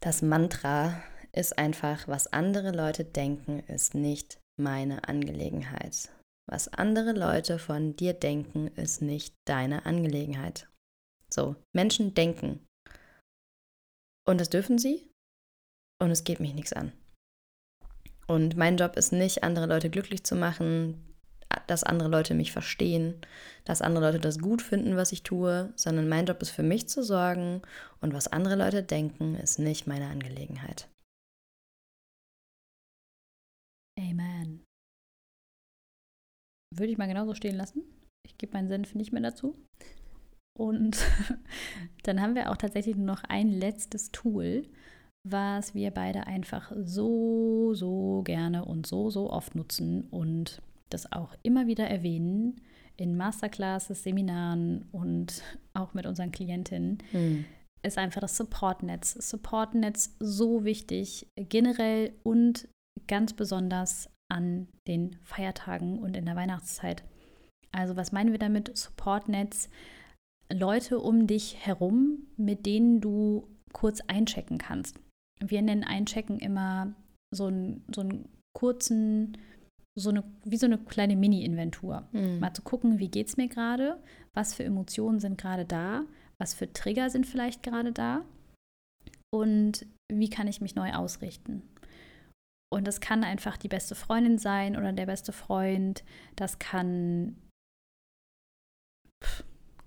[0.00, 1.02] das Mantra
[1.32, 6.10] ist einfach, was andere Leute denken, ist nicht meine Angelegenheit.
[6.46, 10.68] Was andere Leute von dir denken, ist nicht deine Angelegenheit.
[11.30, 12.66] So, Menschen denken.
[14.26, 15.10] Und das dürfen sie.
[16.00, 16.92] Und es geht mich nichts an.
[18.28, 21.08] Und mein Job ist nicht, andere Leute glücklich zu machen,
[21.66, 23.14] dass andere Leute mich verstehen,
[23.64, 26.88] dass andere Leute das gut finden, was ich tue, sondern mein Job ist für mich
[26.88, 27.62] zu sorgen
[28.00, 30.88] und was andere Leute denken, ist nicht meine Angelegenheit.
[33.98, 34.62] Amen.
[36.74, 37.82] Würde ich mal genauso stehen lassen.
[38.26, 39.56] Ich gebe meinen Senf nicht mehr dazu.
[40.56, 40.98] Und
[42.02, 44.68] dann haben wir auch tatsächlich nur noch ein letztes Tool,
[45.24, 51.34] was wir beide einfach so, so gerne und so, so oft nutzen und das auch
[51.42, 52.60] immer wieder erwähnen
[52.96, 55.42] in Masterclasses, Seminaren und
[55.74, 57.44] auch mit unseren Klientinnen, mhm.
[57.82, 59.12] ist einfach das Supportnetz.
[59.12, 62.68] Supportnetz so wichtig, generell und
[63.06, 67.04] ganz besonders an den Feiertagen und in der Weihnachtszeit.
[67.70, 68.76] Also was meinen wir damit?
[68.76, 69.68] Supportnetz,
[70.52, 74.98] Leute um dich herum, mit denen du kurz einchecken kannst
[75.40, 76.94] wir nennen Einchecken immer
[77.34, 79.38] so einen, so einen kurzen,
[79.98, 82.08] so eine, wie so eine kleine Mini-Inventur.
[82.12, 82.40] Mhm.
[82.40, 84.02] Mal zu gucken, wie geht es mir gerade,
[84.34, 86.04] was für Emotionen sind gerade da,
[86.38, 88.24] was für Trigger sind vielleicht gerade da
[89.34, 91.62] und wie kann ich mich neu ausrichten.
[92.70, 96.04] Und das kann einfach die beste Freundin sein oder der beste Freund.
[96.36, 97.36] Das kann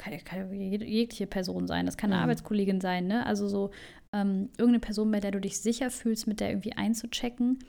[0.02, 1.86] kann, kann jegliche Person sein.
[1.86, 2.24] Das kann eine mhm.
[2.24, 3.26] Arbeitskollegin sein, ne?
[3.26, 3.72] Also so
[4.14, 7.60] ähm, irgendeine Person, bei der du dich sicher fühlst, mit der irgendwie einzuchecken.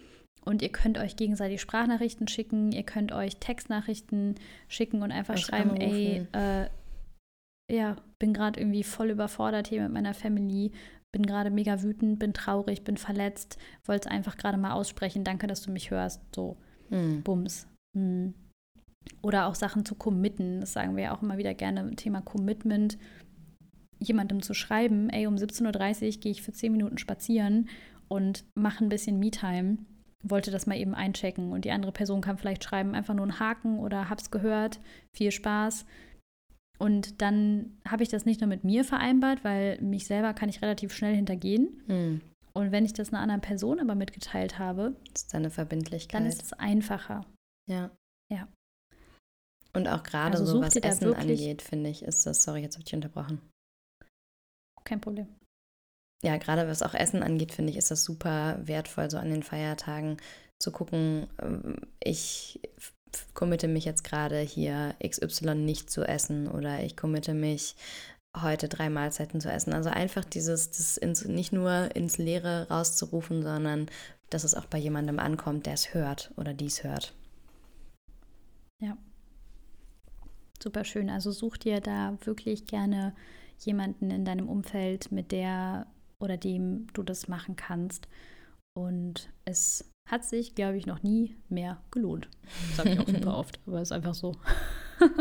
[0.45, 4.35] Und ihr könnt euch gegenseitig Sprachnachrichten schicken, ihr könnt euch Textnachrichten
[4.67, 6.69] schicken und einfach schreiben, ey, äh,
[7.71, 10.73] ja, bin gerade irgendwie voll überfordert hier mit meiner Family,
[11.13, 15.47] bin gerade mega wütend, bin traurig, bin verletzt, wollte es einfach gerade mal aussprechen, danke,
[15.47, 16.21] dass du mich hörst.
[16.35, 16.57] So,
[16.89, 17.23] hm.
[17.23, 17.69] Bums.
[17.97, 18.35] Hm.
[19.23, 22.99] Oder auch Sachen zu committen, das sagen wir ja auch immer wieder gerne, Thema Commitment
[24.01, 27.69] jemandem zu schreiben, ey, um 17.30 Uhr gehe ich für 10 Minuten spazieren
[28.09, 29.79] und mache ein bisschen Me-Time,
[30.25, 31.53] wollte das mal eben einchecken.
[31.53, 34.81] Und die andere Person kann vielleicht schreiben, einfach nur einen Haken oder hab's gehört,
[35.17, 35.87] viel Spaß.
[36.79, 40.63] Und dann habe ich das nicht nur mit mir vereinbart, weil mich selber kann ich
[40.63, 41.81] relativ schnell hintergehen.
[41.87, 42.21] Mhm.
[42.55, 46.21] Und wenn ich das einer anderen Person aber mitgeteilt habe, Das ist deine Verbindlichkeit.
[46.21, 47.25] dann ist es einfacher.
[47.71, 47.91] ja.
[48.31, 48.49] Ja.
[49.75, 52.81] Und auch gerade Also so, was Essen angeht, finde ich, ist das, sorry, jetzt habe
[52.81, 53.41] ich dich unterbrochen.
[54.85, 55.29] Kein Problem.
[56.23, 59.43] Ja, gerade was auch Essen angeht, finde ich, ist das super wertvoll, so an den
[59.43, 60.19] Feiertagen
[60.61, 62.61] zu gucken, ähm, ich
[63.35, 67.77] committe mich jetzt gerade hier XY nicht zu essen oder ich committe mich
[68.41, 69.73] heute drei Mahlzeiten zu essen.
[69.73, 73.91] Also einfach dieses, das ins, nicht nur ins Leere rauszurufen, sondern
[74.31, 77.13] dass es auch bei jemandem ankommt, der es hört oder dies hört.
[80.63, 81.11] Super schön.
[81.11, 83.15] Also such dir da wirklich gerne
[83.59, 85.87] jemanden in deinem Umfeld, mit der
[86.21, 88.07] oder dem du das machen kannst.
[88.75, 92.29] Und es hat sich, glaube ich, noch nie mehr gelohnt.
[92.69, 94.37] Das sage ich auch super oft, aber es ist einfach so.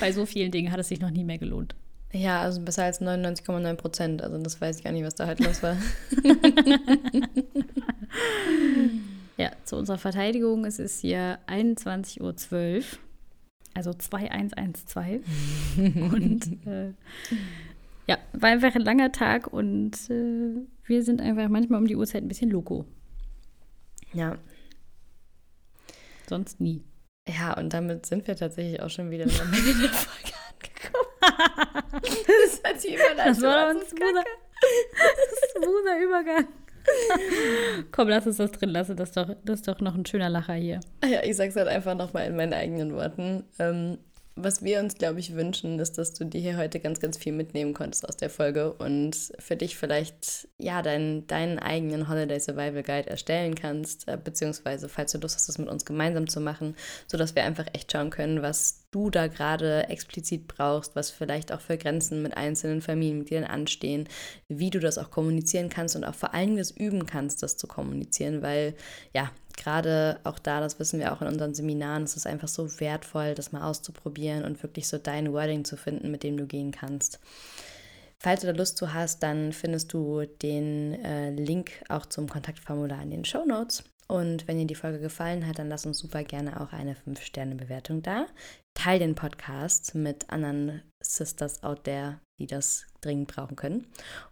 [0.00, 1.74] Bei so vielen Dingen hat es sich noch nie mehr gelohnt.
[2.12, 4.22] Ja, also besser als 99,9 Prozent.
[4.22, 5.76] Also das weiß ich gar nicht, was da halt los war.
[9.36, 12.82] Ja, zu unserer Verteidigung, es ist hier 21.12 Uhr,
[13.74, 15.24] also 2112.
[16.12, 16.92] und äh,
[18.06, 22.22] ja, war einfach ein langer Tag und äh, wir sind einfach manchmal um die Uhrzeit
[22.22, 22.84] ein bisschen loco.
[24.12, 24.38] Ja,
[26.28, 26.82] Sonst nie.
[27.28, 31.10] Ja, und damit sind wir tatsächlich auch schon wieder Ende der Folge angekommen.
[32.02, 33.24] das hat die Überleitung.
[33.26, 34.24] Das war ein smoother,
[35.52, 36.48] smoother Übergang.
[37.92, 38.96] Komm, lass uns das drin lassen.
[38.96, 40.80] Das ist doch, das ist doch noch ein schöner Lacher hier.
[41.04, 43.44] Ja, ich sag's halt einfach nochmal in meinen eigenen Worten.
[43.58, 43.98] Ähm,
[44.36, 47.32] was wir uns, glaube ich, wünschen, ist, dass du dir hier heute ganz, ganz viel
[47.32, 52.82] mitnehmen konntest aus der Folge und für dich vielleicht, ja, deinen, deinen eigenen Holiday Survival
[52.82, 56.74] Guide erstellen kannst, äh, beziehungsweise, falls du Lust hast, das mit uns gemeinsam zu machen,
[57.06, 61.60] sodass wir einfach echt schauen können, was du da gerade explizit brauchst, was vielleicht auch
[61.60, 64.08] für Grenzen mit einzelnen Familienmitgliedern anstehen,
[64.48, 67.68] wie du das auch kommunizieren kannst und auch vor allem das üben kannst, das zu
[67.68, 68.74] kommunizieren, weil
[69.12, 72.80] ja, gerade auch da, das wissen wir auch in unseren Seminaren, es ist einfach so
[72.80, 76.72] wertvoll, das mal auszuprobieren und wirklich so dein Wording zu finden, mit dem du gehen
[76.72, 77.20] kannst.
[78.18, 83.02] Falls du da Lust zu hast, dann findest du den äh, Link auch zum Kontaktformular
[83.02, 83.84] in den Show Notes.
[84.08, 88.02] Und wenn dir die Folge gefallen hat, dann lass uns super gerne auch eine 5-Sterne-Bewertung
[88.02, 88.26] da.
[88.74, 93.86] Teil den Podcast mit anderen Sisters out there, die das dringend brauchen können.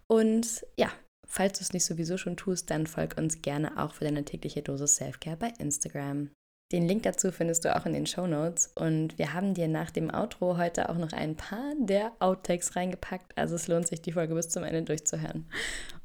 [0.06, 0.90] Und ja,
[1.32, 4.60] falls du es nicht sowieso schon tust, dann folg uns gerne auch für deine tägliche
[4.60, 6.28] Dosis Selfcare bei Instagram.
[6.72, 8.70] Den Link dazu findest du auch in den Show Notes.
[8.74, 13.36] Und wir haben dir nach dem Outro heute auch noch ein paar der Outtakes reingepackt.
[13.36, 15.46] Also es lohnt sich, die Folge bis zum Ende durchzuhören.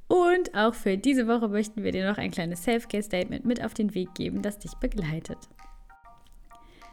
[0.07, 3.93] Und auch für diese Woche möchten wir dir noch ein kleines Self-Care-Statement mit auf den
[3.93, 5.37] Weg geben, das dich begleitet.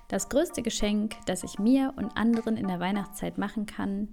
[0.09, 4.09] Das größte Geschenk, das ich mir und anderen in der Weihnachtszeit machen kann,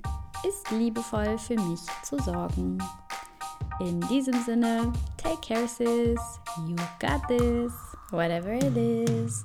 [0.48, 2.78] ist liebevoll für mich zu sorgen.
[3.82, 6.20] In diesem Sinne, take care, sis.
[6.68, 7.74] You got this.
[8.12, 9.44] Whatever it is.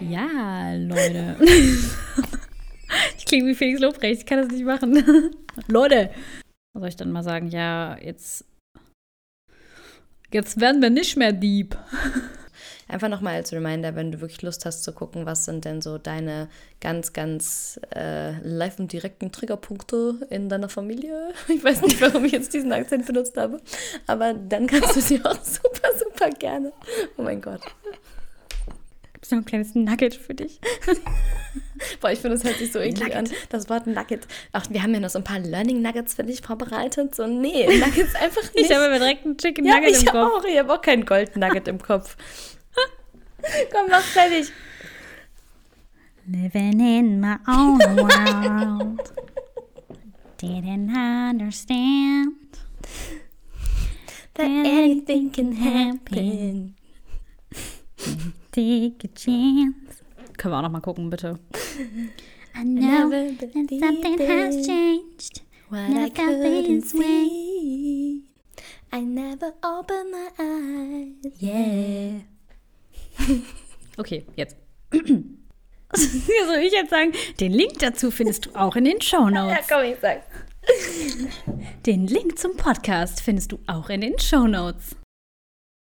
[0.00, 1.36] Ja, Leute.
[3.32, 5.34] ich klinge wie Felix Lobrecht, ich kann das nicht machen.
[5.66, 6.10] Leute.
[6.74, 7.48] Was soll ich dann mal sagen?
[7.48, 8.44] Ja, jetzt.
[10.30, 11.76] Jetzt werden wir nicht mehr Dieb.
[12.88, 15.96] Einfach nochmal als Reminder, wenn du wirklich Lust hast zu gucken, was sind denn so
[15.96, 16.48] deine
[16.80, 21.32] ganz, ganz äh, live und direkten Triggerpunkte in deiner Familie.
[21.48, 23.62] Ich weiß nicht, warum ich jetzt diesen Akzent benutzt habe,
[24.06, 26.72] aber dann kannst du sie auch super, super gerne.
[27.16, 27.62] Oh mein Gott.
[29.22, 30.60] Es noch ein kleines Nugget für dich?
[32.00, 33.28] Boah, ich finde, es hört sich so eklig an.
[33.50, 34.26] Das Wort Nugget.
[34.50, 37.14] Ach, wir haben ja noch so ein paar Learning Nuggets für dich vorbereitet.
[37.14, 38.68] So, nee, Nuggets einfach nicht.
[38.68, 40.32] Ich habe mir direkt einen Chicken ja, Nugget ich im Kopf.
[40.32, 40.44] auch.
[40.44, 42.16] Ich habe auch kein Gold Nugget im Kopf.
[43.72, 44.52] Komm, mach fertig.
[46.26, 49.12] Living in my own world.
[50.40, 50.90] Didn't
[51.30, 52.34] understand.
[54.34, 56.74] That anything can happen.
[58.52, 60.02] Take a chance.
[60.36, 61.38] Können wir auch noch mal gucken, bitte.
[62.54, 65.42] I know Never that something has changed.
[65.70, 68.24] what I couldn't see.
[68.92, 71.40] I never opened my eyes.
[71.40, 72.20] Yeah.
[73.98, 74.56] Okay, jetzt.
[74.92, 77.12] Soll ich jetzt sagen?
[77.40, 79.68] Den Link dazu findest du auch in den Show Ja, Notes.
[79.68, 80.24] komm, ich sag's.
[81.84, 84.96] Den Link zum Podcast findest du auch in den Show Notes.